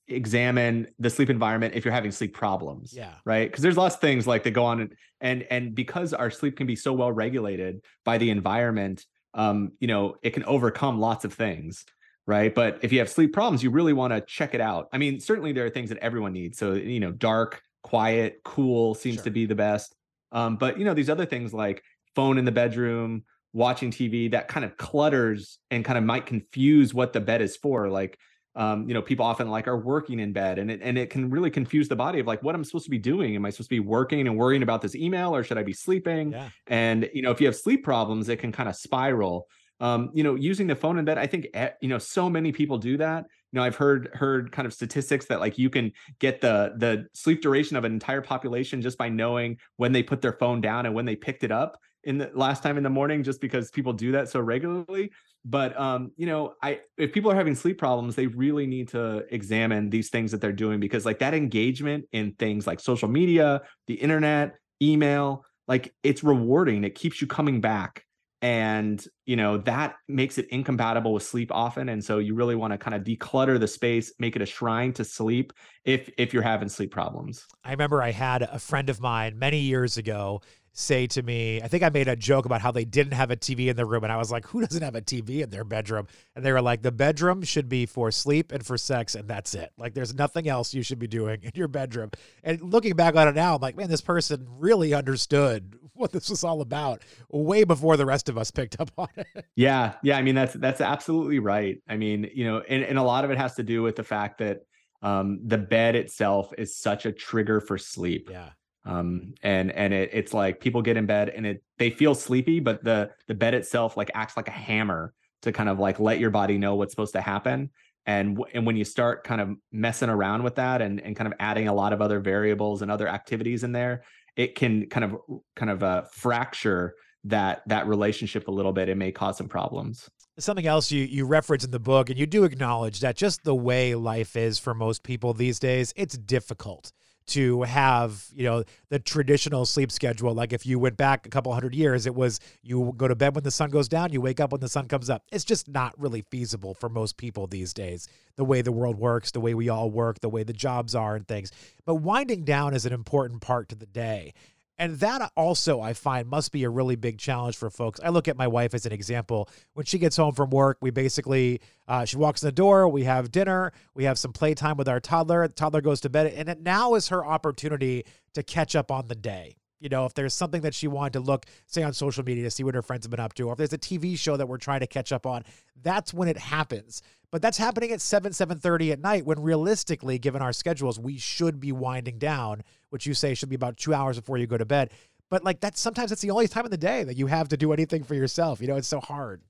examine 0.07 0.87
the 0.99 1.09
sleep 1.09 1.29
environment 1.29 1.73
if 1.75 1.83
you're 1.83 1.93
having 1.93 2.11
sleep 2.11 2.33
problems. 2.33 2.93
Yeah. 2.93 3.13
Right. 3.25 3.49
Because 3.49 3.63
there's 3.63 3.77
lots 3.77 3.95
of 3.95 4.01
things 4.01 4.27
like 4.27 4.43
that 4.43 4.51
go 4.51 4.65
on 4.65 4.81
and 4.81 4.95
and 5.21 5.43
and 5.49 5.75
because 5.75 6.13
our 6.13 6.29
sleep 6.29 6.57
can 6.57 6.67
be 6.67 6.75
so 6.75 6.93
well 6.93 7.11
regulated 7.11 7.81
by 8.03 8.17
the 8.17 8.29
environment, 8.29 9.05
um, 9.33 9.71
you 9.79 9.87
know, 9.87 10.15
it 10.21 10.31
can 10.31 10.43
overcome 10.45 10.99
lots 10.99 11.25
of 11.25 11.33
things. 11.33 11.85
Right. 12.27 12.53
But 12.53 12.79
if 12.81 12.91
you 12.91 12.99
have 12.99 13.09
sleep 13.09 13.33
problems, 13.33 13.61
you 13.61 13.69
really 13.69 13.93
want 13.93 14.11
to 14.13 14.21
check 14.21 14.55
it 14.55 14.61
out. 14.61 14.87
I 14.91 14.97
mean, 14.97 15.19
certainly 15.19 15.51
there 15.51 15.65
are 15.65 15.69
things 15.69 15.89
that 15.89 15.99
everyone 15.99 16.33
needs. 16.33 16.57
So, 16.57 16.73
you 16.73 16.99
know, 16.99 17.11
dark, 17.11 17.61
quiet, 17.83 18.41
cool 18.43 18.95
seems 18.95 19.17
sure. 19.17 19.25
to 19.25 19.29
be 19.29 19.45
the 19.45 19.55
best. 19.55 19.95
Um, 20.31 20.57
but 20.57 20.79
you 20.79 20.85
know, 20.85 20.93
these 20.93 21.09
other 21.09 21.25
things 21.25 21.53
like 21.53 21.83
phone 22.15 22.37
in 22.37 22.45
the 22.45 22.51
bedroom, 22.51 23.23
watching 23.53 23.91
TV, 23.91 24.31
that 24.31 24.47
kind 24.47 24.65
of 24.65 24.75
clutters 24.77 25.59
and 25.71 25.85
kind 25.85 25.97
of 25.97 26.03
might 26.03 26.25
confuse 26.25 26.93
what 26.93 27.13
the 27.13 27.21
bed 27.21 27.41
is 27.41 27.55
for. 27.55 27.89
Like 27.89 28.19
um, 28.55 28.87
you 28.87 28.93
know, 28.93 29.01
people 29.01 29.25
often 29.25 29.49
like 29.49 29.67
are 29.67 29.77
working 29.77 30.19
in 30.19 30.31
bed 30.31 30.59
and 30.59 30.71
it, 30.71 30.79
and 30.81 30.97
it 30.97 31.09
can 31.09 31.29
really 31.29 31.49
confuse 31.49 31.89
the 31.89 31.95
body 31.95 32.19
of 32.19 32.27
like, 32.27 32.41
what 32.41 32.55
I'm 32.55 32.63
supposed 32.63 32.85
to 32.85 32.91
be 32.91 32.97
doing. 32.97 33.35
Am 33.35 33.45
I 33.45 33.49
supposed 33.49 33.69
to 33.69 33.75
be 33.75 33.81
working 33.81 34.27
and 34.27 34.37
worrying 34.37 34.63
about 34.63 34.81
this 34.81 34.95
email 34.95 35.35
or 35.35 35.43
should 35.43 35.57
I 35.57 35.63
be 35.63 35.73
sleeping? 35.73 36.31
Yeah. 36.31 36.49
And, 36.67 37.09
you 37.13 37.21
know, 37.21 37.31
if 37.31 37.41
you 37.41 37.47
have 37.47 37.55
sleep 37.55 37.83
problems, 37.83 38.29
it 38.29 38.37
can 38.37 38.51
kind 38.51 38.69
of 38.69 38.75
spiral. 38.75 39.47
Um, 39.81 40.09
you 40.13 40.23
know, 40.23 40.35
using 40.35 40.67
the 40.67 40.75
phone 40.75 40.97
in 40.97 41.03
bed, 41.03 41.17
I 41.17 41.27
think, 41.27 41.47
you 41.81 41.89
know, 41.89 41.97
so 41.97 42.29
many 42.29 42.53
people 42.53 42.77
do 42.77 42.95
that. 42.97 43.25
You 43.51 43.57
know, 43.59 43.63
I've 43.63 43.75
heard, 43.75 44.09
heard 44.13 44.53
kind 44.53 44.65
of 44.65 44.73
statistics 44.73 45.25
that 45.25 45.41
like 45.41 45.57
you 45.57 45.69
can 45.69 45.91
get 46.19 46.39
the, 46.39 46.73
the 46.77 47.07
sleep 47.13 47.41
duration 47.41 47.75
of 47.75 47.83
an 47.83 47.91
entire 47.91 48.21
population 48.21 48.81
just 48.81 48.97
by 48.97 49.09
knowing 49.09 49.57
when 49.75 49.91
they 49.91 50.01
put 50.01 50.21
their 50.21 50.33
phone 50.33 50.61
down 50.61 50.85
and 50.85 50.95
when 50.95 51.03
they 51.03 51.17
picked 51.17 51.43
it 51.43 51.51
up 51.51 51.77
in 52.05 52.17
the 52.17 52.31
last 52.33 52.63
time 52.63 52.77
in 52.77 52.83
the 52.83 52.89
morning, 52.89 53.23
just 53.23 53.41
because 53.41 53.69
people 53.71 53.93
do 53.93 54.13
that 54.13 54.29
so 54.29 54.39
regularly 54.39 55.11
but 55.45 55.79
um, 55.79 56.11
you 56.17 56.25
know, 56.25 56.55
I 56.61 56.81
if 56.97 57.13
people 57.13 57.31
are 57.31 57.35
having 57.35 57.53
sleep 57.53 57.77
problems, 57.77 58.15
they 58.15 58.25
really 58.25 58.65
need 58.65 58.89
to 58.89 59.23
examine 59.29 59.91
these 59.91 60.09
things 60.09 60.31
that 60.31 60.41
they're 60.41 60.51
doing 60.51 60.79
because 60.79 61.05
like 61.05 61.19
that 61.19 61.35
engagement 61.35 62.05
in 62.11 62.33
things 62.33 62.65
like 62.65 62.79
social 62.79 63.07
media, 63.07 63.61
the 63.85 63.93
internet, 63.93 64.55
email, 64.81 65.45
like 65.67 65.93
it's 66.01 66.23
rewarding. 66.23 66.83
It 66.83 66.95
keeps 66.95 67.21
you 67.21 67.27
coming 67.27 67.61
back. 67.61 68.03
And 68.41 69.03
you 69.25 69.35
know, 69.35 69.59
that 69.59 69.95
makes 70.07 70.39
it 70.39 70.47
incompatible 70.49 71.13
with 71.13 71.23
sleep 71.23 71.51
often. 71.51 71.89
And 71.89 72.03
so 72.03 72.17
you 72.17 72.33
really 72.33 72.55
want 72.55 72.73
to 72.73 72.77
kind 72.79 72.95
of 72.95 73.03
declutter 73.03 73.59
the 73.59 73.67
space, 73.67 74.13
make 74.17 74.35
it 74.35 74.41
a 74.41 74.45
shrine 74.47 74.93
to 74.93 75.03
sleep 75.03 75.53
if 75.83 76.09
if 76.17 76.33
you're 76.33 76.43
having 76.43 76.69
sleep 76.69 76.91
problems. 76.91 77.45
I 77.63 77.69
remember 77.71 78.01
I 78.01 78.11
had 78.11 78.41
a 78.41 78.57
friend 78.57 78.89
of 78.89 78.99
mine 78.99 79.37
many 79.37 79.59
years 79.59 79.97
ago 79.97 80.41
say 80.77 81.07
to 81.07 81.23
me, 81.23 81.61
I 81.61 81.69
think 81.69 81.83
I 81.83 81.89
made 81.89 82.09
a 82.09 82.17
joke 82.17 82.45
about 82.45 82.59
how 82.59 82.69
they 82.69 82.83
didn't 82.83 83.13
have 83.13 83.31
a 83.31 83.37
TV 83.37 83.67
in 83.67 83.77
the 83.77 83.85
room. 83.85 84.03
And 84.03 84.11
I 84.11 84.17
was 84.17 84.29
like, 84.29 84.45
who 84.45 84.59
doesn't 84.59 84.83
have 84.83 84.93
a 84.93 85.01
TV 85.01 85.41
in 85.41 85.49
their 85.49 85.63
bedroom? 85.63 86.07
And 86.35 86.43
they 86.43 86.51
were 86.51 86.61
like, 86.61 86.81
the 86.81 86.91
bedroom 86.91 87.43
should 87.43 87.69
be 87.69 87.85
for 87.85 88.11
sleep 88.11 88.51
and 88.51 88.63
for 88.63 88.77
sex. 88.77 89.15
And 89.15 89.25
that's 89.25 89.55
it. 89.55 89.71
Like, 89.77 89.93
there's 89.93 90.13
nothing 90.13 90.49
else 90.49 90.73
you 90.73 90.83
should 90.83 90.99
be 90.99 91.07
doing 91.07 91.41
in 91.43 91.51
your 91.55 91.69
bedroom. 91.69 92.11
And 92.43 92.61
looking 92.61 92.93
back 92.93 93.15
on 93.15 93.25
it 93.29 93.35
now, 93.35 93.55
I'm 93.55 93.61
like, 93.61 93.77
man, 93.77 93.89
this 93.89 94.01
person 94.01 94.45
really 94.59 94.93
understood 94.93 95.79
what 95.93 96.11
this 96.11 96.29
was 96.29 96.43
all 96.43 96.59
about 96.59 97.01
way 97.29 97.63
before 97.63 97.95
the 97.95 98.05
rest 98.05 98.27
of 98.27 98.37
us 98.37 98.51
picked 98.51 98.79
up 98.79 98.91
on 98.97 99.07
it. 99.15 99.27
Yeah. 99.55 99.93
Yeah. 100.03 100.17
I 100.17 100.21
mean, 100.21 100.35
that's, 100.35 100.53
that's 100.55 100.81
absolutely 100.81 101.39
right. 101.39 101.81
I 101.87 101.95
mean, 101.95 102.29
you 102.33 102.43
know, 102.43 102.61
and, 102.67 102.83
and 102.83 102.97
a 102.97 103.03
lot 103.03 103.23
of 103.23 103.31
it 103.31 103.37
has 103.37 103.55
to 103.55 103.63
do 103.63 103.81
with 103.81 103.95
the 103.95 104.03
fact 104.03 104.39
that 104.39 104.65
um, 105.01 105.39
the 105.45 105.57
bed 105.57 105.95
itself 105.95 106.51
is 106.57 106.75
such 106.75 107.05
a 107.05 107.13
trigger 107.13 107.61
for 107.61 107.77
sleep. 107.77 108.27
Yeah 108.29 108.49
um 108.85 109.33
and 109.43 109.71
and 109.71 109.93
it, 109.93 110.09
it's 110.13 110.33
like 110.33 110.59
people 110.59 110.81
get 110.81 110.97
in 110.97 111.05
bed 111.05 111.29
and 111.29 111.45
it 111.45 111.63
they 111.77 111.89
feel 111.89 112.13
sleepy 112.15 112.59
but 112.59 112.83
the 112.83 113.09
the 113.27 113.33
bed 113.33 113.53
itself 113.53 113.97
like 113.97 114.11
acts 114.13 114.37
like 114.37 114.47
a 114.47 114.51
hammer 114.51 115.13
to 115.45 115.51
kind 115.51 115.69
of 115.69 115.79
like 115.79 115.99
let 115.99 116.19
your 116.19 116.31
body 116.31 116.57
know 116.57 116.75
what's 116.75 116.91
supposed 116.91 117.13
to 117.13 117.21
happen. 117.21 117.69
And 118.05 118.39
and 118.53 118.65
when 118.65 118.75
you 118.75 118.83
start 118.83 119.23
kind 119.23 119.41
of 119.41 119.49
messing 119.71 120.09
around 120.09 120.43
with 120.43 120.55
that 120.55 120.81
and 120.81 120.99
and 120.99 121.15
kind 121.15 121.27
of 121.27 121.33
adding 121.39 121.67
a 121.67 121.73
lot 121.73 121.93
of 121.93 122.01
other 122.01 122.19
variables 122.19 122.81
and 122.81 122.91
other 122.91 123.07
activities 123.07 123.63
in 123.63 123.71
there 123.71 124.03
it 124.35 124.55
can 124.55 124.87
kind 124.89 125.05
of 125.05 125.17
kind 125.55 125.71
of 125.71 125.81
uh, 125.81 126.01
fracture 126.11 126.95
that 127.23 127.61
that 127.67 127.87
relationship 127.87 128.47
a 128.47 128.51
little 128.51 128.73
bit. 128.73 128.89
It 128.89 128.97
may 128.97 129.11
cause 129.11 129.37
some 129.37 129.47
problems. 129.47 130.09
Something 130.37 130.67
else 130.67 130.91
you 130.91 131.03
you 131.03 131.25
reference 131.25 131.63
in 131.63 131.71
the 131.71 131.79
book 131.79 132.09
and 132.09 132.19
you 132.19 132.25
do 132.25 132.43
acknowledge 132.43 132.99
that 132.99 133.15
just 133.15 133.43
the 133.43 133.55
way 133.55 133.95
life 133.95 134.35
is 134.35 134.59
for 134.59 134.73
most 134.73 135.01
people 135.01 135.33
these 135.33 135.59
days 135.59 135.93
it's 135.95 136.17
difficult 136.17 136.91
to 137.27 137.63
have 137.63 138.25
you 138.33 138.43
know 138.43 138.63
the 138.89 138.99
traditional 138.99 139.65
sleep 139.65 139.91
schedule. 139.91 140.33
Like 140.33 140.53
if 140.53 140.65
you 140.65 140.79
went 140.79 140.97
back 140.97 141.25
a 141.25 141.29
couple 141.29 141.53
hundred 141.53 141.75
years 141.75 142.05
it 142.05 142.15
was 142.15 142.39
you 142.61 142.93
go 142.97 143.07
to 143.07 143.15
bed 143.15 143.35
when 143.35 143.43
the 143.43 143.51
sun 143.51 143.69
goes 143.69 143.87
down 143.87 144.11
you 144.11 144.21
wake 144.21 144.39
up 144.39 144.51
when 144.51 144.61
the 144.61 144.69
sun 144.69 144.87
comes 144.87 145.09
up. 145.09 145.23
It's 145.31 145.45
just 145.45 145.67
not 145.67 145.93
really 145.99 146.21
feasible 146.29 146.73
for 146.73 146.89
most 146.89 147.17
people 147.17 147.47
these 147.47 147.73
days 147.73 148.07
the 148.35 148.45
way 148.45 148.61
the 148.61 148.71
world 148.71 148.97
works 148.97 149.31
the 149.31 149.39
way 149.39 149.53
we 149.53 149.69
all 149.69 149.89
work 149.89 150.19
the 150.19 150.29
way 150.29 150.43
the 150.43 150.53
jobs 150.53 150.93
are 150.95 151.15
and 151.15 151.27
things. 151.27 151.51
But 151.85 151.95
winding 151.95 152.43
down 152.43 152.73
is 152.73 152.85
an 152.85 152.93
important 152.93 153.41
part 153.41 153.69
to 153.69 153.75
the 153.75 153.85
day 153.85 154.33
and 154.77 154.99
that 154.99 155.31
also, 155.37 155.79
I 155.79 155.93
find, 155.93 156.27
must 156.27 156.51
be 156.51 156.63
a 156.65 156.69
really 156.69 156.95
big 156.95 157.17
challenge 157.17 157.55
for 157.55 157.69
folks. 157.69 157.99
I 158.03 158.09
look 158.09 158.27
at 158.27 158.35
my 158.35 158.47
wife 158.47 158.73
as 158.73 158.85
an 158.85 158.91
example. 158.91 159.49
When 159.73 159.85
she 159.85 159.97
gets 159.97 160.17
home 160.17 160.33
from 160.33 160.49
work, 160.49 160.77
we 160.81 160.91
basically, 160.91 161.61
uh, 161.87 162.03
she 162.05 162.17
walks 162.17 162.43
in 162.43 162.47
the 162.47 162.51
door, 162.51 162.89
we 162.89 163.05
have 163.05 163.31
dinner, 163.31 163.71
we 163.93 164.03
have 164.03 164.19
some 164.19 164.33
playtime 164.33 164.75
with 164.75 164.89
our 164.89 164.99
toddler. 164.99 165.47
The 165.47 165.53
toddler 165.53 165.81
goes 165.81 166.01
to 166.01 166.09
bed, 166.09 166.33
and 166.33 166.49
it 166.49 166.61
now 166.61 166.95
is 166.95 167.07
her 167.07 167.25
opportunity 167.25 168.05
to 168.33 168.43
catch 168.43 168.75
up 168.75 168.91
on 168.91 169.07
the 169.07 169.15
day. 169.15 169.55
You 169.79 169.89
know, 169.89 170.05
if 170.05 170.13
there's 170.13 170.33
something 170.33 170.61
that 170.61 170.73
she 170.73 170.87
wanted 170.87 171.13
to 171.13 171.19
look, 171.19 171.45
say 171.67 171.83
on 171.83 171.93
social 171.93 172.23
media 172.23 172.43
to 172.43 172.51
see 172.51 172.63
what 172.63 172.75
her 172.75 172.81
friends 172.81 173.05
have 173.05 173.11
been 173.11 173.19
up 173.19 173.33
to, 173.35 173.43
or 173.43 173.53
if 173.53 173.57
there's 173.57 173.73
a 173.73 173.77
TV 173.77 174.17
show 174.17 174.35
that 174.35 174.47
we're 174.47 174.57
trying 174.57 174.79
to 174.79 174.87
catch 174.87 175.11
up 175.11 175.25
on, 175.25 175.43
that's 175.81 176.13
when 176.13 176.27
it 176.27 176.37
happens. 176.37 177.01
But 177.31 177.41
that's 177.41 177.57
happening 177.57 177.91
at 177.91 178.01
7, 178.01 178.31
7.30 178.31 178.93
at 178.93 178.99
night 179.01 179.25
when 179.25 179.41
realistically, 179.41 180.17
given 180.17 180.41
our 180.41 180.53
schedules, 180.53 180.97
we 180.97 181.17
should 181.17 181.59
be 181.59 181.71
winding 181.71 182.17
down, 182.17 182.63
which 182.95 183.05
you 183.05 183.13
say 183.13 183.33
should 183.33 183.49
be 183.49 183.55
about 183.55 183.75
two 183.75 183.93
hours 183.93 184.17
before 184.17 184.37
you 184.37 184.47
go 184.47 184.57
to 184.57 184.63
bed. 184.63 184.89
But 185.29 185.43
like 185.43 185.59
that's 185.59 185.81
sometimes 185.81 186.13
it's 186.13 186.21
the 186.21 186.31
only 186.31 186.47
time 186.47 186.63
in 186.63 186.71
the 186.71 186.77
day 186.77 187.03
that 187.03 187.17
you 187.17 187.27
have 187.27 187.49
to 187.49 187.57
do 187.57 187.73
anything 187.73 188.05
for 188.05 188.15
yourself. 188.15 188.61
You 188.61 188.67
know, 188.67 188.77
it's 188.77 188.87
so 188.87 189.01
hard. 189.01 189.41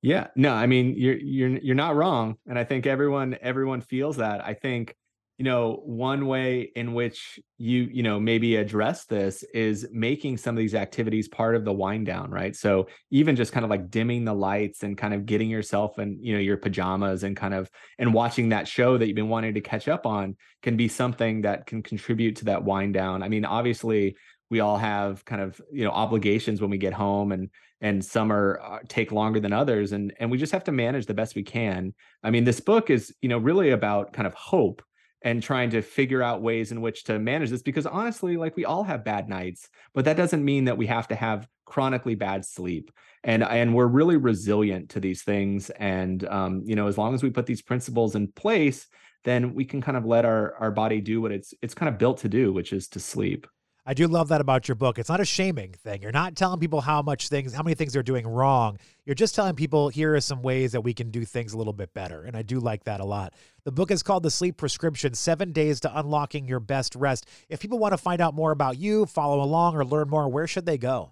Yeah, 0.00 0.28
no, 0.36 0.54
I 0.54 0.66
mean 0.66 0.94
you're 0.96 1.16
you're 1.16 1.58
you're 1.58 1.74
not 1.74 1.96
wrong, 1.96 2.36
and 2.46 2.56
I 2.56 2.62
think 2.62 2.86
everyone 2.86 3.36
everyone 3.42 3.80
feels 3.80 4.18
that. 4.18 4.46
I 4.46 4.54
think 4.54 4.94
you 5.40 5.44
know 5.44 5.80
one 5.86 6.26
way 6.26 6.70
in 6.76 6.92
which 6.92 7.40
you 7.56 7.88
you 7.90 8.02
know 8.02 8.20
maybe 8.20 8.56
address 8.56 9.06
this 9.06 9.42
is 9.54 9.88
making 9.90 10.36
some 10.36 10.54
of 10.54 10.58
these 10.58 10.74
activities 10.74 11.28
part 11.28 11.56
of 11.56 11.64
the 11.64 11.72
wind 11.72 12.04
down 12.04 12.30
right? 12.30 12.54
So 12.54 12.88
even 13.10 13.36
just 13.36 13.50
kind 13.50 13.64
of 13.64 13.70
like 13.70 13.90
dimming 13.90 14.26
the 14.26 14.34
lights 14.34 14.82
and 14.82 14.98
kind 14.98 15.14
of 15.14 15.24
getting 15.24 15.48
yourself 15.48 15.98
in 15.98 16.18
you 16.22 16.34
know 16.34 16.40
your 16.40 16.58
pajamas 16.58 17.22
and 17.22 17.34
kind 17.34 17.54
of 17.54 17.70
and 17.98 18.12
watching 18.12 18.50
that 18.50 18.68
show 18.68 18.98
that 18.98 19.06
you've 19.06 19.16
been 19.16 19.30
wanting 19.30 19.54
to 19.54 19.62
catch 19.62 19.88
up 19.88 20.04
on 20.04 20.36
can 20.60 20.76
be 20.76 20.88
something 20.88 21.40
that 21.40 21.64
can 21.64 21.82
contribute 21.82 22.36
to 22.36 22.44
that 22.44 22.62
wind 22.62 22.92
down. 22.92 23.22
I 23.22 23.30
mean 23.30 23.46
obviously 23.46 24.16
we 24.50 24.60
all 24.60 24.76
have 24.76 25.24
kind 25.24 25.40
of 25.40 25.58
you 25.72 25.84
know 25.84 25.90
obligations 25.90 26.60
when 26.60 26.68
we 26.68 26.76
get 26.76 26.92
home 26.92 27.32
and 27.32 27.48
and 27.80 28.04
some 28.04 28.30
are 28.30 28.60
uh, 28.62 28.78
take 28.88 29.10
longer 29.10 29.40
than 29.40 29.54
others 29.54 29.92
and 29.92 30.12
and 30.20 30.30
we 30.30 30.36
just 30.36 30.52
have 30.52 30.64
to 30.64 30.72
manage 30.72 31.06
the 31.06 31.14
best 31.14 31.34
we 31.34 31.44
can. 31.44 31.94
I 32.22 32.28
mean 32.28 32.44
this 32.44 32.60
book 32.60 32.90
is 32.90 33.14
you 33.22 33.30
know 33.30 33.38
really 33.38 33.70
about 33.70 34.12
kind 34.12 34.26
of 34.26 34.34
hope 34.34 34.82
and 35.22 35.42
trying 35.42 35.70
to 35.70 35.82
figure 35.82 36.22
out 36.22 36.42
ways 36.42 36.72
in 36.72 36.80
which 36.80 37.04
to 37.04 37.18
manage 37.18 37.50
this 37.50 37.62
because 37.62 37.86
honestly 37.86 38.36
like 38.36 38.56
we 38.56 38.64
all 38.64 38.82
have 38.82 39.04
bad 39.04 39.28
nights 39.28 39.68
but 39.92 40.04
that 40.04 40.16
doesn't 40.16 40.44
mean 40.44 40.64
that 40.64 40.78
we 40.78 40.86
have 40.86 41.08
to 41.08 41.14
have 41.14 41.46
chronically 41.70 42.16
bad 42.16 42.44
sleep. 42.44 42.90
And 43.22 43.44
and 43.44 43.74
we're 43.74 43.86
really 43.86 44.16
resilient 44.16 44.90
to 44.90 45.00
these 45.00 45.22
things 45.22 45.70
and 45.70 46.26
um, 46.26 46.62
you 46.64 46.74
know 46.74 46.88
as 46.88 46.98
long 46.98 47.14
as 47.14 47.22
we 47.22 47.30
put 47.30 47.46
these 47.46 47.62
principles 47.62 48.14
in 48.14 48.32
place 48.32 48.86
then 49.24 49.54
we 49.54 49.66
can 49.66 49.82
kind 49.82 49.98
of 49.98 50.06
let 50.06 50.24
our 50.24 50.54
our 50.54 50.70
body 50.70 51.02
do 51.02 51.20
what 51.20 51.30
it's 51.30 51.52
it's 51.60 51.74
kind 51.74 51.90
of 51.90 51.98
built 51.98 52.18
to 52.18 52.28
do 52.28 52.50
which 52.50 52.72
is 52.72 52.88
to 52.88 52.98
sleep 52.98 53.46
I 53.90 53.92
do 53.92 54.06
love 54.06 54.28
that 54.28 54.40
about 54.40 54.68
your 54.68 54.76
book. 54.76 55.00
It's 55.00 55.08
not 55.08 55.18
a 55.18 55.24
shaming 55.24 55.72
thing. 55.72 56.00
You're 56.00 56.12
not 56.12 56.36
telling 56.36 56.60
people 56.60 56.80
how 56.80 57.02
much 57.02 57.28
things, 57.28 57.52
how 57.52 57.64
many 57.64 57.74
things 57.74 57.92
they're 57.92 58.04
doing 58.04 58.24
wrong. 58.24 58.78
You're 59.04 59.16
just 59.16 59.34
telling 59.34 59.56
people 59.56 59.88
here 59.88 60.14
are 60.14 60.20
some 60.20 60.42
ways 60.42 60.70
that 60.70 60.82
we 60.82 60.94
can 60.94 61.10
do 61.10 61.24
things 61.24 61.54
a 61.54 61.58
little 61.58 61.72
bit 61.72 61.92
better. 61.92 62.22
And 62.22 62.36
I 62.36 62.42
do 62.42 62.60
like 62.60 62.84
that 62.84 63.00
a 63.00 63.04
lot. 63.04 63.34
The 63.64 63.72
book 63.72 63.90
is 63.90 64.04
called 64.04 64.22
The 64.22 64.30
Sleep 64.30 64.56
Prescription 64.56 65.14
Seven 65.14 65.50
Days 65.50 65.80
to 65.80 65.98
Unlocking 65.98 66.46
Your 66.46 66.60
Best 66.60 66.94
Rest. 66.94 67.26
If 67.48 67.58
people 67.58 67.80
want 67.80 67.92
to 67.92 67.98
find 67.98 68.20
out 68.20 68.32
more 68.32 68.52
about 68.52 68.78
you, 68.78 69.06
follow 69.06 69.42
along, 69.42 69.74
or 69.74 69.84
learn 69.84 70.08
more, 70.08 70.28
where 70.28 70.46
should 70.46 70.66
they 70.66 70.78
go? 70.78 71.10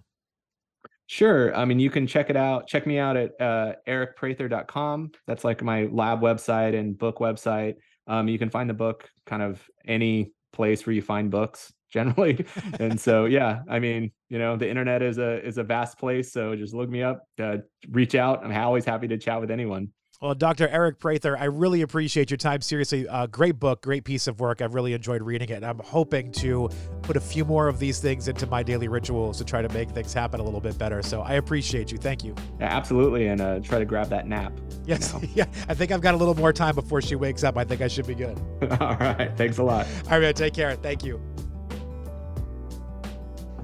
Sure. 1.07 1.53
I 1.53 1.65
mean, 1.65 1.81
you 1.81 1.89
can 1.89 2.07
check 2.07 2.29
it 2.29 2.37
out. 2.37 2.67
Check 2.67 2.87
me 2.87 2.97
out 2.97 3.17
at 3.17 3.31
uh, 3.41 3.73
aricprather.com. 3.89 5.11
That's 5.27 5.43
like 5.43 5.61
my 5.61 5.89
lab 5.91 6.21
website 6.21 6.79
and 6.79 6.97
book 6.97 7.17
website. 7.17 7.75
Um, 8.07 8.29
you 8.29 8.39
can 8.39 8.49
find 8.49 8.69
the 8.69 8.73
book 8.73 9.09
kind 9.25 9.41
of 9.41 9.61
any 9.85 10.31
place 10.53 10.85
where 10.85 10.93
you 10.93 11.01
find 11.01 11.29
books 11.29 11.73
generally. 11.89 12.45
and 12.79 12.99
so, 12.99 13.25
yeah, 13.25 13.61
I 13.69 13.79
mean, 13.79 14.11
you 14.29 14.39
know, 14.39 14.55
the 14.57 14.69
internet 14.69 15.01
is 15.01 15.17
a 15.17 15.45
is 15.45 15.57
a 15.57 15.63
vast 15.63 15.97
place. 15.97 16.31
So 16.31 16.55
just 16.55 16.73
look 16.73 16.89
me 16.89 17.03
up, 17.03 17.25
uh, 17.39 17.57
reach 17.89 18.15
out. 18.15 18.43
I'm 18.43 18.55
always 18.55 18.85
happy 18.85 19.07
to 19.07 19.17
chat 19.17 19.39
with 19.41 19.51
anyone. 19.51 19.91
Well, 20.21 20.35
Dr. 20.35 20.67
Aric 20.67 20.99
Prather, 20.99 21.37
I 21.37 21.45
really 21.45 21.81
appreciate 21.81 22.29
your 22.29 22.37
time. 22.37 22.59
Seriously, 22.59 23.07
uh, 23.07 23.25
great 23.27 23.57
book, 23.57 23.81
great 23.81 24.03
piece 24.03 24.27
of 24.27 24.41
work. 24.41 24.61
I've 24.61 24.73
really 24.73 24.91
enjoyed 24.91 25.21
reading 25.21 25.47
it. 25.47 25.63
I'm 25.63 25.79
hoping 25.79 26.33
to 26.33 26.69
put 27.03 27.15
a 27.15 27.21
few 27.21 27.45
more 27.45 27.69
of 27.69 27.79
these 27.79 28.01
things 28.01 28.27
into 28.27 28.45
my 28.45 28.61
daily 28.61 28.89
rituals 28.89 29.37
to 29.37 29.45
try 29.45 29.61
to 29.61 29.69
make 29.69 29.91
things 29.91 30.13
happen 30.13 30.41
a 30.41 30.43
little 30.43 30.59
bit 30.59 30.77
better. 30.77 31.01
So 31.01 31.21
I 31.21 31.35
appreciate 31.35 31.89
you. 31.89 31.97
Thank 31.97 32.25
you. 32.25 32.35
Yeah, 32.59 32.65
absolutely. 32.65 33.27
And 33.27 33.39
uh, 33.39 33.61
try 33.61 33.79
to 33.79 33.85
grab 33.85 34.09
that 34.09 34.27
nap. 34.27 34.51
Yes. 34.85 35.13
You 35.13 35.21
know? 35.21 35.27
yeah. 35.35 35.45
I 35.69 35.73
think 35.73 35.93
I've 35.93 36.01
got 36.01 36.15
a 36.15 36.17
little 36.17 36.35
more 36.35 36.51
time 36.51 36.75
before 36.75 37.01
she 37.01 37.15
wakes 37.15 37.45
up. 37.45 37.55
I 37.55 37.63
think 37.63 37.79
I 37.79 37.87
should 37.87 38.05
be 38.05 38.15
good. 38.15 38.37
All 38.81 38.97
right. 38.97 39.31
Thanks 39.37 39.57
a 39.57 39.63
lot. 39.63 39.87
All 40.03 40.11
right, 40.11 40.19
man. 40.19 40.33
Take 40.33 40.53
care. 40.53 40.75
Thank 40.75 41.05
you. 41.05 41.21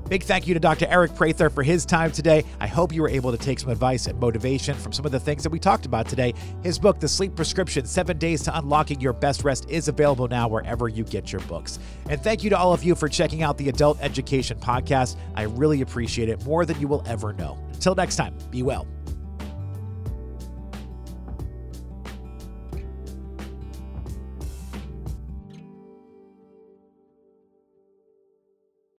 Big 0.08 0.22
thank 0.22 0.46
you 0.46 0.54
to 0.54 0.60
Dr. 0.60 0.86
Aric 0.86 1.16
Prather 1.16 1.50
for 1.50 1.64
his 1.64 1.84
time 1.84 2.12
today. 2.12 2.44
I 2.60 2.68
hope 2.68 2.94
you 2.94 3.02
were 3.02 3.10
able 3.10 3.32
to 3.32 3.38
take 3.38 3.60
some 3.60 3.72
advice 3.72 4.06
and 4.06 4.20
motivation 4.20 4.76
from 4.76 4.94
some 4.94 5.04
of 5.04 5.12
the 5.12 5.20
things 5.20 5.42
that 5.42 5.50
we 5.50 5.58
talked 5.58 5.88
about 5.88 6.08
today. 6.08 6.36
His 6.62 6.78
book, 6.78 7.00
The 7.00 7.08
Sleep 7.08 7.36
Prescription 7.36 7.86
Seven 7.88 8.20
Days 8.20 8.44
to 8.44 8.56
Unlocking 8.56 9.02
Your 9.02 9.14
Best 9.14 9.44
Rest, 9.44 9.68
is 9.68 9.88
available 9.88 10.28
now 10.28 10.48
wherever 10.48 10.88
you 10.88 11.04
get 11.04 11.32
your 11.32 11.42
books. 11.42 11.80
And 12.08 12.22
thank 12.22 12.44
you 12.44 12.52
to 12.52 12.58
all 12.58 12.72
of 12.72 12.84
you 12.84 12.94
for 12.94 13.10
checking 13.10 13.42
out 13.42 13.58
the 13.58 13.70
Adult 13.70 13.98
Education 14.00 14.60
Podcast. 14.60 15.16
I 15.34 15.44
really 15.44 15.82
appreciate 15.82 16.30
it 16.30 16.46
more 16.46 16.66
than 16.66 16.80
you 16.80 16.88
will 16.88 17.04
ever 17.08 17.34
know. 17.34 17.58
Until 17.74 17.96
next 17.96 18.16
time, 18.16 18.38
be 18.52 18.62
well. 18.62 18.88